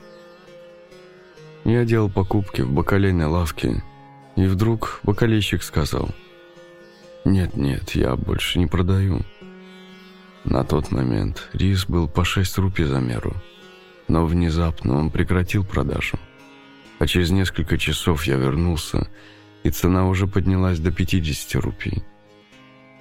я 1.65 1.85
делал 1.85 2.09
покупки 2.09 2.61
в 2.61 2.71
бакалейной 2.71 3.25
лавке, 3.25 3.83
и 4.35 4.45
вдруг 4.45 5.01
бакалейщик 5.03 5.61
сказал, 5.61 6.09
«Нет-нет, 7.25 7.91
я 7.91 8.15
больше 8.15 8.59
не 8.59 8.65
продаю». 8.65 9.21
На 10.45 10.63
тот 10.63 10.89
момент 10.91 11.49
рис 11.53 11.85
был 11.85 12.07
по 12.07 12.23
6 12.23 12.57
рупий 12.59 12.85
за 12.85 12.99
меру, 12.99 13.35
но 14.07 14.25
внезапно 14.25 14.97
он 14.97 15.11
прекратил 15.11 15.65
продажу. 15.65 16.17
А 16.97 17.05
через 17.05 17.29
несколько 17.29 17.77
часов 17.77 18.23
я 18.23 18.37
вернулся, 18.37 19.07
и 19.63 19.69
цена 19.69 20.07
уже 20.07 20.27
поднялась 20.27 20.79
до 20.79 20.91
50 20.91 21.61
рупий. 21.63 22.03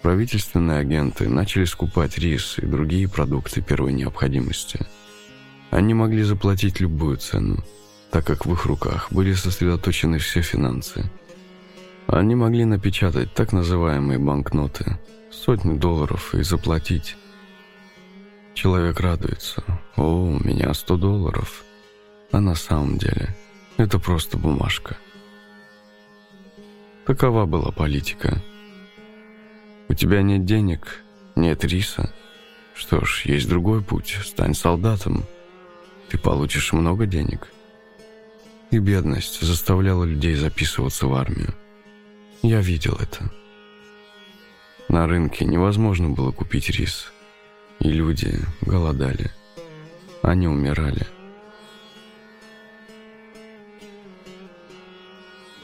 Правительственные 0.03 0.79
агенты 0.79 1.29
начали 1.29 1.65
скупать 1.65 2.19
рис 2.19 2.59
и 2.59 2.67
другие 2.67 3.09
продукты 3.09 3.63
первой 3.63 3.93
необходимости. 3.93 4.87
Они 5.71 5.93
могли 5.93 6.23
заплатить 6.23 6.81
любую 6.81 7.17
цену, 7.17 7.65
так 8.11 8.25
как 8.27 8.47
в 8.47 8.53
их 8.53 8.65
руках 8.65 9.09
были 9.11 9.33
сосредоточены 9.33 10.19
все 10.19 10.41
финансы. 10.41 11.11
Они 12.07 12.35
могли 12.35 12.65
напечатать 12.65 13.35
так 13.35 13.53
называемые 13.53 14.19
банкноты, 14.19 14.99
сотни 15.31 15.77
долларов 15.77 16.35
и 16.35 16.43
заплатить. 16.43 17.17
Человек 18.55 18.99
радуется. 19.01 19.63
«О, 19.97 20.03
у 20.03 20.39
меня 20.39 20.73
100 20.73 20.97
долларов». 20.97 21.65
А 22.31 22.41
на 22.41 22.55
самом 22.55 22.99
деле 22.99 23.35
это 23.77 23.99
просто 23.99 24.37
бумажка. 24.37 24.97
Такова 27.09 27.45
была 27.47 27.73
политика. 27.73 28.41
У 29.89 29.95
тебя 29.95 30.23
нет 30.23 30.45
денег, 30.45 31.03
нет 31.35 31.65
риса. 31.65 32.13
Что 32.77 33.05
ж, 33.05 33.23
есть 33.25 33.49
другой 33.49 33.83
путь. 33.83 34.17
Стань 34.23 34.55
солдатом. 34.55 35.25
Ты 36.09 36.19
получишь 36.19 36.73
много 36.73 37.05
денег– 37.07 37.49
и 38.71 38.79
бедность 38.79 39.41
заставляла 39.41 40.05
людей 40.05 40.35
записываться 40.35 41.07
в 41.07 41.15
армию. 41.15 41.55
Я 42.43 42.61
видел 42.61 42.99
это. 43.01 43.31
На 44.89 45.07
рынке 45.07 45.45
невозможно 45.45 46.11
было 46.11 46.33
купить 46.33 46.71
рис, 46.71 47.13
и 47.81 47.89
люди 47.91 48.35
голодали. 48.61 49.31
Они 50.23 50.47
умирали. 50.47 51.07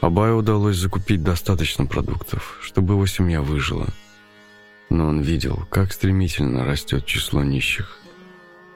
Абаю 0.05 0.37
удалось 0.37 0.77
закупить 0.77 1.23
достаточно 1.23 1.87
продуктов, 1.87 2.59
чтобы 2.61 2.93
его 2.93 3.07
семья 3.07 3.41
выжила. 3.41 3.87
Но 4.91 5.07
он 5.07 5.21
видел, 5.21 5.65
как 5.71 5.91
стремительно 5.91 6.63
растет 6.63 7.07
число 7.07 7.43
нищих. 7.43 7.97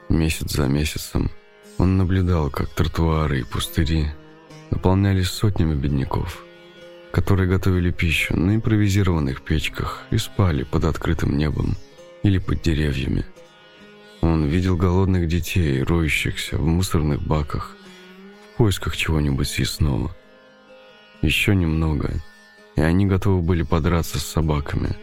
Месяц 0.08 0.50
за 0.50 0.66
месяцем 0.66 1.30
он 1.78 1.96
наблюдал, 1.96 2.50
как 2.50 2.70
тротуары 2.70 3.38
и 3.38 3.44
пустыри 3.44 4.08
наполнялись 4.72 5.28
сотнями 5.28 5.76
бедняков, 5.76 6.42
которые 7.12 7.48
готовили 7.48 7.92
пищу 7.92 8.36
на 8.36 8.56
импровизированных 8.56 9.42
печках 9.42 10.02
и 10.10 10.18
спали 10.18 10.64
под 10.64 10.84
открытым 10.84 11.38
небом 11.38 11.76
или 12.24 12.38
под 12.38 12.60
деревьями. 12.60 13.24
Он 14.20 14.46
видел 14.46 14.76
голодных 14.76 15.28
детей, 15.28 15.80
роющихся 15.84 16.58
в 16.58 16.66
мусорных 16.66 17.22
баках 17.22 17.76
в 18.52 18.56
поисках 18.56 18.96
чего-нибудь 18.96 19.48
съестного. 19.48 20.12
Еще 21.22 21.54
немного, 21.54 22.12
и 22.76 22.80
они 22.80 23.06
готовы 23.06 23.42
были 23.42 23.62
подраться 23.62 24.18
с 24.18 24.26
собаками 24.26 24.96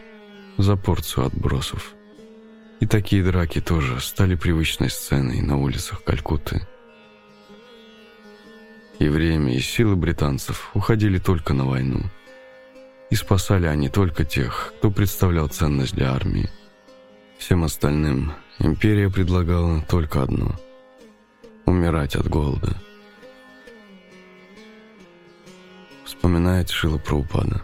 за 0.56 0.76
порцию 0.76 1.26
отбросов. 1.26 1.94
И 2.80 2.86
такие 2.86 3.22
драки 3.22 3.60
тоже 3.60 4.00
стали 4.00 4.34
привычной 4.34 4.90
сценой 4.90 5.40
на 5.40 5.56
улицах 5.56 6.02
Калькутты. 6.02 6.66
И 8.98 9.08
время, 9.08 9.54
и 9.54 9.60
силы 9.60 9.94
британцев 9.94 10.70
уходили 10.74 11.18
только 11.18 11.54
на 11.54 11.66
войну. 11.66 12.02
И 13.10 13.14
спасали 13.14 13.66
они 13.66 13.88
только 13.88 14.24
тех, 14.24 14.74
кто 14.78 14.90
представлял 14.90 15.48
ценность 15.48 15.94
для 15.94 16.12
армии. 16.12 16.50
Всем 17.38 17.62
остальным 17.62 18.32
империя 18.58 19.08
предлагала 19.08 19.82
только 19.82 20.22
одно– 20.22 20.56
умирать 21.64 22.16
от 22.16 22.28
голода. 22.28 22.76
Вспоминает 26.08 26.70
Шила 26.70 26.96
Праупада. 26.96 27.60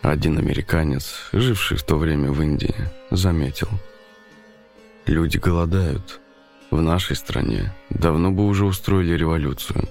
Один 0.00 0.38
американец, 0.38 1.28
живший 1.30 1.76
в 1.76 1.82
то 1.82 1.98
время 1.98 2.32
в 2.32 2.40
Индии, 2.40 2.74
заметил. 3.10 3.68
Люди 5.04 5.36
голодают. 5.36 6.20
В 6.70 6.80
нашей 6.80 7.16
стране 7.16 7.74
давно 7.90 8.32
бы 8.32 8.46
уже 8.46 8.64
устроили 8.64 9.12
революцию. 9.12 9.86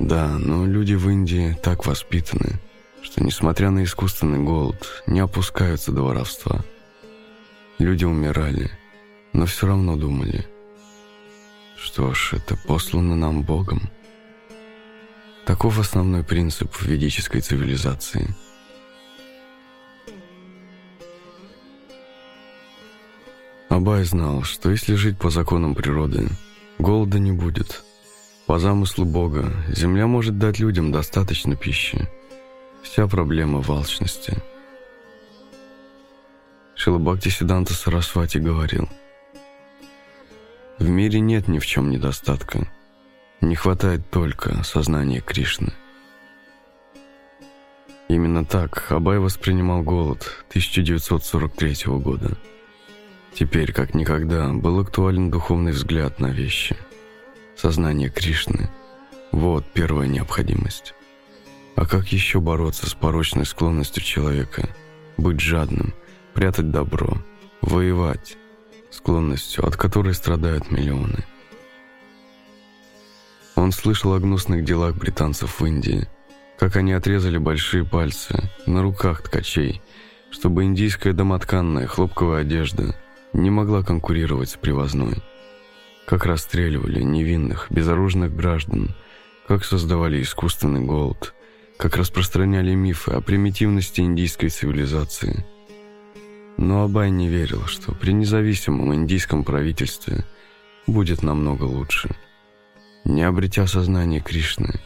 Да, 0.00 0.36
но 0.36 0.66
люди 0.66 0.94
в 0.94 1.08
Индии 1.08 1.56
так 1.62 1.86
воспитаны, 1.86 2.58
что, 3.02 3.22
несмотря 3.22 3.70
на 3.70 3.84
искусственный 3.84 4.40
голод, 4.40 5.04
не 5.06 5.20
опускаются 5.20 5.92
до 5.92 6.02
воровства. 6.02 6.64
Люди 7.78 8.04
умирали, 8.04 8.72
но 9.32 9.46
все 9.46 9.68
равно 9.68 9.96
думали, 9.96 10.44
что 11.76 12.12
ж, 12.14 12.32
это 12.32 12.56
послано 12.66 13.14
нам 13.14 13.42
Богом. 13.42 13.88
Таков 15.46 15.78
основной 15.78 16.24
принцип 16.24 16.80
ведической 16.82 17.40
цивилизации– 17.40 18.34
Абай 23.72 24.04
знал, 24.04 24.42
что 24.42 24.70
если 24.70 24.94
жить 24.96 25.18
по 25.18 25.30
законам 25.30 25.74
природы, 25.74 26.28
голода 26.78 27.18
не 27.18 27.32
будет. 27.32 27.82
По 28.46 28.58
замыслу 28.58 29.06
Бога, 29.06 29.50
земля 29.70 30.06
может 30.06 30.36
дать 30.38 30.58
людям 30.58 30.92
достаточно 30.92 31.56
пищи. 31.56 32.06
Вся 32.82 33.08
проблема 33.08 33.62
в 33.62 33.72
алчности. 33.72 34.36
Шилабхакти 36.76 37.30
Сиданта 37.30 37.72
Сарасвати 37.72 38.36
говорил, 38.36 38.90
«В 40.78 40.86
мире 40.86 41.20
нет 41.20 41.48
ни 41.48 41.58
в 41.58 41.64
чем 41.64 41.88
недостатка. 41.88 42.68
Не 43.42 43.54
хватает 43.54 44.08
только 44.10 44.64
сознания 44.64 45.20
Кришны». 45.20 45.74
Именно 48.08 48.46
так 48.46 48.90
Абай 48.90 49.18
воспринимал 49.18 49.82
голод 49.82 50.44
1943 50.48 51.98
года– 51.98 52.38
Теперь, 53.34 53.72
как 53.72 53.94
никогда, 53.94 54.52
был 54.52 54.80
актуален 54.80 55.30
духовный 55.30 55.72
взгляд 55.72 56.20
на 56.20 56.26
вещи. 56.26 56.76
Сознание 57.56 58.10
Кришны– 58.10 58.68
вот 59.32 59.64
первая 59.72 60.06
необходимость. 60.06 60.94
А 61.74 61.86
как 61.86 62.08
еще 62.08 62.40
бороться 62.40 62.88
с 62.88 62.94
порочной 62.94 63.46
склонностью 63.46 64.02
человека? 64.02 64.68
Быть 65.16 65.40
жадным, 65.40 65.94
прятать 66.34 66.70
добро, 66.70 67.16
воевать, 67.62 68.36
склонностью, 68.90 69.66
от 69.66 69.76
которой 69.76 70.12
страдают 70.12 70.70
миллионы. 70.70 71.24
Он 73.62 73.70
слышал 73.70 74.12
о 74.12 74.18
гнусных 74.18 74.64
делах 74.64 74.96
британцев 74.96 75.60
в 75.60 75.64
Индии, 75.64 76.08
как 76.58 76.74
они 76.74 76.94
отрезали 76.94 77.38
большие 77.38 77.84
пальцы 77.84 78.50
на 78.66 78.82
руках 78.82 79.22
ткачей, 79.22 79.80
чтобы 80.32 80.64
индийская 80.64 81.12
домотканная 81.12 81.86
хлопковая 81.86 82.40
одежда 82.40 82.96
не 83.32 83.50
могла 83.50 83.84
конкурировать 83.84 84.50
с 84.50 84.56
привозной. 84.56 85.22
Как 86.06 86.26
расстреливали 86.26 87.02
невинных, 87.02 87.68
безоружных 87.70 88.34
граждан, 88.34 88.96
как 89.46 89.64
создавали 89.64 90.20
искусственный 90.20 90.80
голод, 90.80 91.32
как 91.76 91.96
распространяли 91.96 92.74
мифы 92.74 93.12
о 93.12 93.20
примитивности 93.20 94.00
индийской 94.00 94.48
цивилизации. 94.48 95.46
Но 96.56 96.82
Абай 96.82 97.10
не 97.10 97.28
верил, 97.28 97.66
что 97.66 97.92
при 97.92 98.10
независимом 98.10 98.92
индийском 98.92 99.44
правительстве 99.44 100.24
будет 100.88 101.22
намного 101.22 101.62
лучше. 101.62 102.12
Не 103.04 103.22
обретя 103.22 103.66
сознание 103.66 104.20
Кришны, 104.20 104.80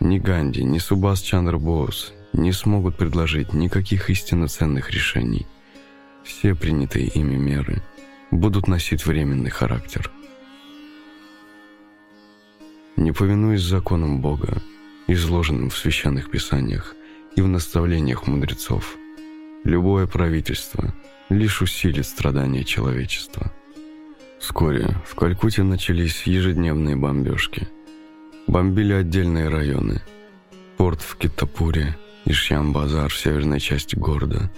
ни 0.00 0.18
Ганди, 0.18 0.62
ни 0.62 0.78
Субас 0.78 1.20
Чандра 1.20 1.58
Боус 1.58 2.12
не 2.32 2.52
смогут 2.52 2.96
предложить 2.96 3.52
никаких 3.52 4.10
истинно 4.10 4.48
ценных 4.48 4.90
решений. 4.90 5.46
Все 6.24 6.54
принятые 6.54 7.06
ими 7.08 7.36
меры– 7.36 7.82
будут 8.32 8.66
носить 8.66 9.06
временный 9.06 9.50
характер. 9.50 10.10
Не 12.96 13.12
повинуясь 13.12 13.62
законам 13.62 14.20
Бога, 14.20 14.60
изложенным 15.06 15.70
в 15.70 15.76
священных 15.76 16.30
писаниях 16.30 16.94
и 17.36 17.42
в 17.42 17.48
наставлениях 17.48 18.26
мудрецов, 18.26 18.96
любое 19.64 20.06
правительство 20.06 20.94
лишь 21.28 21.62
усилит 21.62 22.06
страдания 22.06 22.64
человечества. 22.64 23.52
Вскоре 24.42 24.96
в 25.06 25.14
Калькутте 25.14 25.62
начались 25.62 26.24
ежедневные 26.24 26.96
бомбежки. 26.96 27.68
Бомбили 28.48 28.92
отдельные 28.92 29.48
районы. 29.48 30.02
Порт 30.76 31.00
в 31.00 31.16
Китапуре 31.16 31.96
и 32.24 32.32
Шьям-базар 32.32 33.08
в 33.08 33.16
северной 33.16 33.60
части 33.60 33.94
города, 33.94 34.50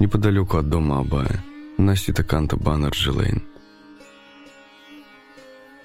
неподалеку 0.00 0.56
от 0.56 0.68
дома 0.68 0.98
Абая– 0.98 1.44
на 1.78 1.94
Ситаканта 1.94 2.56
Баннерджи 2.56 3.12
Лейн. 3.12 3.44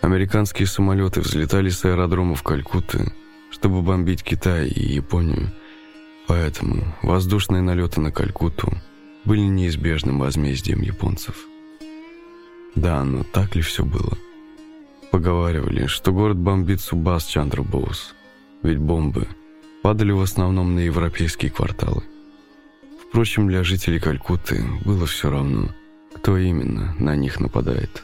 Американские 0.02 0.68
самолеты 0.68 1.22
взлетали 1.22 1.70
с 1.70 1.86
аэродромов 1.86 2.42
Калькутты, 2.42 3.14
чтобы 3.52 3.84
бомбить 3.84 4.24
Китай 4.24 4.68
и 4.68 4.94
Японию, 4.94 5.52
поэтому 6.28 6.84
воздушные 7.04 7.62
налеты 7.62 8.02
на 8.02 8.12
Калькутту 8.12 8.74
были 9.24 9.42
неизбежным 9.42 10.20
возмездием 10.20 10.82
японцев. 10.82 11.46
Да, 12.76 13.04
но 13.04 13.24
так 13.24 13.56
ли 13.56 13.62
все 13.62 13.84
было? 13.84 14.18
Поговаривали, 15.12 15.88
что 15.88 16.12
город 16.12 16.38
бомбит 16.38 16.82
Субас 16.82 17.26
Чандра 17.26 17.64
Боус, 17.64 18.14
ведь 18.64 18.80
бомбы 18.80 19.28
падали 19.82 20.12
в 20.12 20.22
основном 20.22 20.76
на 20.76 20.80
европейские 20.80 21.52
кварталы. 21.52 22.04
Впрочем, 23.08 23.48
для 23.48 23.64
жителей 23.64 24.00
Калькутты 24.00 24.66
было 24.84 25.06
все 25.06 25.30
равно– 25.30 25.70
кто 26.26 26.38
именно 26.38 26.96
на 26.98 27.16
них 27.16 27.40
нападает. 27.40 28.04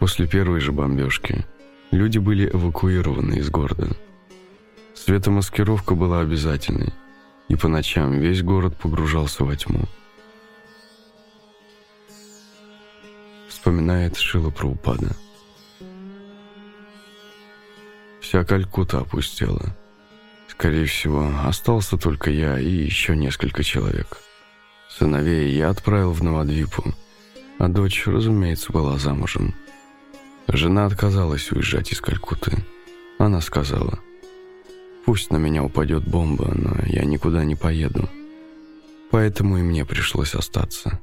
После 0.00 0.26
первой 0.26 0.58
же 0.58 0.72
бомбежки 0.72 1.46
люди 1.92 2.18
были 2.18 2.50
эвакуированы 2.52 3.34
из 3.34 3.50
города. 3.50 3.96
Светомаскировка 4.92 5.94
была 5.94 6.22
обязательной, 6.22 6.92
и 7.46 7.54
по 7.54 7.68
ночам 7.68 8.18
весь 8.18 8.42
город 8.42 8.76
погружался 8.76 9.44
во 9.44 9.54
тьму. 9.54 9.84
Вспоминает 13.56 14.18
Шила 14.18 14.50
Праупада. 14.50 15.16
Вся 18.20 18.44
Калькута 18.44 18.98
опустела. 18.98 19.74
Скорее 20.46 20.84
всего, 20.84 21.32
остался 21.42 21.96
только 21.96 22.30
я 22.30 22.60
и 22.60 22.68
еще 22.68 23.16
несколько 23.16 23.64
человек. 23.64 24.18
Сыновей 24.90 25.54
я 25.54 25.70
отправил 25.70 26.12
в 26.12 26.22
Новодвипу, 26.22 26.94
а 27.58 27.68
дочь, 27.68 28.06
разумеется, 28.06 28.72
была 28.72 28.98
замужем. 28.98 29.54
Жена 30.48 30.84
отказалась 30.84 31.50
уезжать 31.50 31.90
из 31.92 32.02
Калькутты. 32.02 32.62
Она 33.18 33.40
сказала, 33.40 33.98
«Пусть 35.06 35.32
на 35.32 35.38
меня 35.38 35.64
упадет 35.64 36.06
бомба, 36.06 36.52
но 36.54 36.76
я 36.84 37.06
никуда 37.06 37.42
не 37.42 37.54
поеду». 37.54 38.06
Поэтому 39.10 39.56
и 39.56 39.62
мне 39.62 39.86
пришлось 39.86 40.34
остаться. 40.34 41.00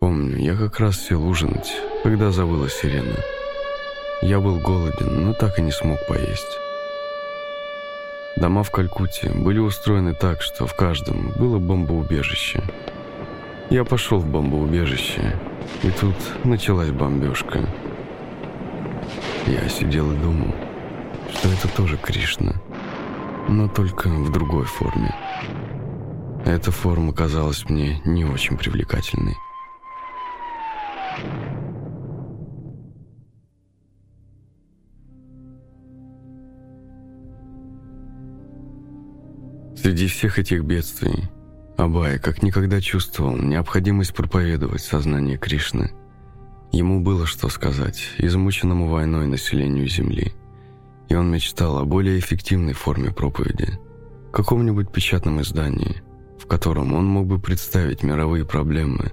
Помню, 0.00 0.36
я 0.36 0.54
как 0.54 0.78
раз 0.78 0.96
сел 0.96 1.26
ужинать, 1.26 1.72
когда 2.04 2.30
завыла 2.30 2.68
сирена. 2.68 3.16
Я 4.22 4.38
был 4.38 4.60
голоден, 4.60 5.24
но 5.24 5.32
так 5.34 5.58
и 5.58 5.62
не 5.62 5.72
смог 5.72 6.06
поесть. 6.06 6.58
Дома 8.36 8.62
в 8.62 8.70
Калькутте 8.70 9.30
были 9.30 9.58
устроены 9.58 10.14
так, 10.14 10.40
что 10.40 10.68
в 10.68 10.74
каждом 10.76 11.32
было 11.36 11.58
бомбоубежище. 11.58 12.62
Я 13.70 13.84
пошел 13.84 14.20
в 14.20 14.26
бомбоубежище, 14.26 15.36
и 15.82 15.90
тут 15.90 16.14
началась 16.44 16.90
бомбежка. 16.90 17.68
Я 19.48 19.68
сидел 19.68 20.12
и 20.12 20.16
думал, 20.16 20.54
что 21.32 21.48
это 21.48 21.66
тоже 21.76 21.96
Кришна, 21.96 22.54
но 23.48 23.66
только 23.66 24.08
в 24.08 24.30
другой 24.30 24.64
форме. 24.64 25.12
Эта 26.46 26.70
форма 26.70 27.12
казалась 27.12 27.68
мне 27.68 28.00
не 28.04 28.24
очень 28.24 28.56
привлекательной. 28.56 29.36
Среди 39.76 40.06
всех 40.06 40.38
этих 40.38 40.64
бедствий 40.64 41.28
Абай 41.78 42.18
как 42.18 42.42
никогда 42.42 42.80
чувствовал 42.80 43.36
необходимость 43.36 44.12
проповедовать 44.12 44.82
сознание 44.82 45.38
Кришны. 45.38 45.92
Ему 46.72 47.00
было 47.00 47.24
что 47.24 47.48
сказать 47.48 48.02
измученному 48.18 48.88
войной 48.88 49.28
населению 49.28 49.88
Земли, 49.88 50.34
и 51.08 51.14
он 51.14 51.30
мечтал 51.30 51.78
о 51.78 51.84
более 51.84 52.18
эффективной 52.18 52.72
форме 52.72 53.12
проповеди, 53.12 53.78
каком-нибудь 54.32 54.90
печатном 54.90 55.40
издании, 55.40 56.02
в 56.38 56.46
котором 56.46 56.94
он 56.94 57.06
мог 57.06 57.26
бы 57.26 57.38
представить 57.38 58.02
мировые 58.02 58.44
проблемы 58.44 59.12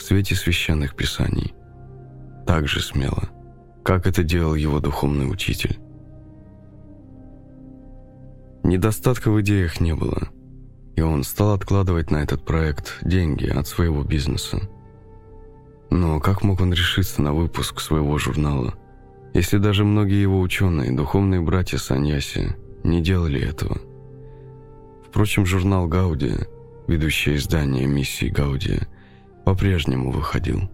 в 0.00 0.02
свете 0.02 0.34
священных 0.34 0.96
писаний. 0.96 1.52
Так 2.46 2.66
же 2.66 2.80
смело, 2.80 3.28
как 3.84 4.06
это 4.06 4.22
делал 4.24 4.54
его 4.54 4.80
духовный 4.80 5.30
учитель. 5.30 5.78
Недостатка 8.64 9.30
в 9.30 9.38
идеях 9.42 9.78
не 9.78 9.94
было, 9.94 10.30
и 10.96 11.02
он 11.02 11.22
стал 11.22 11.52
откладывать 11.52 12.10
на 12.10 12.16
этот 12.16 12.46
проект 12.46 12.98
деньги 13.02 13.46
от 13.46 13.66
своего 13.66 14.02
бизнеса. 14.02 14.62
Но 15.90 16.18
как 16.18 16.42
мог 16.42 16.62
он 16.62 16.72
решиться 16.72 17.20
на 17.20 17.34
выпуск 17.34 17.78
своего 17.80 18.16
журнала, 18.16 18.74
если 19.34 19.58
даже 19.58 19.84
многие 19.84 20.22
его 20.22 20.40
ученые, 20.40 20.92
духовные 20.92 21.42
братья 21.42 21.76
Саньяси, 21.76 22.56
не 22.84 23.02
делали 23.02 23.40
этого? 23.40 23.76
Впрочем, 25.06 25.44
журнал 25.44 25.88
«Гаудия», 25.88 26.46
ведущее 26.86 27.36
издание 27.36 27.86
миссии 27.86 28.28
«Гаудия», 28.28 28.88
по-прежнему 29.50 30.12
выходил. 30.12 30.70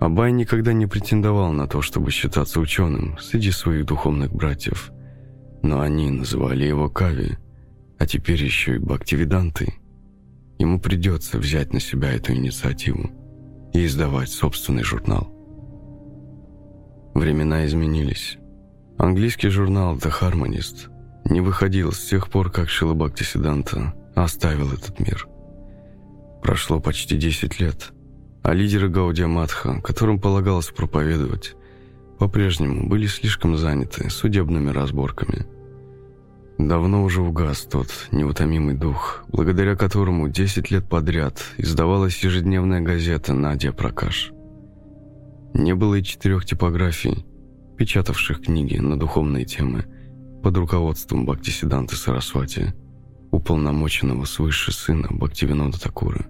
Абай 0.00 0.32
никогда 0.32 0.72
не 0.72 0.86
претендовал 0.86 1.52
на 1.52 1.66
то, 1.66 1.82
чтобы 1.82 2.10
считаться 2.10 2.60
ученым 2.60 3.18
среди 3.18 3.50
своих 3.50 3.84
духовных 3.84 4.32
братьев, 4.32 4.90
но 5.62 5.82
они 5.82 6.08
называли 6.10 6.64
его 6.64 6.88
Кави, 6.88 7.36
а 7.98 8.06
теперь 8.06 8.42
еще 8.42 8.76
и 8.76 8.78
Бхактивидантой. 8.78 9.74
Ему 10.58 10.80
придется 10.80 11.36
взять 11.36 11.74
на 11.74 11.80
себя 11.80 12.10
эту 12.10 12.32
инициативу 12.32 13.10
и 13.74 13.84
издавать 13.84 14.30
собственный 14.30 14.82
журнал. 14.82 15.30
Времена 17.12 17.66
изменились. 17.66 18.38
Английский 18.96 19.50
журнал 19.50 19.96
The 19.96 20.10
Harmonist 20.10 20.88
не 21.26 21.42
выходил 21.42 21.92
с 21.92 22.00
тех 22.06 22.30
пор, 22.30 22.50
как 22.50 22.70
Шила 22.70 22.94
Бхактисиданта 22.94 23.92
оставил 24.14 24.72
этот 24.72 24.98
мир. 25.00 25.29
Прошло 26.42 26.80
почти 26.80 27.16
10 27.16 27.60
лет– 27.60 27.92
а 28.42 28.54
лидеры 28.54 28.88
Гаудия 28.88 29.26
Матха, 29.26 29.80
которым 29.80 30.18
полагалось 30.18 30.68
проповедовать, 30.68 31.54
по-прежнему 32.18 32.88
были 32.88 33.06
слишком 33.06 33.56
заняты 33.56 34.10
судебными 34.10 34.70
разборками. 34.70 35.46
Давно 36.58 37.04
уже 37.04 37.22
угас 37.22 37.60
тот 37.62 37.88
неутомимый 38.12 38.74
дух, 38.74 39.24
благодаря 39.28 39.76
которому 39.76 40.28
10 40.28 40.70
лет 40.70 40.88
подряд 40.88 41.42
издавалась 41.56 42.22
ежедневная 42.22 42.80
газета 42.80 43.32
«Надя 43.32 43.72
Пракаш». 43.72 44.32
Не 45.54 45.74
было 45.74 45.96
и 45.96 46.02
четырех 46.02 46.44
типографий, 46.44 47.24
печатавших 47.78 48.42
книги 48.42 48.76
на 48.76 48.98
духовные 48.98 49.46
темы 49.46 49.86
под 50.42 50.56
руководством 50.56 51.24
Бхактисиданты 51.24 51.96
Сарасвати, 51.96 52.74
уполномоченного 53.30 54.24
свыше 54.26 54.72
сына 54.72 55.08
Бхактивинода 55.10 55.80
Такура 55.80 56.26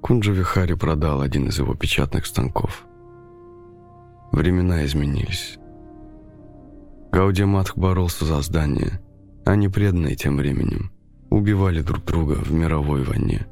Кунджа 0.00 0.32
Вихари 0.32 0.74
продал 0.74 1.20
один 1.20 1.48
из 1.48 1.58
его 1.58 1.74
печатных 1.74 2.24
станков. 2.24 2.86
Времена 4.32 4.84
изменились. 4.84 5.58
Гауди 7.12 7.44
Матх 7.44 7.76
боролся 7.76 8.24
за 8.24 8.40
здание. 8.40 9.00
Они, 9.44 9.68
преданные 9.68 10.16
тем 10.16 10.36
временем, 10.36 10.90
убивали 11.28 11.82
друг 11.82 12.04
друга 12.04 12.34
в 12.34 12.50
мировой 12.52 13.02
войне. 13.02 13.46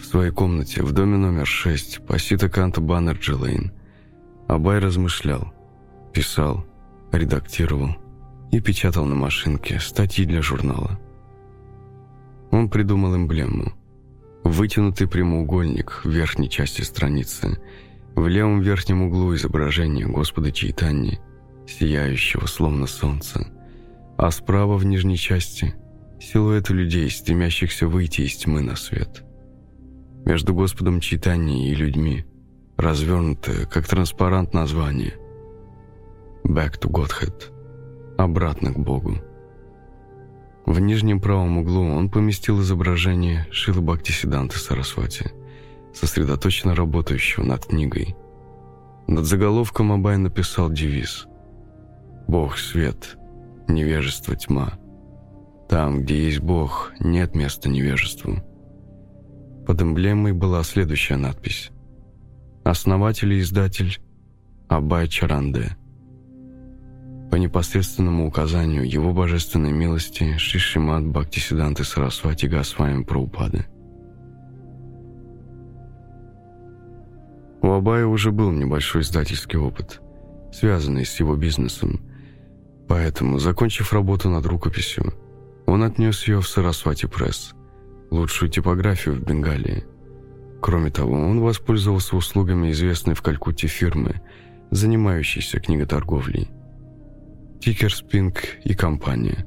В 0.00 0.04
своей 0.04 0.30
комнате 0.30 0.82
в 0.82 0.92
доме 0.92 1.16
номер 1.16 1.46
6 1.46 2.06
по 2.06 2.18
Ситаканта 2.18 2.80
Баннерджи 2.80 3.36
Лейн 3.36 3.72
Абай 4.48 4.78
размышлял, 4.78 5.52
писал, 6.12 6.64
редактировал 7.12 7.96
и 8.50 8.60
печатал 8.60 9.04
на 9.04 9.14
машинке 9.14 9.78
статьи 9.78 10.24
для 10.24 10.42
журнала. 10.42 10.98
Он 12.50 12.68
придумал 12.68 13.14
эмблему– 13.14 13.72
Вытянутый 14.44 15.06
прямоугольник 15.08 16.02
в 16.04 16.10
верхней 16.10 16.48
части 16.48 16.82
страницы. 16.82 17.58
В 18.14 18.26
левом 18.26 18.60
верхнем 18.60 19.02
углу 19.02 19.34
изображение 19.34 20.06
Господа 20.06 20.50
Чайтаньи, 20.50 21.20
сияющего 21.66 22.46
словно 22.46 22.86
солнце. 22.86 23.46
А 24.18 24.30
справа 24.30 24.76
в 24.76 24.84
нижней 24.84 25.16
части 25.16 25.74
силуэты 26.20 26.74
людей, 26.74 27.10
стремящихся 27.10 27.86
выйти 27.86 28.22
из 28.22 28.36
тьмы 28.36 28.60
на 28.60 28.76
свет. 28.76 29.24
Между 30.24 30.54
Господом 30.54 31.00
Чайтаньей 31.00 31.70
и 31.70 31.74
людьми 31.74 32.24
развернутое, 32.76 33.66
как 33.66 33.86
транспарант 33.86 34.54
название 34.54 35.14
«Back 36.44 36.80
to 36.80 36.90
Godhead»– 36.90 37.52
«Обратно 38.18 38.72
к 38.72 38.78
Богу». 38.78 39.18
В 40.66 40.78
нижнем 40.78 41.20
правом 41.20 41.58
углу 41.58 41.82
он 41.82 42.08
поместил 42.08 42.60
изображение 42.60 43.46
Шилы 43.50 43.80
Бхактисиданты 43.80 44.58
Сарасвати, 44.58 45.32
сосредоточенно 45.92 46.74
работающего 46.74 47.44
над 47.44 47.66
книгой. 47.66 48.16
Над 49.08 49.24
заголовком 49.24 49.92
Абай 49.92 50.16
написал 50.18 50.70
девиз 50.70 51.26
«Бог– 52.28 52.56
свет, 52.58 53.16
невежество– 53.66 54.36
тьма. 54.36 54.74
Там, 55.68 56.02
где 56.02 56.26
есть 56.26 56.40
Бог, 56.40 56.92
нет 57.00 57.34
места 57.34 57.68
невежеству». 57.68 58.36
Под 59.66 59.82
эмблемой 59.82 60.32
была 60.32 60.62
следующая 60.62 61.16
надпись 61.16 61.70
«Основатель 62.64 63.32
и 63.32 63.40
издатель 63.40 63.98
Абай 64.68 65.08
Чаранде» 65.08 65.76
по 67.32 67.36
непосредственному 67.36 68.26
указанию 68.26 68.86
его 68.86 69.14
божественной 69.14 69.72
милости 69.72 70.36
Шишимат 70.36 71.06
Бхактисиданты 71.06 71.82
Сарасвати 71.82 72.44
Госвами 72.44 73.04
Прабхупады. 73.04 73.64
У 77.62 77.70
Абая 77.70 78.04
уже 78.04 78.32
был 78.32 78.50
небольшой 78.50 79.00
издательский 79.00 79.58
опыт, 79.58 80.02
связанный 80.52 81.06
с 81.06 81.18
его 81.20 81.34
бизнесом, 81.34 82.02
поэтому, 82.86 83.38
закончив 83.38 83.94
работу 83.94 84.28
над 84.28 84.44
рукописью, 84.44 85.14
он 85.64 85.84
отнес 85.84 86.28
ее 86.28 86.42
в 86.42 86.46
Сарасвати 86.46 87.06
Пресс, 87.06 87.54
лучшую 88.10 88.50
типографию 88.50 89.14
в 89.14 89.20
Бенгалии. 89.20 89.86
Кроме 90.60 90.90
того, 90.90 91.14
он 91.14 91.40
воспользовался 91.40 92.14
услугами 92.14 92.70
известной 92.72 93.14
в 93.14 93.22
Калькутте 93.22 93.68
фирмы, 93.68 94.20
занимающейся 94.70 95.60
книготорговлей– 95.60 96.50
Текер 97.62 98.10
Спинк 98.10 98.58
и 98.64 98.74
компания, 98.74 99.46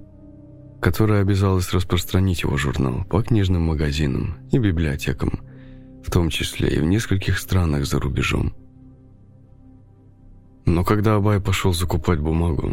которая 0.80 1.22
обязалась 1.22 1.74
распространить 1.74 2.43
его 2.43 2.55
журнал 2.55 3.03
по 3.03 3.22
книжным 3.22 3.63
магазинам 3.63 4.38
и 4.53 4.57
библиотекам, 4.57 5.41
в 6.01 6.09
том 6.09 6.30
числе 6.30 6.70
и 6.70 6.80
в 6.80 6.86
нескольких 6.86 7.38
странах 7.38 7.86
за 7.86 7.99
рубежом. 7.99 8.55
Но 10.66 10.86
когда 10.86 11.16
Абай 11.16 11.41
пошел 11.41 11.74
закупать 11.74 12.22
бумагу, 12.22 12.72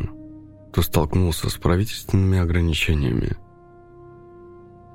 то 0.73 0.81
столкнулся 0.81 1.51
с 1.51 1.55
правительственными 1.55 2.39
ограничениями. 2.39 3.37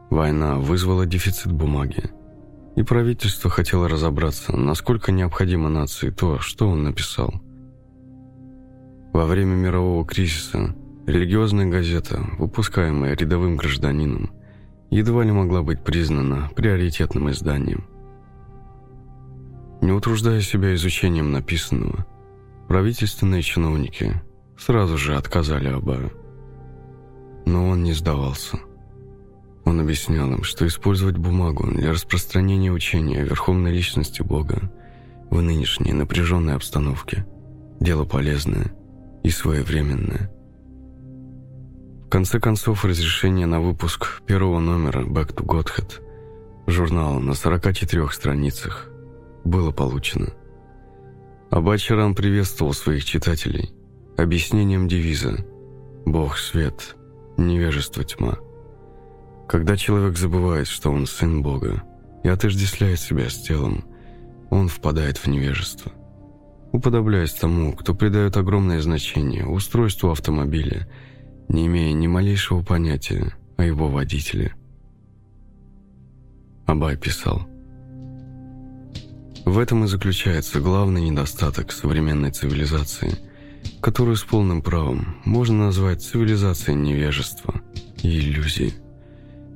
Война 0.09 0.55
вызвала 0.59 1.05
дефицит 1.05 1.51
бумаги, 1.51 2.09
и 2.77 2.83
правительство 2.83 3.49
хотело 3.49 3.89
разобраться, 3.89 4.55
насколько 4.55 5.11
необходимо 5.11 5.67
нации 5.67 6.09
то, 6.09 6.39
что 6.39 6.69
он 6.69 6.83
написал– 6.83 7.33
во 9.17 9.25
время 9.25 9.55
мирового 9.55 10.05
кризиса 10.05 10.75
религиозная 11.07 11.65
газета, 11.65 12.23
выпускаемая 12.37 13.15
рядовым 13.15 13.55
гражданином, 13.55 14.29
едва 14.91 15.23
ли 15.23 15.31
могла 15.31 15.63
быть 15.63 15.83
признана 15.83 16.51
приоритетным 16.55 17.31
изданием. 17.31 17.87
Не 19.81 19.91
утруждая 19.91 20.39
себя 20.41 20.75
изучением 20.75 21.31
написанного, 21.31 22.05
правительственные 22.67 23.41
чиновники 23.41 24.21
сразу 24.55 24.99
же 24.99 25.15
отказали 25.15 25.69
Абаю. 25.69 26.11
Но 27.47 27.69
он 27.69 27.81
не 27.81 27.93
сдавался. 27.93 28.59
Он 29.65 29.79
объяснял 29.79 30.31
им, 30.31 30.43
что 30.43 30.67
использовать 30.67 31.17
бумагу 31.17 31.65
для 31.71 31.91
распространения 31.91 32.71
учения 32.71 33.23
о 33.23 33.25
верховной 33.25 33.71
личности 33.71 34.21
Бога 34.21 34.71
в 35.31 35.41
нынешней 35.41 35.93
напряженной 35.93 36.53
обстановке– 36.53 37.25
дело 37.79 38.05
полезное 38.05 38.71
и 39.27 39.29
своевременное. 39.29 40.31
В 42.05 42.09
конце 42.09 42.39
концов, 42.39 42.85
разрешение 42.85 43.45
на 43.45 43.59
выпуск 43.59 44.21
первого 44.25 44.59
номера 44.59 45.03
«Back 45.03 45.35
to 45.35 45.45
Godhead» 45.45 46.01
журнала 46.65 47.19
на 47.19 47.33
44 47.33 48.09
страницах 48.09 48.89
было 49.43 49.71
получено. 49.71 50.29
Абачарам 51.49 52.15
приветствовал 52.15 52.71
своих 52.73 53.03
читателей 53.03 53.73
объяснением 54.17 54.87
девиза 54.87 55.45
«Бог– 56.05 56.37
свет, 56.37 56.95
невежество– 57.35 58.03
тьма». 58.05 58.37
Когда 59.49 59.75
человек 59.75 60.17
забывает, 60.17 60.67
что 60.67 60.89
он 60.89 61.05
сын 61.05 61.41
Бога, 61.41 61.83
и 62.23 62.29
отождествляет 62.29 63.01
себя 63.01 63.29
с 63.29 63.41
телом, 63.41 63.83
он 64.49 64.69
впадает 64.69 65.17
в 65.17 65.27
невежество. 65.27 65.91
Уподобляясь 66.77 67.33
тому, 67.33 67.73
кто 67.73 67.95
придает 67.95 68.37
огромное 68.37 68.79
значение 68.81 69.47
устройству 69.47 70.11
автомобиля, 70.11 70.87
не 71.49 71.65
имея 71.65 71.91
ни 71.91 72.05
малейшего 72.05 72.61
понятия 72.61 73.33
о 73.57 73.63
его 73.63 73.89
водителе. 73.89 74.53
Абай 76.67 76.95
писал– 76.95 77.47
в 79.43 79.57
этом 79.57 79.85
и 79.85 79.87
заключается 79.87 80.59
главный 80.59 81.01
недостаток 81.01 81.71
современной 81.71 82.29
цивилизации, 82.29 83.17
которую 83.81 84.15
с 84.15 84.23
полным 84.23 84.61
правом 84.61 85.17
можно 85.25 85.65
назвать 85.65 86.03
цивилизацией 86.03 86.77
невежества 86.77 87.59
и 88.03 88.19
иллюзии. 88.19 88.75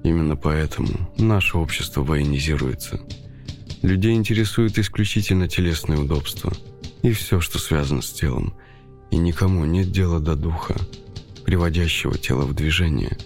Именно 0.03 0.38
поэтому 0.38 1.13
наше 1.19 1.59
общество 1.59 2.01
военизируется. 2.01 2.99
Людей 3.84 4.15
интересует 4.15 4.80
исключительно 4.80 5.47
телесное 5.47 5.99
удобство 5.99 6.51
и 7.04 7.12
все, 7.12 7.39
что 7.39 7.60
связано 7.60 8.02
с 8.02 8.12
телом, 8.12 8.54
и 9.10 9.18
никому 9.18 9.66
нет 9.66 9.91
дела 9.91 10.20
до 10.20 10.36
духа, 10.36 10.76
приводящего 11.45 12.18
тело 12.18 12.43
в 12.43 12.54
движение, 12.54 13.18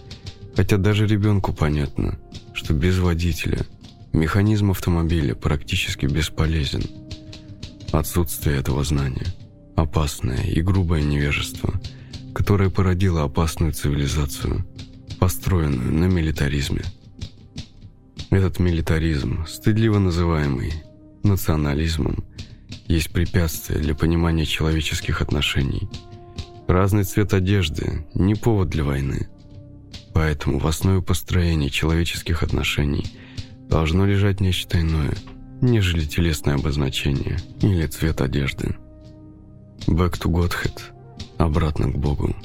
хотя 0.56 0.78
даже 0.78 1.08
ребенку 1.08 1.54
понятно, 1.54 2.20
что 2.54 2.74
без 2.74 3.00
водителя– 3.00 3.66
Механизм 4.16 4.72
автомобиля 4.72 5.36
практически 5.36 6.06
бесполезен. 6.06 6.84
Отсутствие 7.92 8.58
этого 8.58 8.82
знания– 8.86 9.28
опасное 9.76 10.42
и 10.42 10.62
грубое 10.62 11.02
невежество, 11.02 11.74
которое 12.34 12.70
породило 12.70 13.24
опасную 13.24 13.74
цивилизацию, 13.74 14.66
построенную 15.20 15.92
на 15.92 16.06
милитаризме. 16.06 16.84
Этот 18.30 18.60
милитаризм, 18.60 19.46
стыдливо 19.48 20.00
называемый 20.00 20.72
национализмом, 21.24 22.24
есть 22.88 23.12
препятствие 23.12 23.80
для 23.80 23.96
понимания 23.96 24.46
человеческих 24.46 25.22
отношений. 25.22 25.90
Разный 26.68 27.04
цвет 27.04 27.34
одежды– 27.34 28.06
не 28.14 28.36
повод 28.36 28.70
для 28.70 28.84
войны. 28.84 29.28
Поэтому 30.14 30.60
в 30.60 30.68
основе 30.68 31.02
построения 31.02 31.70
человеческих 31.70 32.44
отношений– 32.44 33.06
должно 33.70 34.06
лежать 34.06 34.40
нечто 34.40 34.80
иное, 34.80 35.14
нежели 35.62 36.06
телесное 36.06 36.56
обозначение 36.56 37.38
или 37.62 37.86
цвет 37.88 38.22
одежды. 38.22 38.76
Back 39.88 40.14
to 40.20 40.32
Godhead. 40.32 40.80
Обратно 41.38 41.92
к 41.92 41.98
Богу. 41.98 42.36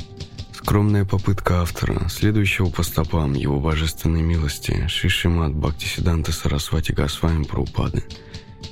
Скромная 0.52 1.04
попытка 1.04 1.62
автора, 1.62 2.08
следующего 2.08 2.70
по 2.70 2.82
стопам 2.82 3.34
его 3.34 3.60
божественной 3.60 4.22
милости 4.22 4.86
Шишимат 4.88 5.54
Бхактисиданта 5.54 6.32
Сарасвати 6.32 6.92
Госвами 6.92 7.44
Прабхупады, 7.44 8.04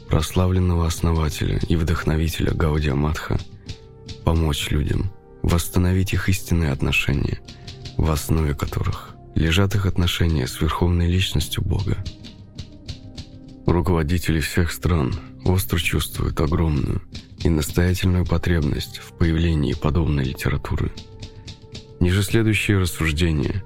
прославленного 0.08 0.86
основателя 0.86 1.58
и 1.68 1.76
вдохновителя 1.76 2.52
Гаудия 2.52 2.94
Матха, 2.94 3.38
помочь 4.24 4.70
людям 4.70 5.12
восстановить 5.42 6.12
их 6.12 6.28
истинные 6.28 6.72
отношения, 6.72 7.40
в 7.96 8.10
основе 8.10 8.54
которых 8.54 9.14
лежат 9.34 9.74
их 9.74 9.86
отношения 9.86 10.46
с 10.46 10.60
Верховной 10.60 11.08
Личностью 11.08 11.62
Бога. 11.62 11.96
Руководители 13.66 14.40
всех 14.40 14.72
стран 14.72 15.14
остро 15.44 15.78
чувствуют 15.78 16.40
огромную 16.40 17.02
и 17.44 17.48
настоятельную 17.48 18.26
потребность 18.26 18.98
в 18.98 19.12
появлении 19.12 19.74
подобной 19.74 20.24
литературы. 20.24 20.90
Ниже 22.00 22.22
следующие 22.22 22.78
рассуждения 22.78 23.62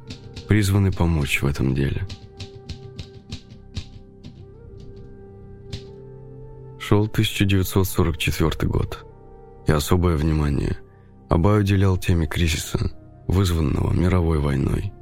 призваны 0.48 0.90
помочь 0.90 1.40
в 1.40 1.46
этом 1.46 1.74
деле. 1.74 2.06
Шел 6.82 7.04
1944 7.04 8.68
год, 8.68 9.06
и 9.68 9.70
особое 9.70 10.16
внимание 10.16 10.78
Абай 11.28 11.60
уделял 11.60 11.96
теме 11.96 12.26
кризиса, 12.26 12.90
вызванного 13.28 13.92
мировой 13.92 14.40
войной. 14.40 14.92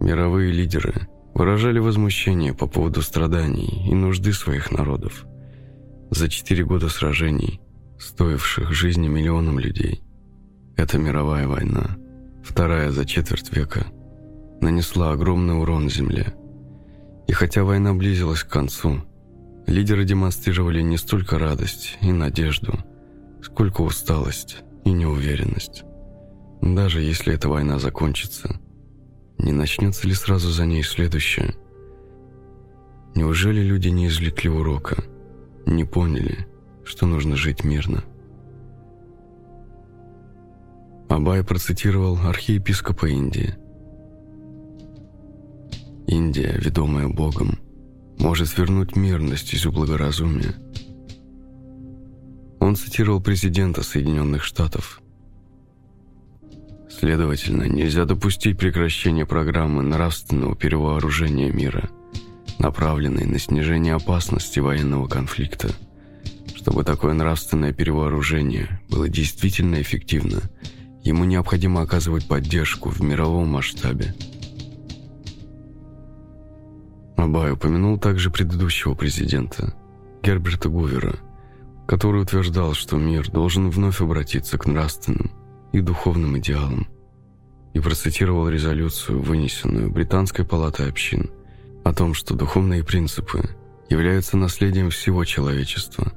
Мировые 0.00 0.52
лидеры 0.52 1.08
выражали 1.34 1.80
возмущение 1.80 2.54
по 2.54 2.66
поводу 2.66 3.02
страданий 3.02 3.86
и 3.90 3.94
нужды 3.94 4.32
своих 4.32 4.72
народов. 4.72 5.26
За 6.10 6.30
четыре 6.30 6.64
года 6.64 6.88
сражений, 6.88 7.60
стоивших 7.98 8.72
жизни 8.72 9.06
миллионам 9.06 9.58
людей, 9.58 10.02
эта 10.78 10.96
мировая 10.96 11.46
война, 11.46 11.98
вторая 12.42 12.90
за 12.90 13.04
четверть 13.04 13.54
века, 13.54 13.84
нанесла 14.62 15.12
огромный 15.12 15.60
урон 15.60 15.90
Земле. 15.90 16.34
И 17.28 17.32
хотя 17.34 17.64
война 17.64 17.92
близилась 17.92 18.44
к 18.44 18.48
концу, 18.48 19.02
лидеры 19.66 20.04
демонстрировали 20.04 20.82
не 20.82 20.96
столько 20.96 21.38
радость 21.38 21.98
и 22.00 22.12
надежду, 22.12 22.78
сколько 23.42 23.82
усталость 23.82 24.58
и 24.84 24.90
неуверенность. 24.90 25.84
Даже 26.60 27.00
если 27.00 27.34
эта 27.34 27.48
война 27.48 27.78
закончится– 27.78 28.60
не 29.42 29.50
начнется 29.50 30.06
ли 30.06 30.14
сразу 30.14 30.50
за 30.50 30.66
ней 30.66 30.84
следующее? 30.84 31.56
Неужели 33.16 33.60
люди 33.60 33.88
не 33.88 34.06
извлекли 34.06 34.48
урока, 34.48 35.02
не 35.66 35.84
поняли, 35.84 36.46
что 36.84 37.06
нужно 37.06 37.34
жить 37.34 37.64
мирно? 37.64 38.04
Абай 41.08 41.42
процитировал 41.42 42.16
архиепископа 42.24 43.06
Индии. 43.06 43.56
Индия, 46.06 46.56
ведомая 46.56 47.08
Богом, 47.08 47.58
может 48.18 48.56
вернуть 48.56 48.96
мирность 48.96 49.54
из 49.54 49.64
благоразумия. 49.66 50.54
Он 52.60 52.76
цитировал 52.76 53.20
президента 53.20 53.82
Соединенных 53.82 54.44
Штатов, 54.44 55.02
Следовательно, 57.02 57.64
нельзя 57.64 58.04
допустить 58.04 58.58
прекращения 58.58 59.26
программы 59.26 59.82
нравственного 59.82 60.54
перевооружения 60.54 61.50
мира, 61.50 61.90
направленной 62.60 63.24
на 63.24 63.40
снижение 63.40 63.94
опасности 63.94 64.60
военного 64.60 65.08
конфликта. 65.08 65.74
Чтобы 66.54 66.84
такое 66.84 67.12
нравственное 67.14 67.72
перевооружение 67.72 68.80
было 68.88 69.08
действительно 69.08 69.82
эффективно, 69.82 70.42
ему 71.02 71.24
необходимо 71.24 71.82
оказывать 71.82 72.28
поддержку 72.28 72.90
в 72.90 73.00
мировом 73.00 73.48
масштабе. 73.48 74.14
Абай 77.16 77.52
упомянул 77.52 77.98
также 77.98 78.30
предыдущего 78.30 78.94
президента, 78.94 79.74
Герберта 80.22 80.68
Гувера, 80.68 81.16
который 81.86 82.22
утверждал, 82.22 82.74
что 82.74 82.96
мир 82.96 83.30
должен 83.30 83.70
вновь 83.70 84.00
обратиться 84.00 84.58
к 84.58 84.66
нравственным 84.66 85.30
и 85.72 85.80
духовным 85.80 86.38
идеалам 86.38 86.88
и 87.74 87.80
процитировал 87.80 88.48
резолюцию, 88.48 89.22
вынесенную 89.22 89.90
Британской 89.90 90.44
палатой 90.44 90.88
общин, 90.88 91.30
о 91.84 91.92
том, 91.92 92.14
что 92.14 92.34
духовные 92.34 92.84
принципы 92.84 93.56
являются 93.88 94.36
наследием 94.36 94.90
всего 94.90 95.24
человечества, 95.24 96.12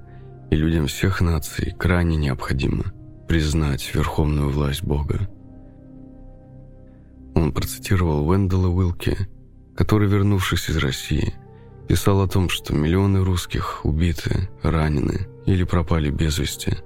и 0.52 0.56
людям 0.56 0.88
всех 0.88 1.22
наций 1.22 1.74
крайне 1.78 2.18
необходимо 2.18 2.94
признать 3.28 3.94
верховную 3.96 4.50
власть 4.50 4.84
Бога. 4.84 5.28
Он 7.34 7.52
процитировал 7.52 8.28
Уэндала 8.28 8.68
Уилки, 8.68 9.18
который, 9.76 10.08
вернувшись 10.08 10.70
из 10.70 10.78
России, 10.78 11.36
писал 11.88 12.22
о 12.22 12.28
том, 12.28 12.50
что 12.50 12.74
миллионы 12.74 13.24
русских 13.24 13.84
убиты, 13.84 14.50
ранены 14.64 15.28
или 15.46 15.64
пропали 15.64 16.10
без 16.10 16.38
вести, 16.40 16.78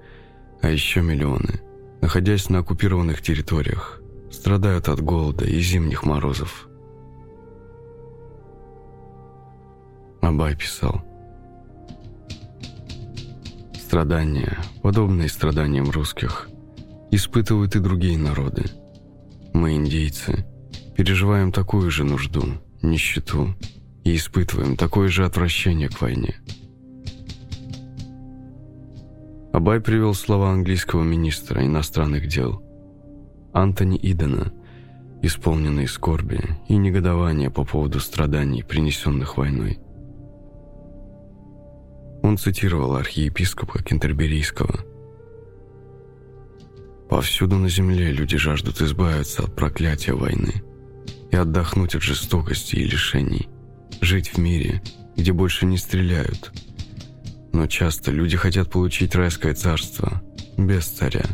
а 0.61 0.69
еще 0.69 1.01
миллионы, 1.01 1.61
находясь 2.01 2.49
на 2.49 2.59
оккупированных 2.59 3.21
территориях, 3.21 4.01
страдают 4.31 4.89
от 4.89 5.01
голода 5.01 5.45
и 5.45 5.59
зимних 5.59 6.03
морозов. 6.03 6.67
Абай 10.21 10.55
писал. 10.55 11.01
Страдания, 13.73 14.59
подобные 14.83 15.29
страданиям 15.29 15.89
русских, 15.89 16.49
испытывают 17.09 17.75
и 17.75 17.79
другие 17.79 18.17
народы. 18.17 18.65
Мы, 19.53 19.75
индейцы, 19.75 20.45
переживаем 20.95 21.51
такую 21.51 21.89
же 21.89 22.03
нужду, 22.03 22.43
нищету 22.81 23.55
и 24.03 24.15
испытываем 24.15 24.75
такое 24.75 25.09
же 25.09 25.25
отвращение 25.25 25.89
к 25.89 26.01
войне. 26.01 26.35
Абай 29.51 29.81
привел 29.81 30.13
слова 30.13 30.51
английского 30.51 31.03
министра 31.03 31.65
иностранных 31.65 32.27
дел 32.27 32.63
Антони 33.51 33.97
Идена, 34.01 34.53
исполненные 35.21 35.87
скорби 35.87 36.39
и 36.67 36.77
негодования 36.77 37.49
по 37.49 37.65
поводу 37.65 37.99
страданий, 37.99 38.63
принесенных 38.63 39.37
войной. 39.37 39.79
Он 42.21 42.37
цитировал 42.37 42.95
архиепископа 42.95 43.81
Кентерберийского. 43.81 44.85
«Повсюду 47.09 47.55
на 47.55 47.69
земле 47.69 48.11
люди 48.11 48.37
жаждут 48.37 48.81
избавиться 48.81 49.43
от 49.43 49.55
проклятия 49.55 50.13
войны 50.13 50.61
и 51.31 51.35
отдохнуть 51.35 51.95
от 51.95 52.01
жестокости 52.01 52.75
и 52.75 52.83
лишений, 52.83 53.49
жить 54.01 54.33
в 54.33 54.37
мире, 54.37 54.81
где 55.15 55.31
больше 55.31 55.65
не 55.65 55.77
стреляют. 55.77 56.51
Но 57.51 57.67
часто 57.67 58.11
люди 58.11 58.37
хотят 58.37 58.69
получить 58.69 59.15
райское 59.15 59.53
царство 59.53 60.21
без 60.57 60.85
царя, 60.87 61.25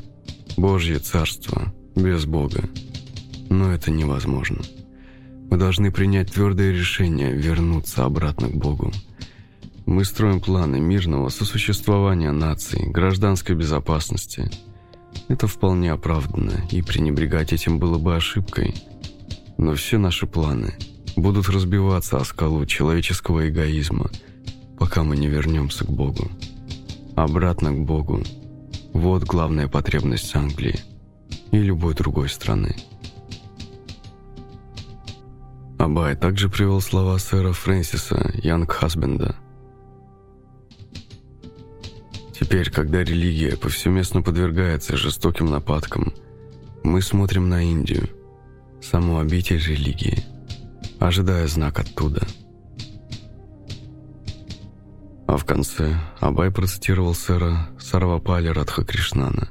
Божье 0.58 1.00
царство 1.00 1.74
без 1.96 2.26
Бога. 2.26 2.70
Но 3.50 3.72
это 3.72 3.92
невозможно. 3.92 4.62
Мы 5.50 5.58
должны 5.58 5.92
принять 5.92 6.34
твердое 6.34 6.72
решение 6.72 7.32
вернуться 7.32 8.06
обратно 8.06 8.50
к 8.50 8.56
Богу– 8.56 8.92
мы 9.86 10.04
строим 10.04 10.42
планы 10.42 10.80
мирного 10.80 11.30
сосуществования 11.30 12.32
наций, 12.32 12.88
гражданской 12.88 13.56
безопасности. 13.56 14.50
Это 15.28 15.46
вполне 15.46 15.92
оправданно, 15.92 16.66
и 16.72 16.82
пренебрегать 16.82 17.54
этим 17.54 17.78
было 17.78 18.00
бы 18.00 18.16
ошибкой. 18.16 18.74
Но 19.58 19.74
все 19.76 19.98
наши 19.98 20.28
планы 20.28 20.76
будут 21.16 21.50
разбиваться 21.50 22.18
о 22.18 22.26
скалу 22.26 22.66
человеческого 22.66 23.48
эгоизма, 23.50 24.10
пока 24.78 25.04
мы 25.04 25.18
не 25.18 25.28
вернемся 25.28 25.86
к 25.86 25.90
Богу. 25.90 26.30
Обратно 27.16 27.72
к 27.72 27.80
Богу. 27.80 28.24
Вот 28.94 29.24
главная 29.24 29.68
потребность 29.68 30.36
Англии 30.36 30.80
и 31.52 31.58
любой 31.58 31.94
другой 31.94 32.30
страны. 32.30 32.76
Абай 35.78 36.16
также 36.16 36.50
привел 36.50 36.82
слова 36.82 37.18
сэра 37.18 37.52
Фрэнсиса 37.52 38.32
Янг-Хасбенда– 38.36 39.36
Теперь, 42.38 42.70
когда 42.70 43.02
религия 43.02 43.56
повсеместно 43.56 44.22
подвергается 44.22 44.98
жестоким 44.98 45.46
нападкам, 45.46 46.14
мы 46.84 47.02
смотрим 47.02 47.48
на 47.48 47.64
Индию, 47.64 48.10
саму 48.82 49.20
обитель 49.20 49.60
религии, 49.60 50.24
ожидая 51.00 51.48
знак 51.48 51.80
оттуда. 51.80 52.26
А 55.28 55.38
в 55.38 55.46
конце 55.46 56.00
Абай 56.20 56.52
процитировал 56.52 57.14
сэра 57.14 57.70
Сарвапали 57.80 58.48
Радхакришнана. 58.48 59.50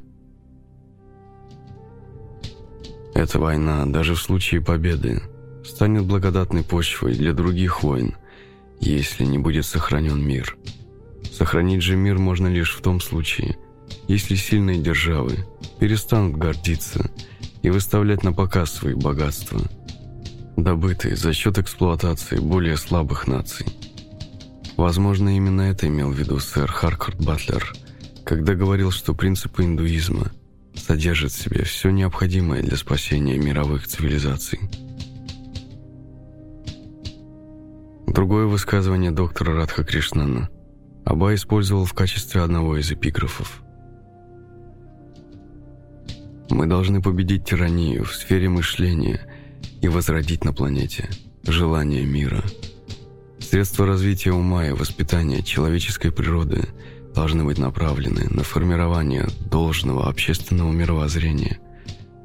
Эта 3.14 3.38
война, 3.38 3.86
даже 3.86 4.14
в 4.14 4.20
случае 4.20 4.60
победы, 4.60 5.22
станет 5.64 6.04
благодатной 6.04 6.64
почвой 6.64 7.14
для 7.14 7.32
других 7.32 7.82
войн, 7.82 8.16
если 8.80 9.24
не 9.24 9.38
будет 9.38 9.66
сохранен 9.66 10.20
мир– 10.20 10.56
Сохранить 11.36 11.82
же 11.82 11.96
мир 11.96 12.18
можно 12.20 12.46
лишь 12.46 12.76
в 12.76 12.80
том 12.80 13.00
случае, 13.00 13.58
если 14.06 14.36
сильные 14.36 14.78
державы 14.80 15.44
перестанут 15.80 16.36
гордиться 16.36 17.10
и 17.64 17.70
выставлять 17.70 18.22
на 18.22 18.32
показ 18.32 18.70
свои 18.70 18.94
богатства, 18.94 19.60
добытые 20.56 21.16
за 21.16 21.32
счет 21.32 21.58
эксплуатации 21.58 22.38
более 22.38 22.76
слабых 22.76 23.26
наций. 23.26 23.66
Возможно, 24.76 25.34
именно 25.36 25.62
это 25.62 25.88
имел 25.88 26.10
в 26.10 26.18
виду 26.18 26.38
сэр 26.38 26.70
Харкард 26.70 27.24
Батлер, 27.24 27.72
когда 28.24 28.54
говорил, 28.54 28.90
что 28.90 29.14
принципы 29.14 29.64
индуизма 29.64 30.30
содержат 30.76 31.32
в 31.32 31.42
себе 31.42 31.64
все 31.64 31.90
необходимое 31.90 32.62
для 32.62 32.76
спасения 32.76 33.38
мировых 33.38 33.88
цивилизаций. 33.88 34.60
Другое 38.06 38.46
высказывание 38.46 39.10
доктора 39.10 39.56
Радха 39.56 39.82
Кришнана– 39.82 40.50
Аба 41.04 41.34
использовал 41.34 41.86
в 41.86 41.92
качестве 41.92 42.40
одного 42.42 42.78
из 42.78 42.90
эпиграфов. 42.92 43.63
Мы 46.50 46.66
должны 46.66 47.00
победить 47.00 47.44
тиранию 47.44 48.04
в 48.04 48.14
сфере 48.14 48.48
мышления 48.48 49.20
и 49.80 49.88
возродить 49.88 50.44
на 50.44 50.52
планете 50.52 51.08
желание 51.42 52.04
мира. 52.04 52.44
Средства 53.38 53.86
развития 53.86 54.32
ума 54.32 54.66
и 54.66 54.72
воспитания 54.72 55.42
человеческой 55.42 56.12
природы 56.12 56.68
должны 57.14 57.44
быть 57.44 57.58
направлены 57.58 58.26
на 58.28 58.42
формирование 58.42 59.28
должного 59.50 60.08
общественного 60.08 60.72
мировоззрения, 60.72 61.58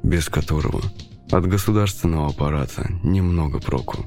без 0.02 0.28
которого 0.28 0.82
от 1.30 1.46
государственного 1.46 2.28
аппарата 2.28 2.90
немного 3.02 3.60
проку. 3.60 4.06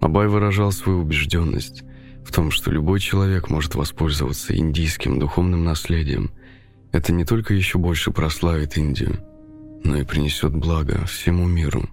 Абай 0.00 0.28
выражал 0.28 0.70
свою 0.72 1.00
убежденность 1.00 1.82
в 2.26 2.32
том, 2.32 2.50
что 2.50 2.72
любой 2.72 2.98
человек 2.98 3.48
может 3.50 3.76
воспользоваться 3.76 4.56
индийским 4.56 5.18
духовным 5.18 5.64
наследием. 5.64 6.32
Это 6.90 7.12
не 7.12 7.24
только 7.24 7.54
еще 7.54 7.78
больше 7.78 8.10
прославит 8.10 8.76
Индию, 8.76 9.20
но 9.84 9.96
и 9.96 10.04
принесет 10.04 10.52
благо 10.52 11.04
всему 11.06 11.46
миру. 11.46 11.88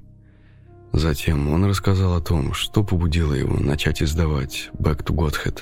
Затем 0.91 1.49
он 1.49 1.65
рассказал 1.65 2.15
о 2.15 2.21
том, 2.21 2.53
что 2.53 2.83
побудило 2.83 3.33
его 3.33 3.57
начать 3.59 4.01
издавать 4.01 4.69
«Back 4.73 5.05
to 5.05 5.15
Godhead», 5.15 5.61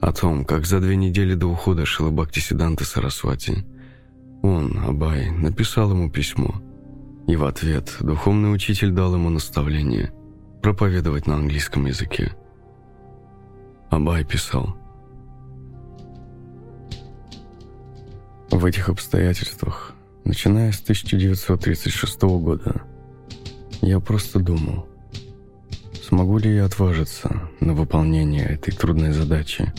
о 0.00 0.12
том, 0.12 0.46
как 0.46 0.64
за 0.64 0.80
две 0.80 0.96
недели 0.96 1.34
до 1.34 1.46
ухода 1.48 1.84
Шилабхакти 1.84 2.38
Сиданта 2.38 2.84
Сарасвати 2.84 3.66
он, 4.42 4.78
Абай, 4.78 5.30
написал 5.30 5.90
ему 5.90 6.10
письмо, 6.10 6.54
и 7.26 7.36
в 7.36 7.44
ответ 7.44 7.96
духовный 8.00 8.52
учитель 8.52 8.92
дал 8.92 9.14
ему 9.14 9.28
наставление– 9.28 10.12
проповедовать 10.62 11.26
на 11.26 11.34
английском 11.34 11.84
языке. 11.86 12.32
Абай 13.90 14.24
писал. 14.24 14.76
В 18.50 18.64
этих 18.64 18.88
обстоятельствах, 18.88 19.94
начиная 20.24 20.72
с 20.72 20.80
1936 20.80 22.22
года, 22.22 22.82
я 23.82 24.00
просто 24.00 24.38
думал, 24.38 24.86
смогу 26.02 26.38
ли 26.38 26.54
я 26.54 26.64
отважиться 26.64 27.50
на 27.60 27.74
выполнение 27.74 28.44
этой 28.44 28.72
трудной 28.72 29.12
задачи, 29.12 29.72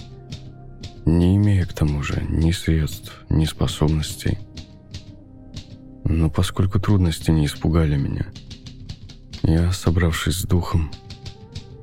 не 1.06 1.36
имея 1.38 1.66
к 1.66 1.74
тому 1.74 2.04
же 2.04 2.24
ни 2.30 2.52
средств, 2.52 3.24
ни 3.30 3.46
способностей. 3.46 4.38
Но 6.04 6.30
поскольку 6.30 6.80
трудности 6.80 7.32
не 7.32 7.46
испугали 7.46 7.98
меня– 7.98 8.28
я, 9.44 9.72
собравшись 9.72 10.38
с 10.38 10.44
духом, 10.44 10.92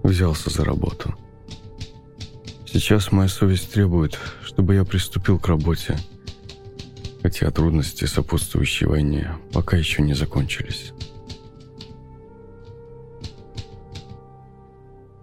взялся 0.05 0.49
за 0.49 0.65
работу. 0.65 1.15
Сейчас 2.71 3.13
моя 3.13 3.31
совесть 3.31 3.73
требует, 3.73 4.19
чтобы 4.45 4.75
я 4.75 4.85
приступил 4.85 5.39
к 5.39 5.49
работе, 5.49 5.97
хотя 7.23 7.51
трудности, 7.51 8.05
сопутствующие 8.05 8.91
войне, 8.91 9.33
пока 9.55 9.79
еще 9.79 10.03
не 10.03 10.13
закончились. 10.13 10.93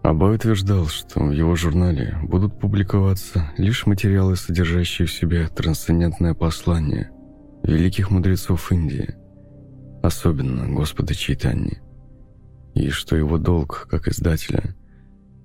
Абай 0.02 0.36
утверждал, 0.36 0.88
что 0.88 1.20
в 1.20 1.32
его 1.32 1.56
журнале 1.56 2.18
будут 2.24 2.60
публиковаться 2.60 3.52
лишь 3.58 3.86
материалы, 3.86 4.36
содержащие 4.36 5.08
в 5.08 5.12
себе 5.12 5.48
трансцендентное 5.48 6.34
послание 6.34 7.12
великих 7.62 8.10
мудрецов 8.10 8.72
Индии, 8.72 9.14
особенно 10.02 10.68
Господа 10.68 11.14
Чайтаньи 11.14 11.80
и 12.74 12.90
что 12.90 13.16
его 13.16 13.38
долг, 13.38 13.88
как 13.90 14.08
издателя, 14.08 14.76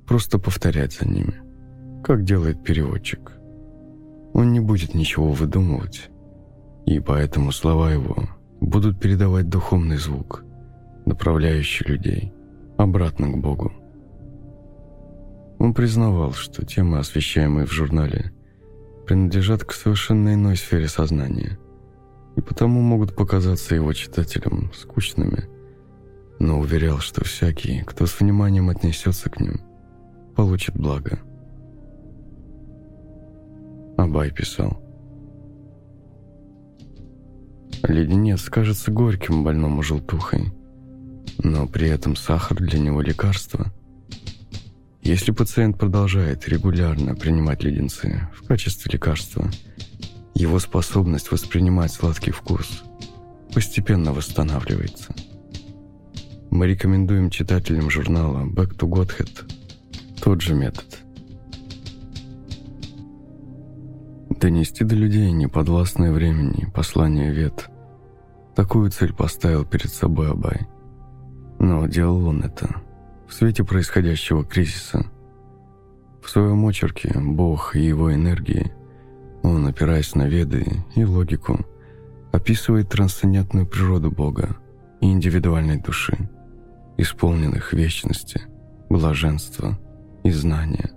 просто 0.06 0.38
повторять 0.38 0.94
за 0.94 1.06
ними, 1.06 1.49
как 2.02 2.24
делает 2.24 2.62
переводчик. 2.62 3.32
Он 4.32 4.52
не 4.52 4.60
будет 4.60 4.94
ничего 4.94 5.32
выдумывать, 5.32 6.10
и 6.86 7.00
поэтому 7.00 7.52
слова 7.52 7.90
его 7.90 8.28
будут 8.60 9.00
передавать 9.00 9.48
духовный 9.48 9.96
звук, 9.96 10.44
направляющий 11.06 11.86
людей 11.86 12.32
обратно 12.76 13.28
к 13.30 13.38
Богу. 13.38 13.72
Он 15.58 15.74
признавал, 15.74 16.32
что 16.32 16.64
темы, 16.64 16.98
освещаемые 16.98 17.66
в 17.66 17.72
журнале, 17.72 18.32
принадлежат 19.06 19.64
к 19.64 19.72
совершенно 19.72 20.34
иной 20.34 20.56
сфере 20.56 20.88
сознания 20.88 21.58
и 22.36 22.40
потому 22.40 22.80
могут 22.80 23.16
показаться 23.16 23.74
его 23.74 23.92
читателям 23.92 24.72
скучными– 24.72 25.44
но 26.40 26.58
уверял, 26.58 26.98
что 26.98 27.22
всякий, 27.22 27.82
кто 27.82 28.06
с 28.06 28.18
вниманием 28.18 28.70
отнесется 28.70 29.28
к 29.28 29.38
ним, 29.40 29.60
получит 30.34 30.74
благо. 30.74 31.20
Абай 34.00 34.30
писал. 34.30 34.82
Леденец 37.82 38.48
кажется 38.48 38.90
горьким 38.90 39.44
больному 39.44 39.82
желтухой, 39.82 40.52
но 41.42 41.66
при 41.66 41.88
этом 41.88 42.16
сахар 42.16 42.56
для 42.58 42.78
него 42.78 43.02
лекарство. 43.02 43.70
Если 45.02 45.32
пациент 45.32 45.78
продолжает 45.78 46.48
регулярно 46.48 47.14
принимать 47.14 47.62
леденцы 47.62 48.28
в 48.34 48.46
качестве 48.46 48.90
лекарства, 48.90 49.50
его 50.34 50.58
способность 50.58 51.30
воспринимать 51.30 51.92
сладкий 51.92 52.30
вкус 52.30 52.82
постепенно 53.52 54.12
восстанавливается. 54.12 55.14
Мы 56.50 56.68
рекомендуем 56.68 57.28
читателям 57.28 57.90
журнала 57.90 58.46
Back 58.46 58.78
to 58.78 58.88
Godhead 58.88 59.50
тот 60.22 60.40
же 60.40 60.54
метод. 60.54 60.86
Донести 64.40 64.84
до 64.84 64.94
людей 64.94 65.32
неподвластное 65.32 66.12
времени 66.12 66.66
послание 66.74 67.30
вет. 67.30 67.68
Такую 68.56 68.90
цель 68.90 69.12
поставил 69.12 69.66
перед 69.66 69.92
собой 69.92 70.30
Абай. 70.30 70.66
Но 71.58 71.86
делал 71.86 72.26
он 72.26 72.42
это 72.42 72.80
в 73.28 73.34
свете 73.34 73.64
происходящего 73.64 74.42
кризиса. 74.42 75.04
В 76.22 76.30
своем 76.30 76.64
очерке 76.64 77.12
«Бог 77.20 77.76
и 77.76 77.80
его 77.80 78.14
энергии» 78.14 78.72
он, 79.42 79.66
опираясь 79.66 80.14
на 80.14 80.26
веды 80.26 80.86
и 80.94 81.04
логику, 81.04 81.58
описывает 82.32 82.88
трансцендентную 82.88 83.66
природу 83.66 84.10
Бога 84.10 84.56
и 85.02 85.12
индивидуальной 85.12 85.82
души, 85.82 86.16
исполненных 86.96 87.74
вечности, 87.74 88.40
блаженства 88.88 89.78
и 90.24 90.30
знания. 90.30 90.92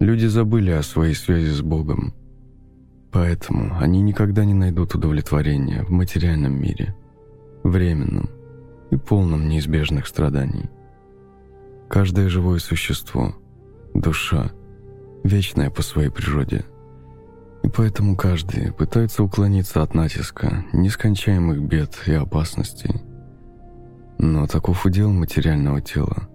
Люди 0.00 0.26
забыли 0.26 0.70
о 0.70 0.82
своей 0.82 1.14
связи 1.14 1.50
с 1.50 1.62
Богом, 1.62 2.14
поэтому 3.12 3.78
они 3.78 4.02
никогда 4.02 4.44
не 4.44 4.54
найдут 4.54 4.94
удовлетворения 4.94 5.82
в 5.84 5.90
материальном 5.90 6.60
мире, 6.60 6.94
временном 7.62 8.28
и 8.90 8.96
полном 8.96 9.48
неизбежных 9.48 10.06
страданий. 10.06 10.68
Каждое 11.88 12.28
живое 12.28 12.58
существо, 12.58 13.34
душа, 13.94 14.50
вечная 15.22 15.70
по 15.70 15.82
своей 15.82 16.10
природе. 16.10 16.64
И 17.62 17.68
поэтому 17.68 18.16
каждый 18.16 18.72
пытается 18.72 19.22
уклониться 19.22 19.82
от 19.82 19.94
натиска 19.94 20.64
нескончаемых 20.72 21.62
бед 21.62 22.02
и 22.06 22.12
опасностей. 22.12 23.00
Но 24.18 24.46
таков 24.46 24.84
удел 24.84 25.10
материального 25.10 25.80
тела. 25.80 26.28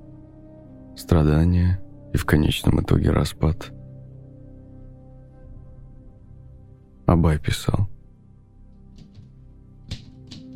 Страдания 0.96 1.80
и 2.14 2.18
в 2.18 2.26
конечном 2.26 2.82
итоге 2.82 3.12
распад. 3.12 3.72
Абай 7.06 7.40
писал. 7.40 7.90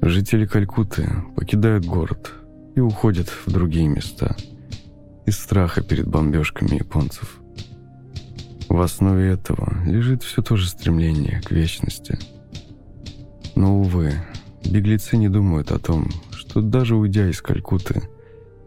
Жители 0.01 0.45
Калькутты 0.45 1.09
покидают 1.35 1.85
город 1.85 2.33
и 2.75 2.79
уходят 2.79 3.29
в 3.29 3.51
другие 3.51 3.87
места 3.87 4.35
из 5.25 5.39
страха 5.39 5.81
перед 5.81 6.07
бомбежками 6.07 6.75
японцев. 6.75 7.39
В 8.69 8.81
основе 8.81 9.29
этого 9.29 9.81
лежит 9.85 10.23
все 10.23 10.41
то 10.41 10.57
же 10.57 10.67
стремление 10.67 11.41
к 11.41 11.51
вечности. 11.51 12.19
Но, 13.55 13.79
увы, 13.79 14.13
беглецы 14.65 15.15
не 15.15 15.29
думают 15.29 15.71
о 15.71 15.79
том, 15.79 16.09
что 16.31 16.61
даже 16.61 16.95
уйдя 16.95 17.29
из 17.29 17.41
Калькутты 17.41 18.03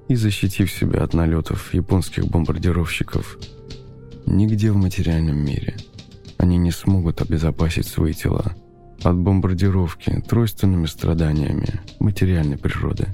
и 0.08 0.14
защитив 0.14 0.70
себя 0.70 1.02
от 1.02 1.14
налетов 1.14 1.74
японских 1.74 2.26
бомбардировщиков, 2.28 3.38
нигде 4.26 4.70
в 4.72 4.76
материальном 4.76 5.38
мире 5.44 5.76
они 6.38 6.58
не 6.58 6.70
смогут 6.70 7.22
обезопасить 7.22 7.86
свои 7.86 8.12
тела 8.12 8.54
от 9.02 9.16
бомбардировки 9.16 10.22
тройственными 10.28 10.86
страданиями 10.86 11.80
материальной 12.00 12.56
природы. 12.56 13.08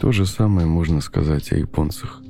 То 0.00 0.12
же 0.12 0.26
самое 0.26 0.66
можно 0.66 1.00
сказать 1.00 1.52
о 1.52 1.56
японцах, 1.56 2.20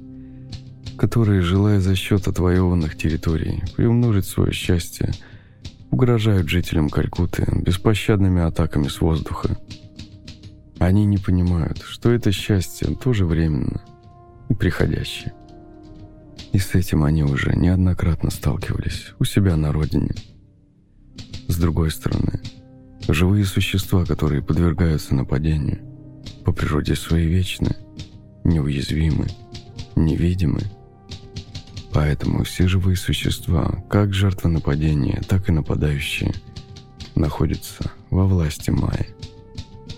которые, 0.97 1.43
желая 1.43 1.81
за 1.81 1.95
счет 1.95 2.29
отвоеванных 2.29 2.97
территорий 2.97 3.63
приумножить 3.77 4.27
свое 4.27 4.53
счастье, 4.53 5.13
угрожают 5.91 6.49
жителям 6.49 6.89
Калькутты 6.89 7.47
беспощадными 7.63 8.43
атаками 8.43 8.89
с 8.89 9.01
воздуха. 9.01 9.59
Они 10.79 11.07
не 11.07 11.17
понимают, 11.17 11.79
что 11.79 12.11
это 12.11 12.33
счастье 12.33 12.95
тоже 12.95 13.25
временно 13.25 13.81
и 14.51 14.55
приходящее. 14.55 15.33
И 16.53 16.59
с 16.59 16.75
этим 16.75 17.03
они 17.03 17.23
уже 17.23 17.55
неоднократно 17.57 18.31
сталкивались 18.31 19.13
у 19.19 19.25
себя 19.25 19.57
на 19.57 19.73
родине. 19.73 20.15
С 21.49 21.57
другой 21.57 21.91
стороны, 21.91 22.41
живые 23.09 23.45
существа, 23.47 24.05
которые 24.05 24.43
подвергаются 24.43 25.15
нападению, 25.15 25.81
по 26.45 26.53
природе 26.53 26.95
своей 26.95 27.27
вечны, 27.27 27.75
неуязвимы, 28.45 29.27
невидимы. 29.97 30.61
Поэтому 31.93 32.45
все 32.45 32.69
живые 32.69 32.97
существа, 32.97 33.83
как 33.89 34.13
жертвы 34.13 34.51
нападения, 34.51 35.23
так 35.27 35.49
и 35.49 35.53
нападающие, 35.53 36.35
находятся 37.15 37.91
во 38.11 38.27
власти 38.27 38.71
Майи 38.71 39.17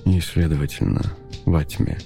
и, 0.04 0.20
следовательно, 0.20 1.02
во 1.44 1.64
тьме. 1.64 1.98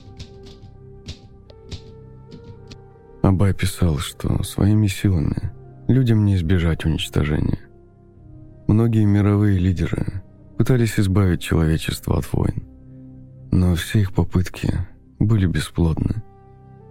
Абай 3.22 3.54
писал, 3.54 3.98
что 3.98 4.42
своими 4.42 4.88
силами 4.88 5.52
людям 5.86 6.24
не 6.24 6.34
избежать 6.34 6.84
уничтожения. 6.84 7.60
Многие 8.66 9.04
мировые 9.04 9.58
лидеры 9.58 10.22
пытались 10.58 10.98
избавить 10.98 11.40
человечество 11.40 12.18
от 12.18 12.32
войн, 12.32 12.64
но 13.52 13.74
все 13.74 14.00
их 14.00 14.12
попытки 14.12 14.72
были 15.20 15.46
бесплодны, 15.46 16.22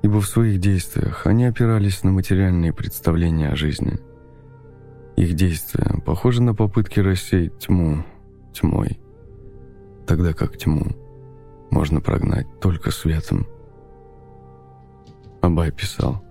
ибо 0.03 0.21
в 0.21 0.27
своих 0.27 0.59
действиях 0.59 1.27
они 1.27 1.45
опирались 1.45 2.03
на 2.03 2.11
материальные 2.11 2.73
представления 2.73 3.49
о 3.49 3.55
жизни. 3.55 3.99
Их 5.17 5.33
действия 5.33 5.99
похожи 6.05 6.41
на 6.41 6.55
попытки 6.55 6.99
рассеять 7.01 7.59
тьму 7.59 8.05
тьмой, 8.53 9.00
тогда 10.07 10.33
как 10.33 10.57
тьму 10.57 10.85
можно 11.69 12.01
прогнать 12.01 12.47
только 12.59 12.91
светом. 12.91 13.47
Абай 15.41 15.71
писал, 15.71 16.23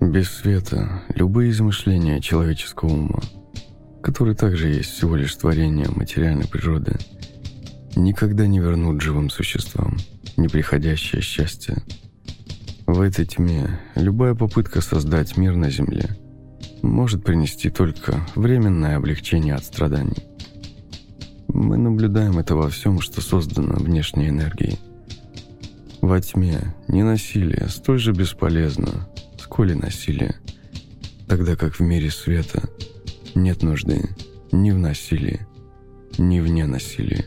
«Без 0.00 0.30
света 0.30 1.02
любые 1.14 1.50
измышления 1.50 2.20
человеческого 2.20 2.88
ума, 2.88 3.20
который 4.02 4.34
также 4.34 4.68
есть 4.68 4.90
всего 4.90 5.14
лишь 5.16 5.34
творение 5.34 5.88
материальной 5.90 6.48
природы, 6.48 6.96
никогда 7.96 8.46
не 8.46 8.60
вернут 8.60 9.02
живым 9.02 9.28
существам 9.28 9.96
неприходящее 10.36 11.20
счастье. 11.20 11.82
В 12.86 13.00
этой 13.00 13.26
тьме 13.26 13.78
любая 13.94 14.34
попытка 14.34 14.80
создать 14.80 15.36
мир 15.36 15.54
на 15.54 15.70
Земле 15.70 16.16
может 16.82 17.22
принести 17.22 17.70
только 17.70 18.26
временное 18.34 18.96
облегчение 18.96 19.54
от 19.54 19.64
страданий. 19.64 20.29
Мы 21.60 21.76
наблюдаем 21.76 22.38
это 22.38 22.56
во 22.56 22.70
всем, 22.70 23.02
что 23.02 23.20
создано 23.20 23.74
внешней 23.74 24.30
энергией. 24.30 24.80
Во 26.00 26.18
тьме 26.18 26.74
не 26.88 27.02
насилие 27.02 27.68
столь 27.68 27.98
же 27.98 28.12
бесполезно, 28.12 29.10
сколь 29.38 29.72
и 29.72 29.74
насилие, 29.74 30.36
тогда 31.28 31.56
как 31.56 31.74
в 31.74 31.80
мире 31.80 32.10
света 32.10 32.62
нет 33.34 33.62
нужды 33.62 34.08
ни 34.50 34.70
в 34.70 34.78
насилии, 34.78 35.46
ни 36.16 36.40
в 36.40 36.48
ненасилии. 36.48 37.26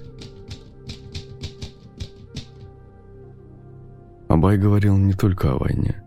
Абай 4.29 4.57
говорил 4.57 4.97
не 4.97 5.13
только 5.13 5.51
о 5.51 5.59
войне. 5.59 6.03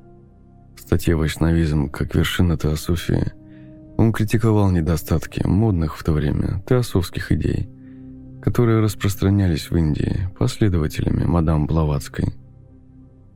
В 0.75 0.81
статье 0.81 1.15
«Вайшнавизм 1.15 1.89
как 1.91 2.17
вершина 2.17 2.59
теософии» 2.59 3.33
он 3.97 4.13
критиковал 4.13 4.73
недостатки 4.73 5.47
модных 5.47 5.97
в 5.97 6.03
то 6.03 6.11
время 6.11 6.61
теософских 6.67 7.31
идей– 7.31 7.71
которые 8.47 8.79
распространялись 8.79 9.73
в 9.73 9.77
Индии 9.77 10.29
последователями 10.39 11.25
мадам 11.25 11.67
Блаватской. 11.67 12.33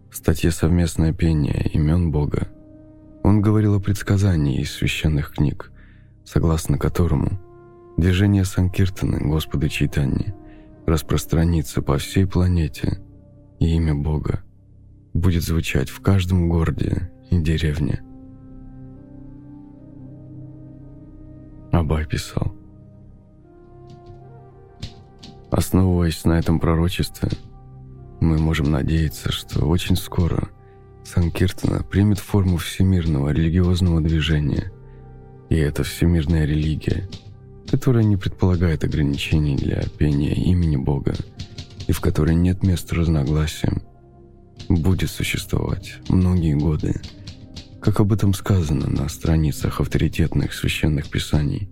В 0.08 0.14
статье 0.14 0.52
«Совместное 0.52 1.12
пение 1.12 1.68
имен 1.74 2.12
Бога» 2.12 2.46
он 3.24 3.42
говорил 3.42 3.74
о 3.74 3.80
предсказании 3.80 4.60
из 4.60 4.70
священных 4.70 5.32
книг, 5.32 5.72
согласно 6.24 6.78
которому 6.78 7.40
движение 7.96 8.44
Санкиртаны 8.44 9.18
Господа 9.18 9.68
Чайтаньи 9.68 10.32
распространится 10.86 11.82
по 11.82 11.98
всей 11.98 12.24
планете, 12.24 13.00
и 13.58 13.66
имя 13.74 13.96
Бога 13.96 14.44
будет 15.12 15.42
звучать 15.42 15.90
в 15.90 16.00
каждом 16.02 16.48
городе 16.48 17.10
и 17.32 17.38
деревне. 17.40 18.00
Абай 21.72 22.06
писал– 22.06 22.54
Основываясь 25.50 26.24
на 26.24 26.38
этом 26.38 26.60
пророчестве, 26.60 27.30
мы 28.20 28.38
можем 28.38 28.70
надеяться, 28.70 29.32
что 29.32 29.66
очень 29.66 29.96
скоро 29.96 30.48
Санкиртана 31.04 31.82
примет 31.82 32.18
форму 32.18 32.56
всемирного 32.56 33.30
религиозного 33.30 34.00
движения, 34.00 34.70
и 35.48 35.56
эта 35.56 35.82
всемирная 35.82 36.44
религия 36.44 37.08
которая 37.70 38.02
не 38.02 38.16
предполагает 38.16 38.82
ограничений 38.82 39.56
для 39.56 39.82
пения 39.96 40.34
имени 40.34 40.76
Бога 40.76 41.14
и 41.86 41.92
в 41.92 42.00
которой 42.00 42.34
нет 42.34 42.64
места 42.64 42.96
разногласиям, 42.96 43.82
будет 44.68 45.10
существовать 45.10 45.98
многие 46.08 46.54
годы, 46.54 47.00
как 47.80 48.00
об 48.00 48.12
этом 48.12 48.34
сказано 48.34 48.88
на 48.88 49.08
страницах 49.08 49.80
авторитетных 49.80 50.52
священных 50.52 51.08
писаний. 51.08 51.70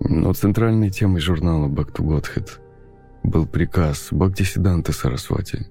Но 0.00 0.32
центральной 0.32 0.90
темой 0.90 1.20
журнала 1.20 1.68
«Back 1.68 1.94
to 1.94 2.04
Godhead» 2.04 2.48
был 3.22 3.46
приказ 3.46 4.08
Бхактисиданты 4.10 4.92
Сарасвати 4.92 5.66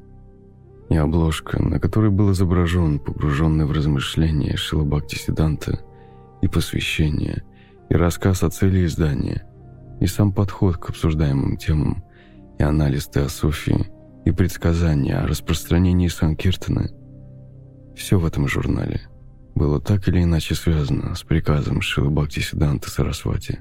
и 0.89 0.95
обложка, 0.95 1.61
на 1.61 1.79
которой 1.79 2.11
был 2.11 2.31
изображен 2.31 2.99
погруженный 2.99 3.65
в 3.65 3.71
размышления 3.71 4.55
Шила 4.55 4.83
Бхактисиданта 4.83 5.79
и 6.41 6.47
посвящение, 6.47 7.43
и 7.89 7.95
рассказ 7.95 8.43
о 8.43 8.49
цели 8.49 8.85
издания, 8.85 9.45
и 9.99 10.07
сам 10.07 10.31
подход 10.31 10.77
к 10.77 10.89
обсуждаемым 10.89 11.57
темам, 11.57 12.03
и 12.57 12.63
анализ 12.63 13.07
теософии, 13.07 13.87
и 14.25 14.31
предсказания 14.31 15.19
о 15.19 15.27
распространении 15.27 16.07
Санкиртана. 16.07 16.89
Все 17.95 18.19
в 18.19 18.25
этом 18.25 18.47
журнале 18.47 19.01
было 19.55 19.81
так 19.81 20.07
или 20.07 20.23
иначе 20.23 20.55
связано 20.55 21.15
с 21.15 21.23
приказом 21.23 21.81
Шилы 21.81 22.09
Бхактисиданта 22.09 22.89
Сарасвати. 22.89 23.59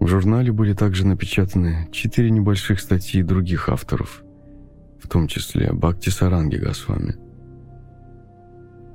В 0.00 0.06
журнале 0.06 0.50
были 0.50 0.72
также 0.72 1.06
напечатаны 1.06 1.86
четыре 1.92 2.30
небольших 2.30 2.80
статьи 2.80 3.22
других 3.22 3.68
авторов, 3.68 4.22
в 4.98 5.06
том 5.06 5.28
числе 5.28 5.72
Бхакти 5.74 6.08
Саранги 6.08 6.56
Госвами. 6.56 7.16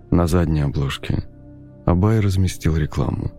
На 0.10 0.26
задней 0.26 0.62
обложке 0.62 1.24
Абай 1.86 2.20
разместил 2.20 2.76
рекламу. 2.76 3.32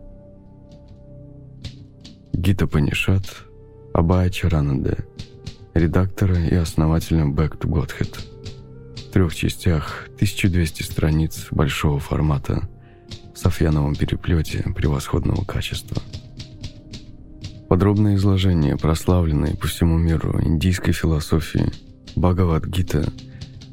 Гита 2.32 2.68
Панишат, 2.68 3.24
Абая 3.92 4.30
Чарананде, 4.30 4.98
редактора 5.74 6.38
и 6.38 6.54
основателя 6.54 7.24
Back 7.24 7.58
to 7.58 7.68
Godhead. 7.68 8.16
В 8.96 9.12
трех 9.12 9.34
частях, 9.34 10.04
1200 10.14 10.82
страниц 10.82 11.48
большого 11.50 11.98
формата, 11.98 12.68
в 13.34 13.38
софьяновом 13.38 13.96
переплете 13.96 14.62
превосходного 14.76 15.44
качества. 15.44 16.00
Подробное 17.68 18.16
изложение 18.16 18.76
прославленной 18.76 19.56
по 19.56 19.66
всему 19.66 19.98
миру 19.98 20.40
индийской 20.42 20.92
философии 20.92 21.72
Бхагавад-гита 22.14 23.12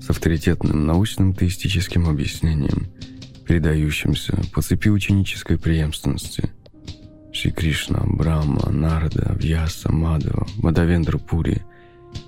с 0.02 0.10
авторитетным 0.10 0.86
научным 0.86 1.34
теистическим 1.34 2.10
объяснением– 2.10 2.88
передающимся 3.44 4.40
по 4.54 4.62
цепи 4.62 4.90
ученической 4.90 5.58
преемственности. 5.58 6.50
Шри 7.32 7.52
Кришна, 7.52 8.02
Брахма, 8.06 8.70
Нарада, 8.70 9.36
Вьяса, 9.36 9.92
Мадава, 9.92 10.48
Мадавендра 10.58 11.18
Пури, 11.18 11.64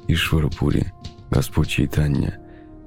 Ишвара 0.08 0.50
Пури, 0.50 0.92
Господь 1.30 1.70
Чайтанья, 1.70 2.40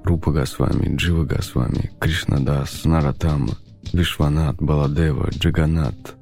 Рупа 0.03 0.31
Госвами, 0.31 0.95
Джива 0.95 1.23
Госвами, 1.23 1.91
Кришнадас, 1.99 2.83
Наратама, 2.85 3.57
Вишванат, 3.93 4.57
Баладева, 4.57 5.29
Джаганат, 5.31 6.15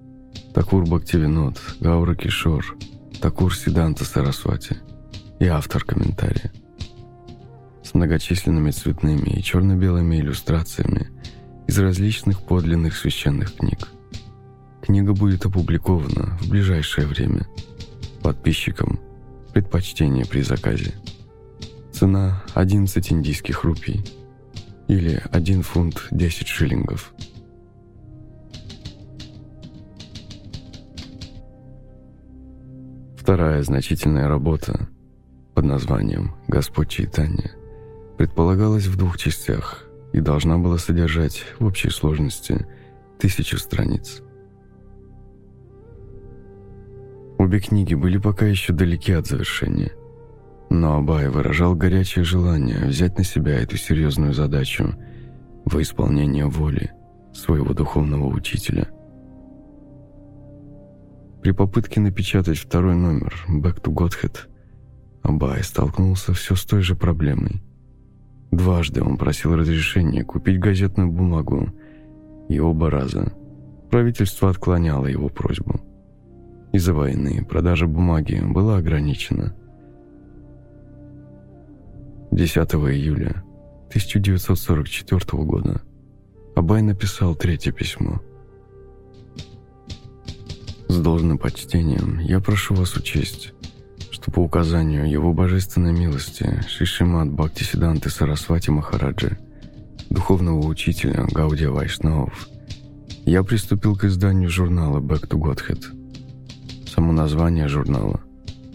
Такур 0.57 0.85
Бхактивинод, 0.85 1.61
Гаура 1.81 2.15
Кишор, 2.15 2.75
Такур 3.21 3.55
Сиданта 3.55 4.03
Сарасвати 4.05 4.77
и 5.39 5.45
автор 5.45 5.83
комментария. 5.83 6.51
С 7.83 7.93
многочисленными 7.93 8.71
цветными 8.71 9.37
и 9.37 9.43
черно-белыми 9.43 10.15
иллюстрациями– 10.15 11.11
из 11.67 11.77
различных 11.77 12.41
подлинных 12.41 12.97
священных 12.97 13.55
книг. 13.55 13.89
Книга 14.81 15.13
будет 15.13 15.45
опубликована 15.45 16.35
в 16.41 16.49
ближайшее 16.49 17.05
время. 17.05 17.45
Подписчикам 18.23 18.99
предпочтение 19.53 20.25
при 20.25 20.41
заказе. 20.41 20.95
Цена 21.93 22.43
11 22.55 23.11
индийских 23.11 23.63
рупий 23.63 24.03
или 24.87 25.21
1 25.31 25.61
фунт 25.61 26.07
10 26.09 26.47
шиллингов. 26.47 27.13
Вторая 33.27 33.61
значительная 33.61 34.29
работа 34.29 34.87
под 35.53 35.65
названием 35.65 36.33
«Господь 36.47 36.87
Чайтанья» 36.87 37.51
предполагалась 38.17 38.85
в 38.85 38.95
двух 38.95 39.17
частях– 39.17 39.83
и 40.13 40.21
должна 40.21 40.57
была 40.57 40.77
содержать 40.77 41.43
в 41.59 41.65
общей 41.65 41.89
сложности 41.89 42.65
тысячу 43.19 43.57
страниц. 43.57 44.21
Обе 47.37 47.59
книги 47.59 47.95
были 47.95 48.17
пока 48.17 48.45
еще 48.45 48.71
далеки 48.71 49.11
от 49.11 49.27
завершения, 49.27 49.91
но 50.69 50.97
Абай 50.97 51.27
выражал 51.27 51.75
горячее 51.75 52.23
желание 52.23 52.85
взять 52.85 53.17
на 53.17 53.25
себя 53.25 53.59
эту 53.59 53.75
серьезную 53.75 54.33
задачу 54.33 54.95
во 55.65 55.81
исполнение 55.81 56.45
воли 56.45 56.93
своего 57.33 57.73
духовного 57.73 58.27
учителя. 58.27 58.87
При 61.47 61.53
попытке 61.53 62.01
напечатать 62.01 62.57
второй 62.57 62.95
номер 62.95 63.33
«Back 63.47 63.81
to 63.81 63.93
Godhead» 63.93 64.35
Абай 65.21 65.63
столкнулся 65.63 66.33
все 66.33 66.55
с 66.55 66.65
той 66.65 66.81
же 66.81 66.93
проблемой– 66.93 67.63
Дважды 68.51 69.01
он 69.01 69.17
просил 69.17 69.55
разрешения 69.55 70.25
купить 70.25 70.59
газетную 70.59 71.09
бумагу, 71.09 71.69
и 72.49 72.59
оба 72.59 72.89
раза 72.89 73.31
правительство 73.89 74.49
отклоняло 74.49 75.05
его 75.05 75.29
просьбу. 75.29 75.79
Из-за 76.73 76.93
войны 76.93 77.45
продажа 77.45 77.87
бумаги 77.87 78.41
была 78.43 78.75
ограничена. 78.75 79.55
10 82.31 82.57
июля 82.57 83.41
1944 83.87 85.43
года 85.45 85.81
Абай 86.57 86.81
написал 86.81 87.35
третье 87.35 87.71
письмо. 87.71 88.19
«С 90.89 90.97
должным 90.99 91.37
почтением 91.37 92.19
я 92.19 92.39
прошу 92.39 92.75
вас 92.75 92.95
учесть, 92.95 93.53
что 94.11 94.31
по 94.31 94.39
указанию 94.39 95.09
его 95.09 95.33
божественной 95.33 95.93
милости 95.93 96.63
Шишимат 96.67 97.29
Бхактисиданты 97.29 98.09
Сарасвати 98.09 98.69
Махараджи, 98.69 99.37
духовного 100.09 100.65
учителя 100.65 101.25
Гаудия 101.31 101.69
Вайшнавов, 101.69 102.47
я 103.25 103.43
приступил 103.43 103.95
к 103.95 104.05
изданию 104.05 104.49
журнала 104.49 104.99
Back 104.99 105.27
to 105.27 105.37
Godhead. 105.37 105.83
Само 106.87 107.11
название 107.11 107.67
журнала 107.67 108.21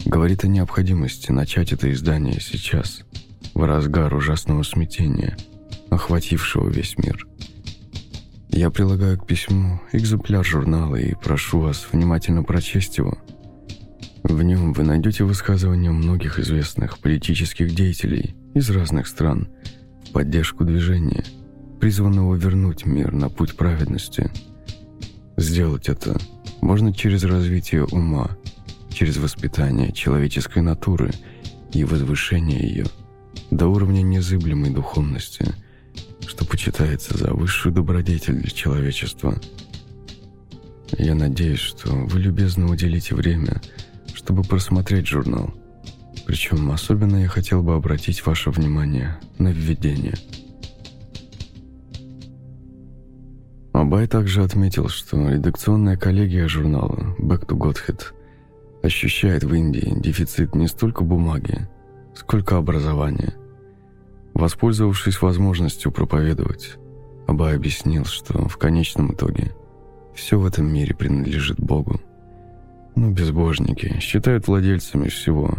говорит 0.05 0.45
о 0.45 0.49
необходимости 0.49 1.33
начать 1.33 1.73
это 1.73 1.91
издание 1.93 2.41
сейчас, 2.41 3.03
в 3.55 3.65
разгар 3.65 4.15
ужасного 4.15 4.63
смятения, 4.63 5.37
охватившего 5.91 6.69
весь 6.69 6.99
мир. 6.99 7.27
Я 8.53 8.71
прилагаю 8.71 9.19
к 9.19 9.27
письму 9.27 9.81
экземпляр 9.93 10.45
журнала 10.45 10.97
и 10.97 11.15
прошу 11.15 11.61
вас 11.61 11.89
внимательно 11.91 12.43
прочесть 12.43 12.99
его– 12.99 13.19
в 14.23 14.41
нем 14.41 14.73
вы 14.73 14.85
найдете 14.85 15.25
высказывания 15.25 15.91
многих 15.91 16.39
известных 16.39 17.01
политических 17.01 17.75
деятелей 17.75 18.37
из 18.55 18.71
разных 18.71 19.09
стран 19.09 19.49
в 20.07 20.13
поддержку 20.13 20.65
движения, 20.65 21.25
призванного 21.81 22.37
вернуть 22.37 22.87
мир 22.87 23.13
на 23.13 23.29
путь 23.29 23.57
праведности. 23.57 24.31
Сделать 25.37 25.89
это 25.89 26.17
можно 26.61 26.95
через 26.95 27.25
развитие 27.25 27.85
ума, 27.85 28.31
через 28.91 29.17
воспитание 29.17 29.91
человеческой 29.93 30.63
натуры 30.63 31.11
и 31.73 31.83
возвышение 31.83 32.61
ее 32.61 32.87
до 33.51 33.67
уровня 33.67 34.03
незыблемой 34.03 34.71
духовности, 34.71 35.53
что 36.27 36.45
почитается 36.45 37.17
за 37.17 37.33
высшую 37.33 37.75
добродетель 37.75 38.35
для 38.35 38.51
человечества. 38.51 39.41
Я 40.99 41.15
надеюсь, 41.15 41.61
что 41.61 41.91
вы 41.91 42.21
любезно 42.21 42.71
уделите 42.71 43.15
время– 43.15 43.61
чтобы 44.23 44.43
просмотреть 44.43 45.09
журнал. 45.09 45.53
Причем 46.27 46.71
особенно 46.71 47.17
я 47.17 47.29
хотел 47.29 47.63
бы 47.63 47.75
обратить 47.75 48.25
ваше 48.25 48.51
внимание 48.51 49.19
на 49.39 49.49
введение. 49.49 50.15
Абай 53.73 54.07
также 54.07 54.45
отметил, 54.45 54.89
что 54.89 55.29
редакционная 55.29 55.97
коллегия 55.97 56.47
журнала 56.47 57.17
«Back 57.19 57.47
to 57.47 57.57
Godhead» 57.59 58.01
ощущает 58.85 59.43
в 59.43 59.53
Индии 59.53 59.93
дефицит 59.97 60.55
не 60.55 60.69
столько 60.69 61.03
бумаги, 61.03 61.69
сколько 62.15 62.57
образования. 62.57 63.35
Воспользовавшись 64.35 65.21
возможностью 65.21 65.93
проповедовать, 65.93 66.77
Абай 67.27 67.55
объяснил, 67.55 68.05
что 68.05 68.49
в 68.49 68.57
конечном 68.57 69.13
итоге 69.13 69.53
все 70.15 70.39
в 70.39 70.47
этом 70.47 70.73
мире 70.73 70.95
принадлежит 70.95 71.61
Богу. 71.61 72.01
Но 72.95 73.11
безбожники 73.11 73.99
считают 74.01 74.47
владельцами 74.49 75.09
всего, 75.09 75.57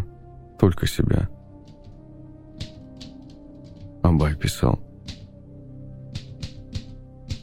только 0.59 0.87
себя. 0.87 1.29
Абай 4.01 4.35
писал. 4.35 4.79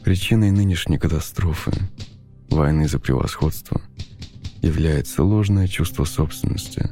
Причиной 0.03 0.51
нынешней 0.51 0.97
катастрофы, 0.97 1.71
войны 2.49 2.87
за 2.87 2.99
превосходство, 2.99 3.81
является 4.61 5.23
ложное 5.23 5.67
чувство 5.67 6.05
собственности. 6.05 6.89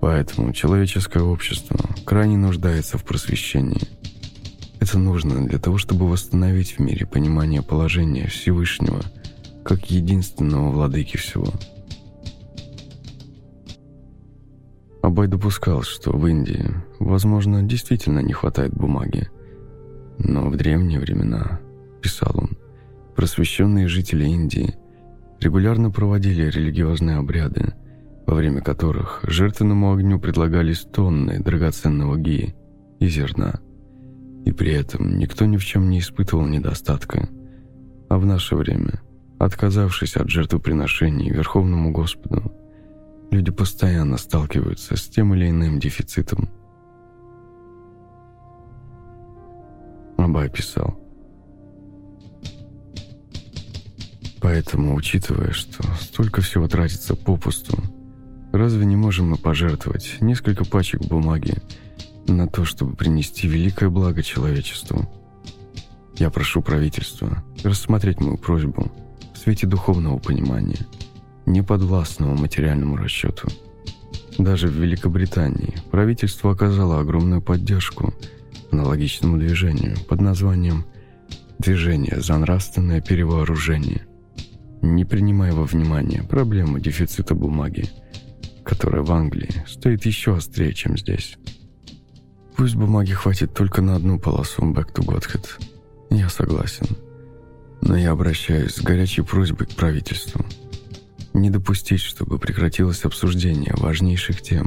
Поэтому 0.00 0.52
человеческое 0.52 1.22
общество 1.22 1.78
крайне 2.04 2.36
нуждается 2.36 2.98
в 2.98 3.04
просвещении. 3.04 3.88
Это 4.80 4.98
нужно 4.98 5.46
для 5.46 5.58
того, 5.58 5.76
чтобы 5.78 6.08
восстановить 6.08 6.72
в 6.72 6.78
мире 6.78 7.06
понимание 7.06 7.62
положения 7.62 8.26
Всевышнего 8.28 9.02
как 9.64 9.90
единственного 9.90 10.70
владыки 10.70 11.16
всего– 11.16 11.52
Абай 15.10 15.26
допускал, 15.28 15.82
что 15.82 16.12
в 16.12 16.26
Индии, 16.26 16.64
возможно, 16.98 17.62
действительно 17.62 18.20
не 18.20 18.32
хватает 18.32 18.72
бумаги. 18.74 19.28
Но 20.18 20.48
в 20.50 20.56
древние 20.56 21.00
времена, 21.00 21.58
писал 22.02 22.32
он, 22.34 22.50
просвещенные 23.16 23.88
жители 23.88 24.26
Индии 24.26 24.74
регулярно 25.40 25.90
проводили 25.90 26.44
религиозные 26.44 27.16
обряды, 27.16 27.72
во 28.30 28.36
время 28.36 28.60
которых 28.60 29.24
жертвенному 29.24 29.92
огню 29.92 30.20
предлагались 30.20 30.82
тонны 30.82 31.40
драгоценного 31.40 32.16
гии 32.16 32.54
и 33.00 33.08
зерна. 33.08 33.58
И 34.44 34.52
при 34.52 34.72
этом 34.72 35.18
никто 35.18 35.46
ни 35.46 35.56
в 35.56 35.64
чем 35.64 35.90
не 35.90 35.98
испытывал 35.98 36.46
недостатка. 36.46 37.28
А 38.08 38.18
в 38.18 38.24
наше 38.24 38.54
время, 38.54 39.00
отказавшись 39.40 40.16
от 40.16 40.30
жертвоприношений 40.30 41.30
Верховному 41.30 41.90
Господу, 41.90 42.52
Люди 43.32 43.50
постоянно 43.50 44.16
сталкиваются 44.16 44.96
с 44.96 45.08
тем 45.08 45.34
или 45.34 45.50
иным 45.50 45.80
дефицитом. 45.80 46.48
Абай 50.18 50.48
писал. 50.50 51.00
Поэтому, 54.40 54.94
учитывая, 54.94 55.52
что 55.52 55.82
столько 56.00 56.40
всего 56.40 56.66
тратится 56.66 57.14
попусту, 57.14 57.80
разве 58.52 58.84
не 58.84 58.96
можем 58.96 59.30
мы 59.30 59.36
пожертвовать 59.36 60.16
несколько 60.20 60.64
пачек 60.64 61.02
бумаги 61.02 61.56
на 62.26 62.46
то, 62.46 62.64
чтобы 62.64 62.96
принести 62.96 63.48
великое 63.48 63.90
благо 63.90 64.22
человечеству? 64.22 65.10
Я 66.16 66.30
прошу 66.30 66.62
правительства 66.62 67.42
рассмотреть 67.64 68.20
мою 68.20 68.36
просьбу 68.36 68.90
в 69.34 69.38
свете 69.38 69.66
духовного 69.66 70.18
понимания– 70.18 70.86
не 71.50 71.62
подвластного 71.62 72.34
материальному 72.34 72.96
расчету. 72.96 73.48
Даже 74.38 74.68
в 74.68 74.72
Великобритании 74.72 75.74
правительство 75.90 76.52
оказало 76.52 77.00
огромную 77.00 77.42
поддержку 77.42 78.14
аналогичному 78.70 79.36
движению 79.36 79.96
под 80.08 80.20
названием 80.20 80.84
«Движение 81.58 82.20
за 82.20 82.38
нравственное 82.38 83.00
перевооружение», 83.00 84.06
не 84.80 85.04
принимая 85.04 85.52
во 85.52 85.64
внимание 85.64 86.22
проблему 86.22 86.78
дефицита 86.78 87.34
бумаги, 87.34 87.88
которая 88.64 89.02
в 89.02 89.12
Англии 89.12 89.64
стоит 89.66 90.06
еще 90.06 90.36
острее, 90.36 90.72
чем 90.72 90.96
здесь. 90.96 91.36
Пусть 92.56 92.74
бумаги 92.74 93.12
хватит 93.12 93.54
только 93.54 93.82
на 93.82 93.96
одну 93.96 94.18
полосу 94.18 94.62
«Back 94.62 94.92
to 94.94 95.04
Godhead». 95.04 95.46
Я 96.10 96.28
согласен. 96.28 96.86
Но 97.80 97.96
я 97.96 98.10
обращаюсь 98.10 98.74
с 98.74 98.82
горячей 98.82 99.22
просьбой 99.22 99.66
к 99.66 99.74
правительству– 99.74 100.44
не 101.32 101.50
допустить, 101.50 102.00
чтобы 102.00 102.38
прекратилось 102.38 103.04
обсуждение 103.04 103.74
важнейших 103.76 104.42
тем, 104.42 104.66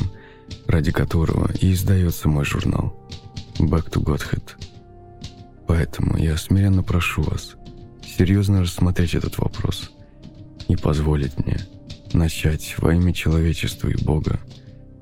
ради 0.68 0.92
которого 0.92 1.52
и 1.60 1.74
издается 1.74 2.30
мой 2.30 2.46
журнал 2.46 2.96
«Back 3.60 3.92
to 3.92 4.02
Godhead». 4.04 4.44
Поэтому 5.68 6.18
я 6.18 6.38
смиренно 6.38 6.84
прошу 6.84 7.24
вас 7.24 7.56
серьезно 8.06 8.62
рассмотреть 8.62 9.16
этот 9.16 9.38
вопрос 9.38 9.92
и 10.68 10.76
позволить 10.76 11.38
мне 11.38 11.58
начать 12.14 12.76
во 12.78 12.94
имя 12.94 13.14
человечества 13.14 13.90
и 13.90 14.04
Бога 14.04 14.40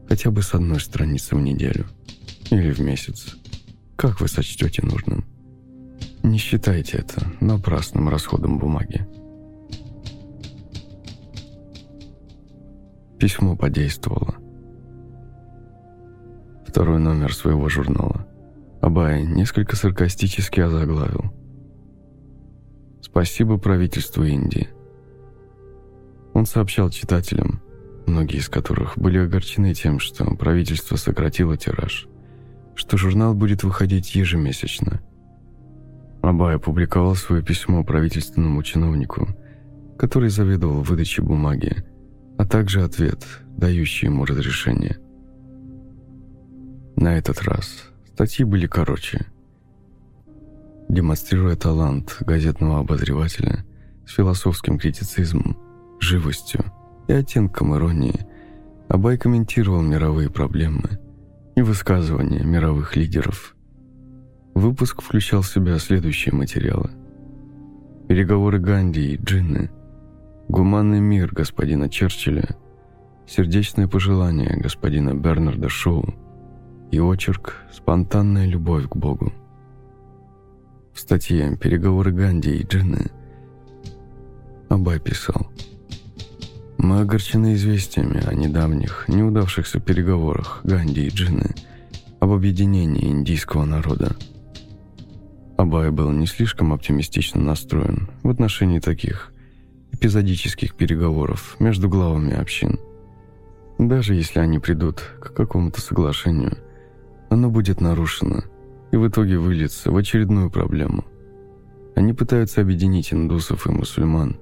хотя 0.07 0.29
бы 0.29 0.41
с 0.41 0.53
одной 0.53 0.79
страницы 0.79 1.35
в 1.35 1.41
неделю 1.41 1.85
или 2.49 2.71
в 2.71 2.79
месяц, 2.79 3.37
как 3.95 4.19
вы 4.19 4.27
сочтете 4.27 4.85
нужным. 4.85 5.25
Не 6.21 6.37
считайте 6.37 6.97
это 6.97 7.25
напрасным 7.39 8.09
расходом 8.09 8.59
бумаги. 8.59 9.07
Письмо 13.19 13.55
подействовало. 13.55 14.35
Второй 16.67 16.99
номер 16.99 17.33
своего 17.33 17.69
журнала. 17.69 18.27
Абай 18.81 19.23
несколько 19.23 19.75
саркастически 19.75 20.59
озаглавил. 20.59 21.31
«Спасибо 23.01 23.57
правительству 23.57 24.23
Индии». 24.23 24.69
Он 26.33 26.45
сообщал 26.45 26.89
читателям, 26.89 27.61
многие 28.05 28.37
из 28.37 28.49
которых 28.49 28.97
были 28.97 29.17
огорчены 29.17 29.73
тем, 29.73 29.99
что 29.99 30.25
правительство 30.35 30.95
сократило 30.95 31.57
тираж, 31.57 32.07
что 32.75 32.97
журнал 32.97 33.33
будет 33.33 33.63
выходить 33.63 34.15
ежемесячно. 34.15 35.01
Абай 36.21 36.55
опубликовал 36.55 37.15
свое 37.15 37.43
письмо 37.43 37.83
правительственному 37.83 38.61
чиновнику, 38.63 39.27
который 39.97 40.29
заведовал 40.29 40.81
выдачей 40.81 41.23
бумаги, 41.23 41.83
а 42.37 42.45
также 42.45 42.83
ответ, 42.83 43.25
дающий 43.57 44.07
ему 44.07 44.25
разрешение. 44.25 44.97
На 46.95 47.17
этот 47.17 47.41
раз 47.41 47.89
статьи 48.13 48.45
были 48.45 48.67
короче. 48.67 49.25
Демонстрируя 50.87 51.55
талант 51.55 52.17
газетного 52.21 52.79
обозревателя 52.79 53.65
с 54.05 54.13
философским 54.13 54.77
критицизмом, 54.77 55.57
живостью 56.01 56.65
и 57.07 57.13
оттенком 57.13 57.75
иронии, 57.75 58.25
Абай 58.89 59.17
комментировал 59.17 59.81
мировые 59.81 60.29
проблемы 60.29 60.99
и 61.55 61.61
высказывания 61.61 62.43
мировых 62.43 62.95
лидеров. 62.95 63.55
Выпуск 64.53 65.01
включал 65.01 65.41
в 65.41 65.47
себя 65.47 65.79
следующие 65.79 66.35
материалы. 66.35 66.91
Переговоры 68.09 68.59
Ганди 68.59 69.13
и 69.13 69.17
Джинны– 69.17 69.69
Гуманный 70.51 70.99
мир 70.99 71.31
господина 71.31 71.87
Черчилля, 71.87 72.57
сердечное 73.25 73.87
пожелание 73.87 74.57
господина 74.57 75.13
Бернарда 75.13 75.69
Шоу 75.69 76.13
и 76.91 76.99
очерк 76.99 77.55
«Спонтанная 77.71 78.45
любовь 78.45 78.89
к 78.89 78.97
Богу». 78.97 79.31
В 80.93 80.99
статье 80.99 81.55
«Переговоры 81.55 82.11
Ганди 82.11 82.53
и 82.53 82.67
Джины» 82.67 83.11
Абай 84.67 84.99
писал 84.99 85.49
«Мы 86.83 87.01
огорчены 87.01 87.53
известиями 87.53 88.25
о 88.25 88.33
недавних, 88.33 89.05
неудавшихся 89.07 89.79
переговорах 89.79 90.61
Ганди 90.63 91.05
и 91.05 91.09
Джины 91.09 91.53
об 92.19 92.31
объединении 92.31 93.11
индийского 93.11 93.65
народа. 93.65 94.15
Абай 95.57 95.91
был 95.91 96.09
не 96.09 96.25
слишком 96.25 96.73
оптимистично 96.73 97.39
настроен 97.39 98.09
в 98.23 98.31
отношении 98.31 98.79
таких 98.79 99.31
эпизодических 99.91 100.73
переговоров 100.73 101.55
между 101.59 101.87
главами 101.87 102.33
общин. 102.33 102.79
Даже 103.77 104.15
если 104.15 104.39
они 104.39 104.57
придут 104.57 105.03
к 105.19 105.33
какому-то 105.35 105.79
соглашению, 105.81 106.57
оно 107.29 107.51
будет 107.51 107.79
нарушено 107.79 108.41
и 108.91 108.95
в 108.95 109.07
итоге 109.07 109.37
выльется 109.37 109.91
в 109.91 109.97
очередную 109.97 110.49
проблему. 110.49 111.05
Они 111.95 112.13
пытаются 112.13 112.61
объединить 112.61 113.13
индусов 113.13 113.67
и 113.67 113.69
мусульман, 113.69 114.37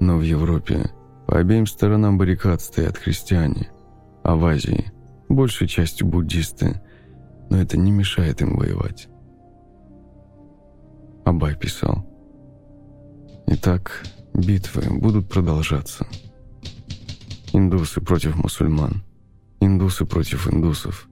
но 0.00 0.16
в 0.16 0.22
Европе 0.22 0.90
по 1.30 1.38
обеим 1.38 1.64
сторонам 1.64 2.18
баррикад 2.18 2.60
стоят 2.60 2.96
христиане, 2.98 3.70
а 4.24 4.34
в 4.34 4.44
Азии 4.44 4.90
большей 5.28 5.68
частью 5.68 6.08
буддисты, 6.08 6.80
но 7.48 7.56
это 7.58 7.76
не 7.76 7.92
мешает 7.92 8.42
им 8.42 8.56
воевать. 8.56 9.06
Абай 11.24 11.54
писал. 11.54 12.04
Итак, 13.46 14.02
Битвы 14.34 14.82
будут 14.98 15.28
продолжаться. 15.28 16.04
Индусы 17.52 18.00
против 18.00 18.34
мусульман. 18.34 19.04
Индусы 19.60 20.06
против 20.06 20.52
индусов. 20.52 21.08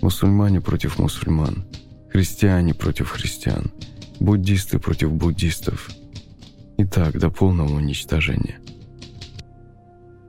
Мусульмане 0.00 0.62
против 0.62 0.98
мусульман. 0.98 1.66
Христиане 2.10 2.72
против 2.72 3.10
христиан. 3.10 3.70
Буддисты 4.18 4.78
против 4.78 5.12
буддистов. 5.12 5.90
И 6.78 6.86
так 6.86 7.18
до 7.18 7.28
полного 7.28 7.74
уничтожения. 7.74 8.62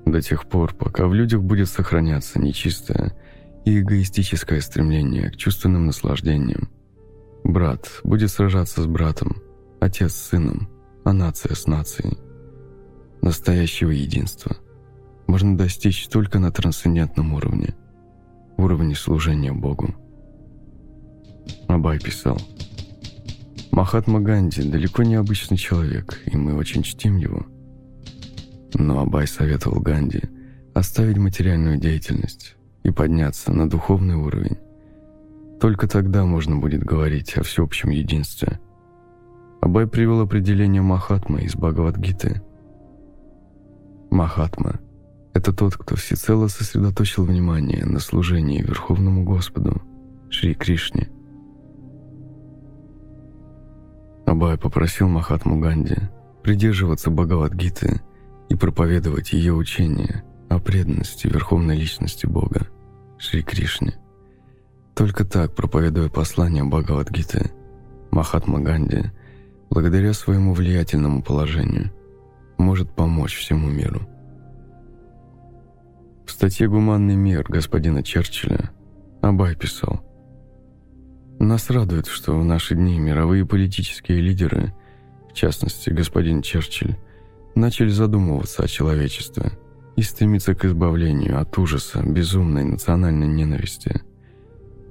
До 0.10 0.24
тех 0.24 0.48
пор, 0.48 0.74
пока 0.74 1.06
в 1.06 1.14
людях 1.14 1.44
будет 1.44 1.70
сохраняться 1.70 2.40
нечистое 2.40 3.16
и 3.64 3.80
эгоистическое 3.80 4.60
стремление 4.60 5.30
к 5.30 5.38
чувственным 5.38 5.86
наслаждениям. 5.86 6.68
Брат 7.44 7.88
будет 8.04 8.32
сражаться 8.32 8.82
с 8.82 8.88
братом, 8.88 9.36
отец 9.80 10.14
с 10.14 10.30
сыном, 10.30 10.68
а 11.06 11.14
нация 11.14 11.54
с 11.54 11.68
нацией. 11.68 12.18
Настоящего 13.22 13.92
единства 13.92 14.58
можно 15.28 15.56
достичь 15.56 16.08
только 16.08 16.40
на 16.40 16.52
трансцендентном 16.52 17.36
уровне, 17.36 17.76
уровне 18.58 18.96
служения 18.96 19.54
Богу. 19.54 19.94
Абай 21.68 22.00
писал, 22.00 22.42
Махатма 23.70 24.22
Ганди 24.22 24.64
далеко 24.64 25.04
не 25.04 25.14
обычный 25.14 25.58
человек, 25.58 26.20
и 26.26 26.36
мы 26.36 26.56
очень 26.56 26.82
чтим 26.82 27.18
его. 27.18 27.46
Но 28.74 29.00
Абай 29.00 29.28
советовал 29.28 29.82
Ганди 29.82 30.22
оставить 30.74 31.18
материальную 31.18 31.78
деятельность 31.78 32.56
и 32.84 32.92
подняться 32.92 33.52
на 33.52 33.70
духовный 33.70 34.16
уровень. 34.16 34.58
Только 35.60 35.88
тогда 35.88 36.26
можно 36.26 36.56
будет 36.56 36.84
говорить 36.84 37.38
о 37.38 37.44
всеобщем 37.44 37.90
единстве. 37.90 38.60
Абай 39.62 39.88
привел 39.88 40.22
определение 40.22 40.82
Махатмы 40.82 41.42
из 41.42 41.56
Бхагавадгиты. 41.56 42.42
Махатма– 44.10 44.80
это 45.34 45.54
тот, 45.54 45.76
кто 45.76 45.96
всецело 45.96 46.48
сосредоточил 46.48 47.26
внимание 47.26 47.86
на 47.86 48.00
служении 48.00 48.62
Верховному 48.62 49.24
Господу, 49.24 49.82
Шри 50.30 50.54
Кришне. 50.54 51.10
Абай 54.26 54.58
попросил 54.58 55.10
Махатму 55.10 55.60
Ганди 55.60 55.98
придерживаться 56.42 57.12
Бхагавадгиты 57.12 58.02
и 58.50 58.56
проповедовать 58.56 59.32
ее 59.32 59.54
учение 59.54 60.24
о 60.50 60.60
преданности 60.60 61.28
Верховной 61.28 61.78
Личности 61.78 62.26
Бога, 62.26 62.68
Шри 63.18 63.44
Кришне. 63.44 63.94
Только 64.96 65.24
так, 65.24 65.56
проповедуя 65.56 66.10
послание 66.10 66.64
Бхагавадгиты, 66.64 67.52
Махатма 68.12 68.60
Ганди, 68.60 69.12
благодаря 69.70 70.14
своему 70.14 70.54
влиятельному 70.54 71.22
положению, 71.22 71.92
может 72.58 72.92
помочь 72.92 73.38
всему 73.38 73.70
миру. 73.70 74.02
В 76.26 76.32
статье 76.32 76.68
«Гуманный 76.68 77.16
мир» 77.16 77.46
господина 77.48 78.04
Черчилля 78.04 78.72
Абай 79.22 79.56
писал 79.56 80.02
«Нас 81.40 81.70
радует, 81.70 82.08
что 82.08 82.38
в 82.38 82.44
наши 82.44 82.76
дни 82.76 83.00
мировые 83.00 83.46
политические 83.46 84.22
лидеры, 84.22 84.74
в 85.30 85.34
частности 85.34 85.90
господин 85.90 86.42
Черчилль, 86.42 86.98
начали 87.56 87.90
задумываться 87.90 88.64
о 88.64 88.68
человечестве 88.68 89.52
и 89.96 90.02
стремиться 90.02 90.56
к 90.56 90.66
избавлению 90.66 91.42
от 91.42 91.58
ужаса 91.58 92.02
безумной 92.04 92.64
национальной 92.64 93.28
ненависти– 93.28 94.02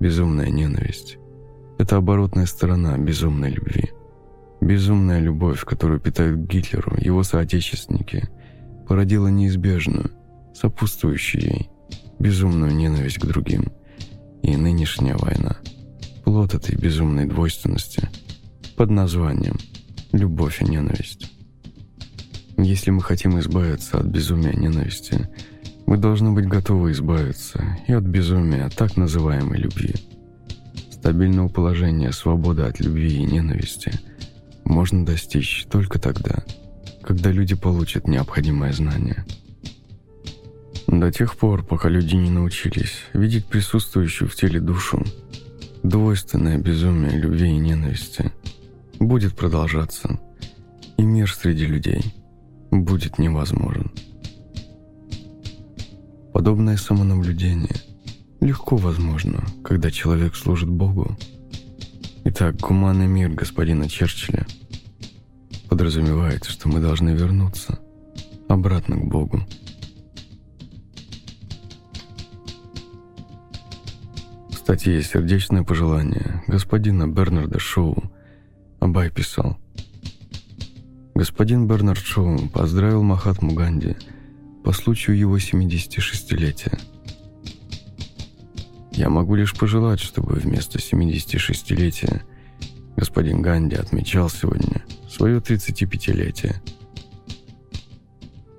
Безумная 0.01 0.49
ненависть– 0.49 1.19
это 1.79 1.97
оборотная 1.97 2.47
сторона 2.47 2.97
безумной 2.99 3.51
любви. 3.51 3.91
Безумная 4.61 5.19
любовь, 5.19 5.65
которую 5.65 5.99
питают 5.99 6.39
Гитлеру 6.39 6.97
его 6.99 7.25
соотечественники, 7.25 8.29
породила 8.87 9.27
неизбежную, 9.27 10.13
сопутствующую 10.55 11.43
ей, 11.43 11.71
безумную 12.21 12.73
ненависть 12.73 13.19
к 13.19 13.27
другим. 13.27 13.73
И 14.43 14.57
нынешняя 14.57 15.17
война– 15.17 15.57
плод 16.25 16.55
этой 16.55 16.77
безумной 16.77 17.27
двойственности 17.27 18.09
под 18.77 18.91
названием 18.91 19.57
«любовь 20.13 20.63
и 20.63 20.65
ненависть». 20.65 21.33
Если 22.59 22.91
мы 22.91 23.03
хотим 23.03 23.39
избавиться 23.39 23.99
от 23.99 24.07
безумия 24.07 24.53
ненависти– 24.53 25.29
мы 25.89 25.97
должны 25.97 26.33
быть 26.33 26.47
готовы 26.47 26.93
избавиться 26.93 27.79
и 27.87 27.95
от 27.95 28.05
безумия 28.05 28.69
так 28.69 28.99
называемой 28.99 29.59
любви. 29.59 29.95
Стабильного 30.91 31.49
положения 31.49 32.13
свободы 32.13 32.65
от 32.65 32.79
любви 32.79 33.15
и 33.15 33.23
ненависти 33.23 33.93
можно 34.65 35.07
достичь 35.07 35.65
только 35.71 35.99
тогда, 35.99 36.45
когда 37.03 37.31
люди 37.31 37.55
получат 37.55 38.07
необходимое 38.07 38.75
знание. 38.75 39.25
До 40.87 41.11
тех 41.11 41.39
пор, 41.39 41.65
пока 41.65 41.89
люди 41.89 42.17
не 42.17 42.29
научились 42.29 43.05
видеть 43.15 43.47
присутствующую 43.47 44.29
в 44.29 44.35
теле 44.35 44.61
душу, 44.61 45.03
двойственное 45.83 46.59
безумие 46.59 47.13
любви 47.13 47.49
и 47.49 47.57
ненависти 47.57 48.31
будет 49.01 49.35
продолжаться, 49.35 50.21
и 50.99 51.03
мир 51.03 51.33
среди 51.33 51.65
людей 51.65 52.18
будет 52.70 53.19
невозможен. 53.19 53.90
Подобное 56.32 56.77
самонаблюдение 56.77 57.74
легко 58.40 58.77
возможно, 58.77 59.45
когда 59.65 59.90
человек 59.90 60.36
служит 60.36 60.69
Богу. 60.69 61.16
Итак, 62.24 62.57
гуманный 62.57 63.07
мир 63.07 63.31
господина 63.31 63.89
Черчилля 63.89 64.47
подразумевает, 65.69 66.45
что 66.45 66.69
мы 66.69 66.81
должны 66.81 67.11
вернуться 67.11 67.78
обратно 68.49 68.97
к 68.97 69.07
Богу. 69.07 69.40
В 74.51 74.55
статье 74.55 75.03
«Сердечное 75.03 75.65
пожелание» 75.65 76.45
господина 76.47 77.09
Бернарда 77.09 77.59
Шоу 77.59 78.12
Абай 78.81 79.11
писал 79.11 79.59
Господин 81.19 81.66
Бернард 81.66 81.99
Шоу 81.99 82.49
поздравил 82.49 83.03
Махатму 83.03 83.53
Ганди– 83.53 83.97
по 84.62 84.73
случаю 84.73 85.19
его 85.19 85.36
76-летия. 85.36 86.78
Я 88.93 89.11
могу 89.11 89.35
лишь 89.35 89.53
пожелать, 89.53 89.99
чтобы 89.99 90.35
вместо 90.35 90.78
76-летия 90.78 92.23
господин 92.97 93.43
Ганди 93.43 93.74
отмечал 93.74 94.31
сегодня 94.31 94.85
свое 95.11 95.39
35-летие. 95.39 96.55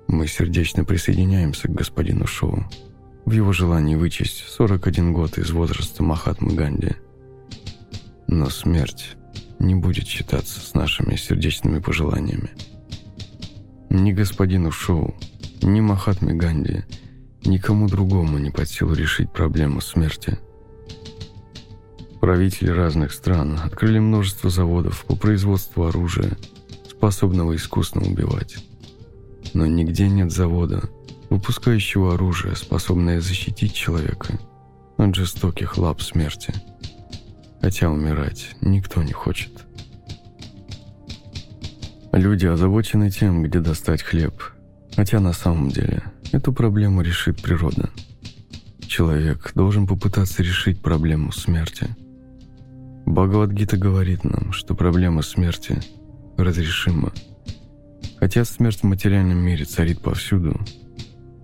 Мы 0.08 0.26
сердечно 0.26 0.84
присоединяемся 0.84 1.66
к 1.66 1.72
господину 1.72 2.26
Шоу 2.26 2.62
в 3.24 3.32
его 3.32 3.54
желании 3.54 3.94
вычесть 3.94 4.44
41 4.48 5.14
год 5.14 5.38
из 5.38 5.50
возраста 5.50 6.02
Махатмы 6.02 6.54
Ганди. 6.54 6.96
Но 8.26 8.50
смерть 8.50 9.16
не 9.60 9.74
будет 9.74 10.06
считаться 10.06 10.60
с 10.60 10.74
нашими 10.74 11.14
сердечными 11.14 11.78
пожеланиями. 11.78 12.50
Ни 13.90 14.12
господину 14.12 14.72
Шоу, 14.72 15.14
ни 15.62 15.80
Махатме 15.80 16.32
Ганди, 16.32 16.84
никому 17.44 17.88
другому 17.88 18.38
не 18.38 18.50
под 18.50 18.68
силу 18.68 18.94
решить 18.94 19.32
проблему 19.32 19.80
смерти. 19.80 20.38
Правители 22.20 22.70
разных 22.70 23.12
стран 23.12 23.58
открыли 23.62 23.98
множество 23.98 24.50
заводов 24.50 25.04
по 25.04 25.16
производству 25.16 25.84
оружия, 25.84 26.36
способного 26.88 27.54
искусно 27.54 28.02
убивать. 28.02 28.56
Но 29.54 29.66
нигде 29.66 30.08
нет 30.08 30.30
завода, 30.30 30.88
выпускающего 31.28 32.14
оружие, 32.14 32.56
способное 32.56 33.20
защитить 33.20 33.74
человека 33.74 34.38
от 34.96 35.14
жестоких 35.14 35.78
лап 35.78 36.02
смерти. 36.02 36.54
Хотя 37.60 37.90
умирать 37.90 38.56
никто 38.60 39.02
не 39.02 39.12
хочет. 39.12 39.66
Люди 42.12 42.46
озабочены 42.46 43.10
тем, 43.10 43.42
где 43.42 43.60
достать 43.60 44.02
хлеб– 44.02 44.42
Хотя 44.96 45.20
на 45.20 45.32
самом 45.32 45.70
деле 45.70 46.02
эту 46.32 46.52
проблему 46.52 47.02
решит 47.02 47.40
природа. 47.40 47.90
Человек 48.86 49.52
должен 49.54 49.86
попытаться 49.86 50.42
решить 50.42 50.82
проблему 50.82 51.32
смерти. 51.32 51.88
Бхагавадгита 53.06 53.76
говорит 53.76 54.24
нам, 54.24 54.52
что 54.52 54.74
проблема 54.74 55.22
смерти 55.22 55.80
разрешима. 56.36 57.12
Хотя 58.18 58.44
смерть 58.44 58.80
в 58.80 58.84
материальном 58.84 59.38
мире 59.38 59.64
царит 59.64 60.02
повсюду, 60.02 60.60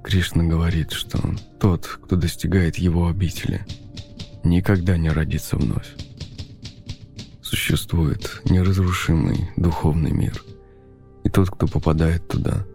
Кришна 0.04 0.44
говорит, 0.44 0.92
что 0.92 1.18
тот, 1.58 1.86
кто 1.86 2.16
достигает 2.16 2.76
его 2.76 3.08
обители, 3.08 3.64
никогда 4.44 4.98
не 4.98 5.08
родится 5.08 5.56
вновь. 5.56 5.94
Существует 7.48 8.42
неразрушимый 8.46 9.50
духовный 9.56 10.10
мир, 10.10 10.42
и 11.22 11.28
тот, 11.28 11.48
кто 11.48 11.68
попадает 11.68 12.26
туда, 12.26 12.66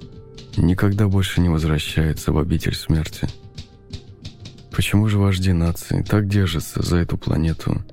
никогда 0.56 1.10
больше 1.10 1.42
не 1.42 1.50
возвращается 1.50 2.32
в 2.32 2.38
обитель 2.38 2.74
смерти. 2.74 3.28
Почему 4.72 5.10
же 5.10 5.18
вожди 5.18 5.52
нации 5.52 6.04
так 6.04 6.30
держатся 6.30 6.82
за 6.82 7.00
эту 7.00 7.18
планету, 7.18 7.84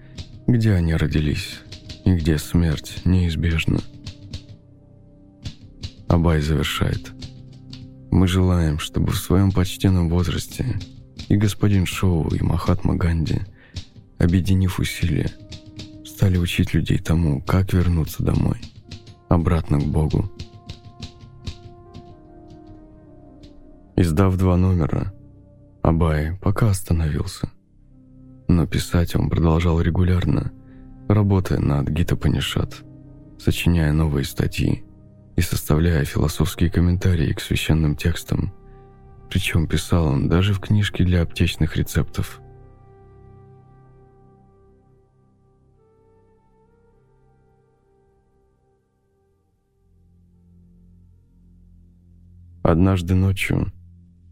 где 0.47 0.73
они 0.75 0.95
родились 0.95 1.59
и 2.05 2.15
где 2.15 2.39
смерть 2.39 2.99
неизбежна? 3.05 3.81
Абай 6.07 6.41
завершает. 6.41 7.11
Мы 8.13 8.29
желаем, 8.29 8.79
чтобы 8.79 9.11
в 9.11 9.19
своем 9.19 9.51
почтенном 9.51 10.09
возрасте 10.09 10.79
и 11.29 11.35
господин 11.35 11.87
Шоу, 11.87 12.29
и 12.29 12.41
Махатма 12.41 12.95
Ганди, 12.95 13.41
объединив 14.19 14.79
усилия, 14.79 15.33
стали 16.19 16.37
учить 16.37 16.75
людей 16.75 16.99
тому, 16.99 17.41
как 17.41 17.73
вернуться 17.73 18.25
домой, 18.25 18.59
обратно 19.29 19.79
к 19.79 19.85
Богу. 19.85 20.29
Издав 23.95 24.37
два 24.37 24.57
номера, 24.57 25.15
Абай 25.81 26.37
пока 26.43 26.71
остановился. 26.71 27.49
Но 28.49 28.67
писать 28.67 29.15
он 29.15 29.31
продолжал 29.31 29.81
регулярно, 29.81 30.51
работая 31.09 31.61
над 31.61 31.89
Гитапанишат, 31.89 32.83
сочиняя 33.39 33.93
новые 33.93 34.25
статьи 34.25 34.83
и 35.37 35.41
составляя 35.41 36.05
философские 36.05 36.69
комментарии 36.69 37.33
к 37.33 37.41
священным 37.41 37.95
текстам. 37.95 38.53
Причем 39.31 39.69
писал 39.69 40.07
он 40.07 40.29
даже 40.29 40.53
в 40.53 40.59
книжке 40.59 41.05
для 41.05 41.23
аптечных 41.23 41.77
рецептов– 41.77 42.41
Однажды 52.69 53.15
ночью 53.15 53.73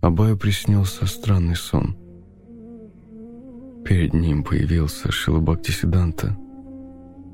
Абаю 0.02 0.36
приснился 0.36 1.06
странный 1.06 1.56
сон. 1.56 1.96
Перед 3.82 4.12
ним 4.12 4.44
появился 4.44 5.10
Шилабхактисиданта 5.10 6.36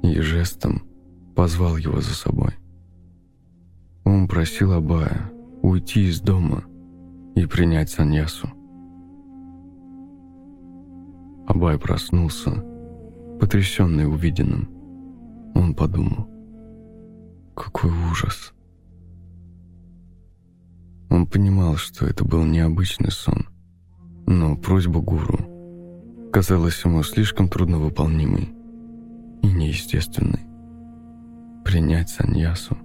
и 0.04 0.20
жестом 0.20 0.84
позвал 1.34 1.76
его 1.76 2.00
за 2.00 2.14
собой. 2.14 2.52
Он 4.04 4.28
просил 4.28 4.74
Абая 4.74 5.28
уйти 5.62 6.08
из 6.08 6.20
дома 6.20 6.62
и 7.34 7.46
принять 7.46 7.90
саньясу. 7.90 8.46
Абай 11.48 11.80
проснулся, 11.80 12.64
потрясенный 13.40 14.06
увиденным. 14.06 14.68
Он 15.56 15.74
подумал, 15.74 16.28
какой 17.56 17.90
ужас. 17.90 18.54
Он 21.12 21.26
понимал, 21.26 21.76
что 21.76 22.06
это 22.06 22.24
был 22.24 22.43
необычный 22.43 23.10
сон, 23.10 23.47
но 24.26 24.56
просьба 24.56 25.02
гуру 25.02 26.30
казалась 26.32 26.82
ему 26.86 27.02
слишком 27.02 27.51
трудновыполнимой 27.51 28.48
и 29.43 29.47
неестественной. 29.47 30.40
Принять 31.66 32.09
саньясу. 32.09 32.78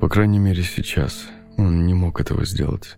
По 0.00 0.08
крайней 0.08 0.38
мере 0.38 0.62
сейчас 0.62 1.26
он 1.58 1.84
не 1.84 1.92
мог 1.92 2.18
этого 2.22 2.46
сделать. 2.46 2.96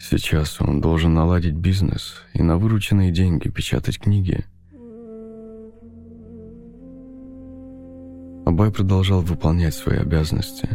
Сейчас 0.00 0.60
он 0.60 0.80
должен 0.80 1.14
наладить 1.14 1.54
бизнес 1.54 2.22
и 2.34 2.42
на 2.42 2.58
вырученные 2.58 3.12
деньги 3.12 3.48
печатать 3.48 4.00
книги. 4.00 4.44
Абай 8.44 8.72
продолжал 8.72 9.20
выполнять 9.20 9.76
свои 9.76 9.98
обязанности, 9.98 10.68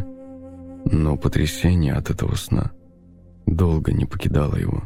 но 0.84 1.16
потрясение 1.16 1.94
от 1.94 2.10
этого 2.10 2.34
сна 2.34 2.72
долго 3.46 3.92
не 3.92 4.04
покидало 4.04 4.56
его. 4.56 4.82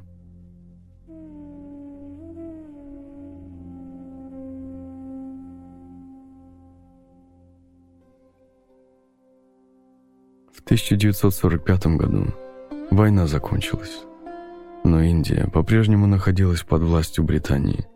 В 10.52 10.60
1945 10.66 11.86
году 11.86 12.27
война 12.90 13.27
закончилась 13.27 14.06
но 14.86 15.02
Индия 15.02 15.48
по-прежнему 15.52 16.06
находилась 16.06 16.62
под 16.62 16.82
властью 16.82 17.24
Британии. 17.24 17.86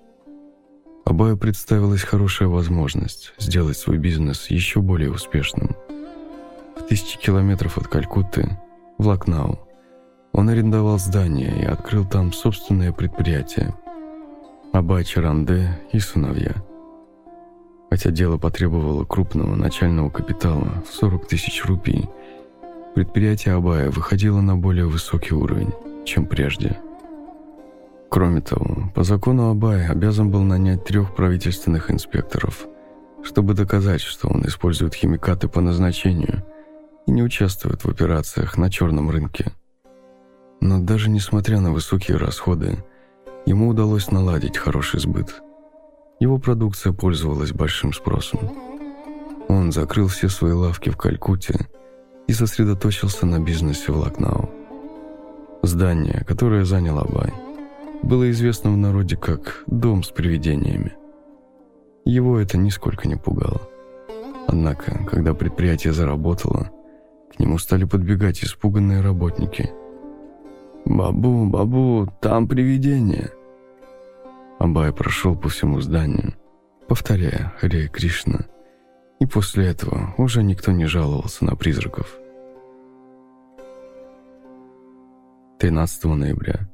Абаю 1.04 1.38
представилась 1.38 2.02
хорошая 2.02 2.48
возможность 2.48 3.32
сделать 3.38 3.78
свой 3.78 3.98
бизнес 3.98 4.50
еще 4.50 4.80
более 4.80 5.12
успешным. 5.12 5.76
В 6.80 6.86
тысячи 6.86 7.18
километров 7.18 7.78
от 7.78 7.86
Калькутты, 7.86 8.58
в 8.98 9.06
Лакнау, 9.06 9.60
он 10.32 10.48
арендовал 10.48 10.98
здание 10.98 11.62
и 11.62 11.64
открыл 11.64 12.04
там 12.04 12.32
собственное 12.32 12.90
предприятие. 12.90 13.74
Абай 14.72 15.04
Чаранде 15.04 15.78
и 15.92 16.00
сыновья. 16.00 16.54
Хотя 17.90 18.10
дело 18.10 18.38
потребовало 18.38 19.04
крупного 19.04 19.54
начального 19.54 20.08
капитала 20.10 20.82
в 20.88 20.94
40 20.94 21.28
тысяч 21.28 21.64
рупий, 21.64 22.08
предприятие 22.94 23.54
Абая 23.54 23.90
выходило 23.90 24.40
на 24.40 24.56
более 24.56 24.86
высокий 24.86 25.34
уровень 25.34 25.72
чем 26.04 26.26
прежде. 26.26 26.78
Кроме 28.08 28.40
того, 28.40 28.90
по 28.94 29.04
закону 29.04 29.50
Абай 29.50 29.86
обязан 29.86 30.30
был 30.30 30.42
нанять 30.42 30.84
трех 30.84 31.14
правительственных 31.14 31.90
инспекторов, 31.90 32.66
чтобы 33.22 33.54
доказать, 33.54 34.00
что 34.00 34.28
он 34.28 34.44
использует 34.46 34.94
химикаты 34.94 35.46
по 35.46 35.60
назначению 35.60 36.42
и 37.06 37.10
не 37.10 37.22
участвует 37.22 37.84
в 37.84 37.88
операциях 37.88 38.56
на 38.58 38.70
черном 38.70 39.10
рынке. 39.10 39.52
Но 40.60 40.78
даже 40.78 41.08
несмотря 41.08 41.60
на 41.60 41.72
высокие 41.72 42.16
расходы, 42.16 42.84
ему 43.46 43.68
удалось 43.68 44.10
наладить 44.10 44.58
хороший 44.58 45.00
сбыт. 45.00 45.40
Его 46.20 46.38
продукция 46.38 46.92
пользовалась 46.92 47.52
большим 47.52 47.92
спросом. 47.92 48.50
Он 49.48 49.72
закрыл 49.72 50.08
все 50.08 50.28
свои 50.28 50.52
лавки 50.52 50.90
в 50.90 50.96
Калькутте 50.96 51.66
и 52.26 52.32
сосредоточился 52.32 53.26
на 53.26 53.40
бизнесе 53.40 53.90
в 53.90 53.96
Лакнау. 53.96 54.50
Здание, 55.62 56.24
которое 56.26 56.64
занял 56.64 56.98
Абай, 56.98 57.32
было 58.02 58.30
известно 58.30 58.70
в 58.70 58.76
народе 58.76 59.16
как 59.16 59.64
«дом 59.66 60.02
с 60.02 60.08
привидениями». 60.10 60.94
Его 62.04 62.38
это 62.38 62.56
нисколько 62.56 63.08
не 63.08 63.16
пугало. 63.16 63.60
Однако, 64.46 65.04
когда 65.04 65.34
предприятие 65.34 65.92
заработало, 65.92 66.70
к 67.30 67.38
нему 67.38 67.58
стали 67.58 67.84
подбегать 67.84 68.42
испуганные 68.42 69.00
работники. 69.00 69.70
«Бабу, 70.84 71.46
бабу, 71.46 72.08
там 72.20 72.48
привидение!» 72.48 73.30
Абай 74.58 74.92
прошел 74.92 75.36
по 75.36 75.48
всему 75.48 75.80
зданию, 75.80 76.34
повторяя 76.88 77.54
«Харе 77.58 77.88
Кришна», 77.88 78.46
и 79.20 79.26
после 79.26 79.66
этого 79.66 80.14
уже 80.18 80.42
никто 80.42 80.72
не 80.72 80.86
жаловался 80.86 81.44
на 81.44 81.56
призраков. 81.56 82.18
13 85.58 86.04
ноября 86.04 86.68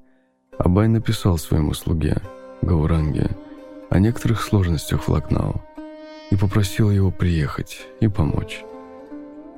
Абай 0.58 0.88
написал 0.88 1.38
своему 1.38 1.74
слуге, 1.74 2.16
Гауранге, 2.62 3.30
о 3.90 3.98
некоторых 3.98 4.42
сложностях 4.42 5.02
в 5.02 5.08
Лакнау 5.08 5.62
и 6.30 6.36
попросил 6.36 6.90
его 6.90 7.10
приехать 7.10 7.86
и 8.00 8.08
помочь. 8.08 8.64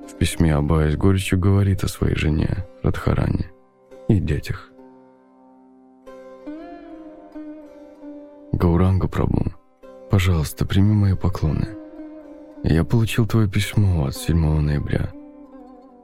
В 0.09 0.16
письме 0.18 0.55
Абай 0.55 0.90
с 0.90 0.97
горечью 0.97 1.39
говорит 1.39 1.85
о 1.85 1.89
своей 1.89 2.16
жене, 2.16 2.66
Радхаране, 2.82 3.51
и 4.09 4.18
детях. 4.18 4.70
Гауранга 8.52 9.06
Прабу, 9.06 9.52
пожалуйста, 10.10 10.66
прими 10.66 10.93
мои 10.93 11.14
поклоны. 11.14 11.68
Я 12.64 12.85
получил 12.85 13.26
твое 13.26 13.48
письмо 13.48 14.06
от 14.06 14.16
7 14.16 14.60
ноября. 14.60 15.10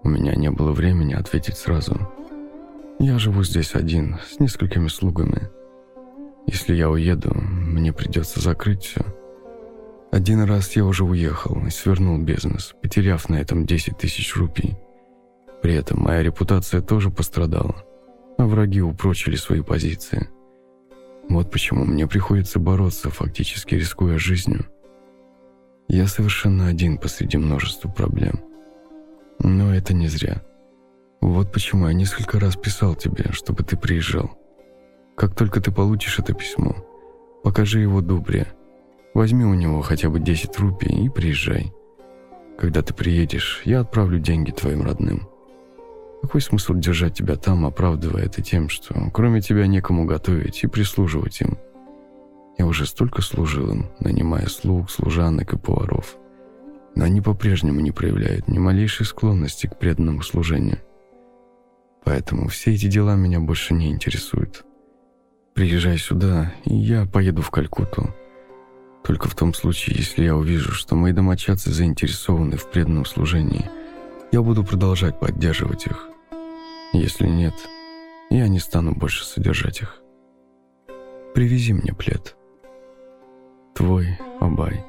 У 0.02 0.08
меня 0.08 0.34
не 0.36 0.50
было 0.50 0.70
времени 0.70 1.14
ответить 1.14 1.56
сразу– 1.56 1.98
я 3.00 3.18
живу 3.18 3.42
здесь 3.42 3.74
один, 3.74 4.16
с 4.26 4.38
несколькими 4.38 4.88
слугами. 4.88 5.50
Если 6.46 6.74
я 6.74 6.88
уеду, 6.88 7.34
мне 7.34 7.92
придется 7.92 8.40
закрыть 8.40 8.84
все. 8.84 9.00
Один 10.14 10.44
раз 10.44 10.76
я 10.76 10.84
уже 10.84 11.02
уехал 11.02 11.66
и 11.66 11.70
свернул 11.70 12.16
бизнес, 12.18 12.72
потеряв 12.80 13.28
на 13.28 13.34
этом 13.34 13.66
10 13.66 13.98
тысяч 13.98 14.36
рупий. 14.36 14.76
При 15.60 15.74
этом 15.74 16.00
моя 16.02 16.22
репутация 16.22 16.80
тоже 16.80 17.10
пострадала, 17.10 17.84
а 18.38 18.46
враги 18.46 18.80
упрочили 18.80 19.34
свои 19.34 19.60
позиции. 19.60 20.28
Вот 21.28 21.50
почему 21.50 21.84
мне 21.84 22.06
приходится 22.06 22.60
бороться, 22.60 23.10
фактически 23.10 23.74
рискуя 23.74 24.16
жизнью. 24.16 24.66
Я 25.88 26.06
совершенно 26.06 26.68
один 26.68 26.96
посреди 26.98 27.36
множества 27.36 27.88
проблем. 27.88 28.38
Но 29.40 29.74
это 29.74 29.94
не 29.94 30.06
зря. 30.06 30.42
Вот 31.22 31.50
почему 31.50 31.88
я 31.88 31.92
несколько 31.92 32.38
раз 32.38 32.54
писал 32.54 32.94
тебе, 32.94 33.32
чтобы 33.32 33.64
ты 33.64 33.76
приезжал. 33.76 34.38
Как 35.16 35.34
только 35.34 35.60
ты 35.60 35.72
получишь 35.72 36.20
это 36.20 36.34
письмо, 36.34 36.76
покажи 37.42 37.80
его 37.80 38.00
Дубре. 38.00 38.46
Возьми 39.14 39.44
у 39.44 39.54
него 39.54 39.80
хотя 39.80 40.10
бы 40.10 40.18
10 40.18 40.58
рупий 40.58 41.06
и 41.06 41.08
приезжай. 41.08 41.72
Когда 42.58 42.82
ты 42.82 42.92
приедешь, 42.92 43.62
я 43.64 43.80
отправлю 43.80 44.18
деньги 44.18 44.50
твоим 44.50 44.82
родным. 44.82 45.28
Какой 46.20 46.40
смысл 46.40 46.74
держать 46.74 47.14
тебя 47.14 47.36
там, 47.36 47.64
оправдывая 47.64 48.24
это 48.24 48.42
тем, 48.42 48.68
что 48.68 48.94
кроме 49.12 49.40
тебя 49.40 49.66
некому 49.68 50.04
готовить 50.04 50.64
и 50.64 50.66
прислуживать 50.66 51.40
им? 51.40 51.58
Я 52.58 52.66
уже 52.66 52.86
столько 52.86 53.22
служил 53.22 53.70
им, 53.70 53.90
нанимая 54.00 54.46
слуг, 54.46 54.90
служанок 54.90 55.52
и 55.52 55.58
поваров. 55.58 56.16
Но 56.96 57.04
они 57.04 57.20
по-прежнему 57.20 57.80
не 57.80 57.92
проявляют 57.92 58.48
ни 58.48 58.58
малейшей 58.58 59.06
склонности 59.06 59.66
к 59.66 59.78
преданному 59.78 60.22
служению. 60.22 60.78
Поэтому 62.04 62.48
все 62.48 62.74
эти 62.74 62.86
дела 62.86 63.16
меня 63.16 63.40
больше 63.40 63.74
не 63.74 63.90
интересуют. 63.90 64.64
Приезжай 65.54 65.98
сюда, 65.98 66.52
и 66.64 66.74
я 66.74 67.06
поеду 67.06 67.42
в 67.42 67.50
Калькутту. 67.50 68.14
Только 69.04 69.28
в 69.28 69.34
том 69.34 69.52
случае, 69.52 69.96
если 69.98 70.24
я 70.24 70.34
увижу, 70.34 70.72
что 70.72 70.96
мои 70.96 71.12
домочадцы 71.12 71.70
заинтересованы 71.70 72.56
в 72.56 72.70
преданном 72.70 73.04
служении, 73.04 73.70
я 74.32 74.40
буду 74.40 74.64
продолжать 74.64 75.20
поддерживать 75.20 75.86
их. 75.86 76.08
Если 76.94 77.26
нет, 77.26 77.54
я 78.30 78.48
не 78.48 78.58
стану 78.58 78.94
больше 78.94 79.26
содержать 79.26 79.82
их. 79.82 80.00
Привези 81.34 81.74
мне 81.74 81.92
плед. 81.92 82.34
Твой 83.74 84.18
Абай. 84.40 84.82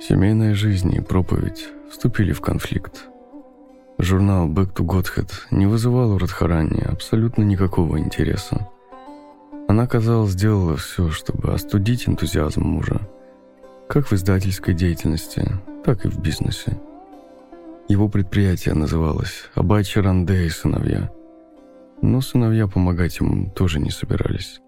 Семейная 0.00 0.54
жизнь 0.54 0.94
и 0.94 1.00
проповедь 1.00 1.68
вступили 1.90 2.32
в 2.32 2.40
конфликт. 2.40 3.09
Журнал 4.02 4.48
«Back 4.48 4.72
to 4.72 4.86
Godhead» 4.86 5.30
не 5.50 5.66
вызывал 5.66 6.12
у 6.12 6.18
Радхарани 6.18 6.80
абсолютно 6.80 7.42
никакого 7.42 7.98
интереса. 7.98 8.66
Она, 9.68 9.86
казалось, 9.86 10.30
сделала 10.30 10.76
все, 10.76 11.10
чтобы 11.10 11.52
остудить 11.52 12.08
энтузиазм 12.08 12.62
мужа. 12.62 13.00
как 13.90 14.06
в 14.06 14.12
издательской 14.12 14.72
деятельности, 14.72 15.44
так 15.84 16.04
и 16.04 16.08
в 16.08 16.18
бизнесе. 16.20 16.80
Его 17.88 18.08
предприятие 18.08 18.74
называлось 18.74 19.50
«Абай 19.54 19.84
Чаранде 19.84 20.46
и 20.46 20.48
сыновья». 20.48 21.10
Но 22.00 22.20
сыновья 22.20 22.68
помогать 22.68 23.18
ему 23.18 23.50
тоже 23.50 23.80
не 23.80 23.90
собирались. 23.90 24.60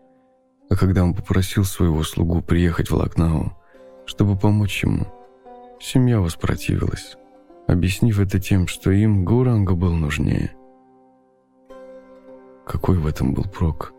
А 0.69 0.77
когда 0.77 1.05
он 1.05 1.15
попросил 1.15 1.65
своего 1.65 2.03
слугу 2.03 2.43
приехать 2.43 2.91
в 2.91 2.97
Лакнау, 2.97 3.57
чтобы 4.05 4.37
помочь 4.37 4.83
ему, 4.83 5.07
семья 5.81 6.21
воспротивилась, 6.21 7.17
объяснив 7.67 8.19
это 8.21 8.39
тем, 8.39 8.67
что 8.67 8.91
им 8.91 9.25
Гауранга 9.25 9.75
был 9.75 9.93
нужнее. 9.93 10.55
Какой 12.67 12.99
в 12.99 13.07
этом 13.07 13.35
был 13.35 13.45
прок? 13.45 13.93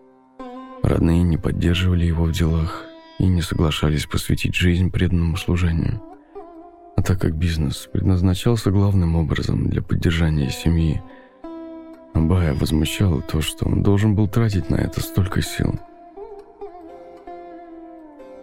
Родные 0.81 1.23
не 1.23 1.37
поддерживали 1.37 2.05
его 2.05 2.25
в 2.25 2.31
делах 2.31 2.85
и 3.19 3.27
не 3.27 3.41
соглашались 3.41 4.05
посвятить 4.05 4.55
жизнь 4.55 4.91
преданному 4.91 5.37
служению. 5.37 6.01
А 6.95 7.01
так 7.01 7.19
как 7.19 7.35
бизнес 7.35 7.89
предназначался 7.91 8.71
главным 8.71 9.15
образом 9.15 9.69
для 9.69 9.81
поддержания 9.81 10.49
семьи, 10.49 11.01
Абая 12.13 12.53
возмущало 12.53 13.21
то, 13.21 13.41
что 13.41 13.65
он 13.65 13.81
должен 13.81 14.15
был 14.15 14.27
тратить 14.27 14.69
на 14.69 14.75
это 14.75 15.01
столько 15.01 15.41
сил– 15.41 15.79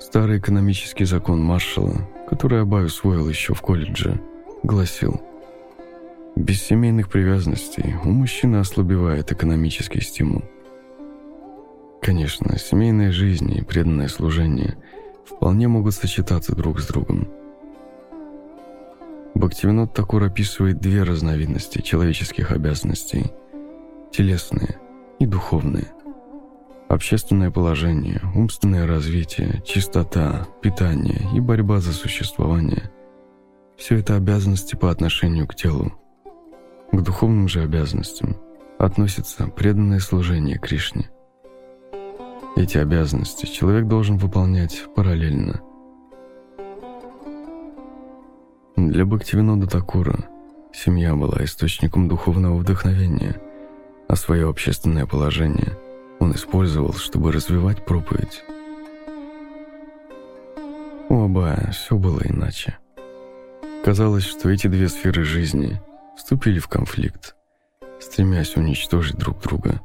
Старый 0.01 0.39
экономический 0.39 1.05
закон 1.05 1.41
Маршалла, 1.41 2.09
который 2.27 2.63
Абай 2.63 2.87
усвоил 2.87 3.29
еще 3.29 3.53
в 3.53 3.61
колледже, 3.61 4.19
гласил 4.63 5.21
«Без 6.37 6.63
семейных 6.63 7.09
привязанностей 7.09 7.97
у 8.05 8.11
мужчины 8.11 8.57
ослабевает 8.57 9.33
экономический 9.33 10.01
стимул». 10.01 10.43
Конечно, 12.01 12.59
семейная 12.59 13.13
жизнь 13.13 13.53
и 13.53 13.63
преданное 13.63 14.09
служение 14.09 14.77
вполне 15.25 15.69
могут 15.69 15.95
сочетаться 15.95 16.55
друг 16.55 16.81
с 16.81 16.87
другом. 16.87 17.29
Бхактивинод 19.35 19.95
Такур 19.95 20.25
описывает 20.25 20.81
две 20.81 21.03
разновидности 21.03 21.81
человеческих 21.81 22.53
обязанностей– 22.53 23.33
телесные 24.13 24.79
и 25.19 25.27
духовные– 25.27 25.87
Общественное 26.91 27.53
положение, 27.53 28.21
умственное 28.35 28.85
развитие, 28.85 29.63
чистота, 29.65 30.49
питание 30.61 31.25
и 31.33 31.39
борьба 31.39 31.79
за 31.79 31.93
существование– 31.93 32.91
все 33.81 33.99
это 33.99 34.15
обязанности 34.15 34.77
по 34.77 34.93
отношению 34.93 35.49
к 35.49 35.57
телу. 35.57 35.93
К 36.93 37.01
духовным 37.01 37.49
же 37.49 37.63
обязанностям 37.63 38.37
относится 38.79 39.49
преданное 39.49 39.99
служение 39.99 40.59
Кришне. 40.59 41.11
Эти 42.57 42.79
обязанности 42.79 43.47
человек 43.47 43.89
должен 43.89 44.19
выполнять 44.19 44.85
параллельно. 44.95 45.61
Для 48.77 49.05
Бхактивинода 49.05 49.67
Такура 49.67 50.29
семья 50.73 51.17
была 51.17 51.43
источником 51.45 52.07
духовного 52.07 52.57
вдохновения, 52.57 53.41
а 54.07 54.15
свое 54.15 54.49
общественное 54.49 55.07
положение– 55.07 55.77
он 56.21 56.33
использовал, 56.33 56.93
чтобы 56.93 57.33
развивать 57.33 57.85
проповедь. 57.85 58.45
У 61.09 61.25
Абая 61.25 61.71
все 61.73 61.97
было 61.97 62.21
иначе. 62.23 62.79
Казалось, 63.85 64.25
что 64.25 64.51
эти 64.51 64.67
две 64.67 64.89
сферы 64.89 65.25
жизни 65.25 65.81
вступили 66.17 66.59
в 66.59 66.69
конфликт, 66.69 67.35
стремясь 68.01 68.57
уничтожить 68.57 69.17
друг 69.17 69.41
друга. 69.41 69.81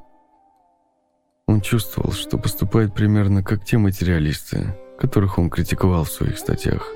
Он 1.48 1.62
чувствовал, 1.62 2.12
что 2.12 2.38
поступает 2.38 2.94
примерно 2.94 3.44
как 3.44 3.64
те 3.64 3.78
материалисты, 3.78 4.76
которых 4.98 5.38
он 5.38 5.50
критиковал 5.50 6.04
в 6.04 6.12
своих 6.12 6.38
статьях, 6.38 6.88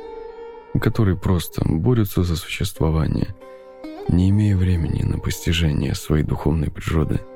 которые 0.81 1.17
просто 1.17 1.61
борются 1.65 2.23
за 2.23 2.35
существование, 2.35 3.35
не 4.07 4.29
имея 4.29 4.57
времени 4.57 5.03
на 5.03 5.19
постижение 5.19 5.95
своей 5.95 6.23
духовной 6.23 6.71
природы– 6.71 7.19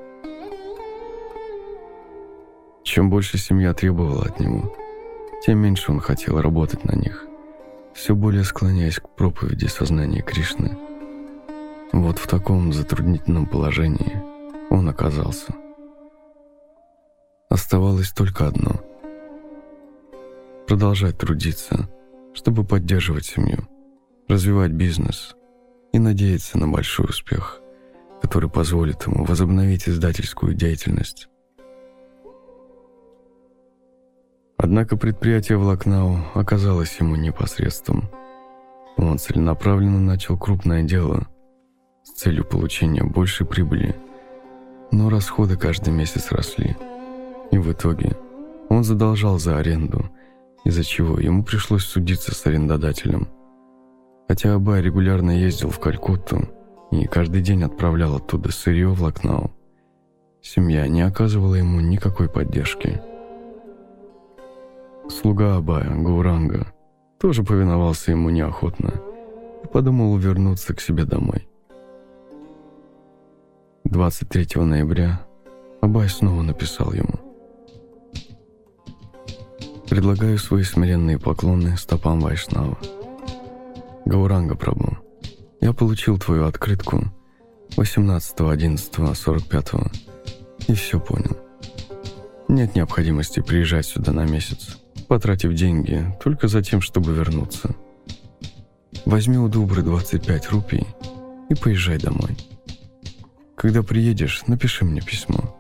чем 2.84 3.10
больше 3.10 3.38
семья 3.38 3.73
требовала 3.73 4.26
от 4.26 4.40
него, 4.40 4.76
тем 5.44 5.60
меньше 5.60 5.91
он 5.91 5.99
хотел 6.02 6.40
работать 6.41 6.84
на 6.84 6.91
них, 6.91 7.26
все 7.94 8.15
более 8.15 8.44
склоняясь 8.44 8.98
к 8.98 9.10
проповеди 9.15 9.65
сознания 9.65 10.22
Кришны. 10.22 10.78
Вот 11.91 12.18
в 12.18 12.28
таком 12.28 12.74
затруднительном 12.74 13.45
положении 13.45 14.22
он 14.70 14.90
оказался. 14.90 15.53
Оставалось 17.49 18.11
только 18.11 18.48
одно– 18.48 18.82
продолжать 20.68 21.18
трудиться, 21.18 21.88
чтобы 22.34 22.64
поддерживать 22.64 23.26
семью, 23.26 23.68
развивать 24.28 24.72
бизнес 24.72 25.36
и 25.91 25.99
надеяться 25.99 26.57
на 26.57 26.68
большой 26.68 27.06
успех, 27.06 27.61
который 28.22 28.49
позволит 28.49 29.06
ему 29.06 29.24
возобновить 29.26 29.88
издательскую 29.88 30.56
деятельность. 30.56 31.28
Однако 34.64 34.95
предприятие 34.95 35.57
в 35.57 35.64
Лакнау 35.64 36.19
оказалось 36.35 36.98
ему 36.98 37.18
непосредством. 37.18 38.10
Он 38.95 39.19
целенаправленно 39.19 39.99
начал 39.99 40.38
крупное 40.38 40.84
дело 40.84 41.27
с 42.03 42.11
целью 42.11 42.45
получения 42.45 43.03
большей 43.03 43.45
прибыли, 43.45 43.94
но 44.90 45.10
расходы 45.10 45.57
каждый 45.57 45.91
месяц 45.91 46.31
росли. 46.31 46.77
И 47.52 47.57
в 47.57 47.73
итоге 47.73 48.15
он 48.69 48.85
задолжал 48.85 49.38
за 49.38 49.57
аренду, 49.57 50.10
из-за 50.64 50.85
чего 50.85 51.19
ему 51.19 51.44
пришлось 51.44 51.84
судиться 51.84 52.34
с 52.34 52.45
арендодателем. 52.45 53.27
Хотя 54.30 54.53
Абай 54.53 54.81
регулярно 54.81 55.31
ездил 55.31 55.72
в 55.72 55.80
Калькутту 55.81 56.48
и 56.90 57.06
каждый 57.06 57.41
день 57.41 57.64
отправлял 57.64 58.15
оттуда 58.15 58.49
сырье 58.53 58.88
в 58.88 59.02
Лакнау, 59.02 59.52
семья 60.41 60.88
не 60.88 61.02
оказывала 61.02 61.56
ему 61.56 61.81
никакой 61.81 62.30
поддержки– 62.30 63.02
Слуга 65.10 65.58
Абая, 65.58 65.94
Гауранга, 65.96 66.68
тоже 67.20 67.44
повиновался 67.44 68.12
ему 68.12 68.30
неохотно 68.30 68.94
и 69.64 69.68
подумал 69.68 70.16
вернуться 70.18 70.74
к 70.74 70.80
себе 70.80 71.04
домой. 71.04 71.46
23 73.84 74.62
ноября 74.62 75.28
Абай 75.82 76.08
снова 76.08 76.42
написал 76.42 76.94
ему. 76.94 77.20
«Предлагаю 79.90 80.38
свои 80.38 80.64
смиренные 80.64 81.20
поклоны 81.20 81.76
стопам 81.78 82.22
Вайшнава. 82.22 82.78
Гауранга 84.06 84.56
Прабу, 84.56 84.98
я 85.60 85.74
получил 85.74 86.18
твою 86.18 86.46
открытку 86.46 87.04
18.11.45 87.76 89.92
и 90.68 90.74
все 90.74 90.98
понял. 91.00 91.38
Нет 92.48 92.74
необходимости 92.76 93.42
приезжать 93.42 93.86
сюда 93.86 94.14
на 94.14 94.26
месяц 94.26 94.83
потратив 95.14 95.53
деньги 95.53 96.03
только 96.23 96.48
за 96.48 96.64
тем, 96.64 96.81
чтобы 96.81 97.14
вернуться. 97.14 97.76
Возьми 99.06 99.38
у 99.38 99.48
Дубры 99.48 99.84
25 99.84 100.49
рупий 100.49 100.88
и 101.49 101.53
поезжай 101.53 101.99
домой. 101.99 102.35
Когда 103.56 103.84
приедешь, 103.84 104.41
напиши 104.48 104.85
мне 104.85 105.02
письмо, 105.02 105.56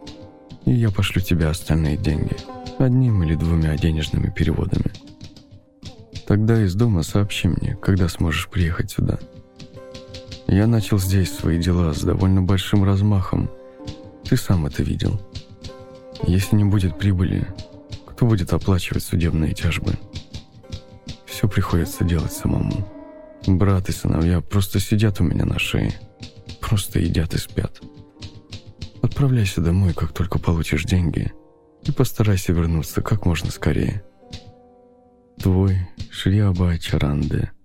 и 0.65 0.71
я 0.71 0.89
пошлю 0.89 1.21
тебе 1.21 1.45
остальные 1.45 1.97
деньги, 1.97 2.35
одним 2.79 3.21
или 3.21 3.35
двумя 3.35 3.77
денежными 3.77 4.33
переводами. 4.35 4.91
Тогда 6.25 6.59
из 6.59 6.73
дома 6.73 7.03
сообщи 7.03 7.47
мне, 7.47 7.77
когда 7.79 8.09
сможешь 8.09 8.49
приехать 8.49 8.89
сюда. 8.89 9.19
Я 10.47 10.65
начал 10.65 10.97
здесь 10.97 11.31
свои 11.31 11.59
дела 11.59 11.93
с 11.93 12.01
довольно 12.01 12.41
большим 12.41 12.83
размахом. 12.83 13.51
Ты 14.27 14.35
сам 14.35 14.65
это 14.65 14.81
видел. 14.81 15.21
Если 16.25 16.55
не 16.55 16.63
будет 16.63 16.97
прибыли, 16.97 17.47
кто 18.13 18.27
будет 18.27 18.53
оплачивать 18.53 19.03
судебные 19.03 19.53
тяжбы? 19.53 19.97
Все 21.25 21.47
приходится 21.47 22.03
делать 22.03 22.31
самому. 22.31 22.87
Брат 23.47 23.89
и 23.89 23.91
сыновья 23.91 24.39
просто 24.39 24.79
сидят 24.79 25.19
у 25.19 25.23
меня 25.23 25.45
на 25.45 25.57
шее. 25.57 25.99
Просто 26.61 26.99
едят 26.99 27.33
и 27.33 27.39
спят. 27.39 27.81
Отправляйся 29.01 29.61
домой, 29.61 29.93
как 29.93 30.13
только 30.13 30.37
получишь 30.37 30.85
деньги, 30.85 31.33
и 31.83 31.91
постарайся 31.91 32.53
вернуться 32.53 33.01
как 33.01 33.25
можно 33.25 33.49
скорее. 33.49 34.03
Твой 35.41 35.89
Шри 36.11 36.37
Абай 36.39 36.77
Чаранде– 36.77 37.51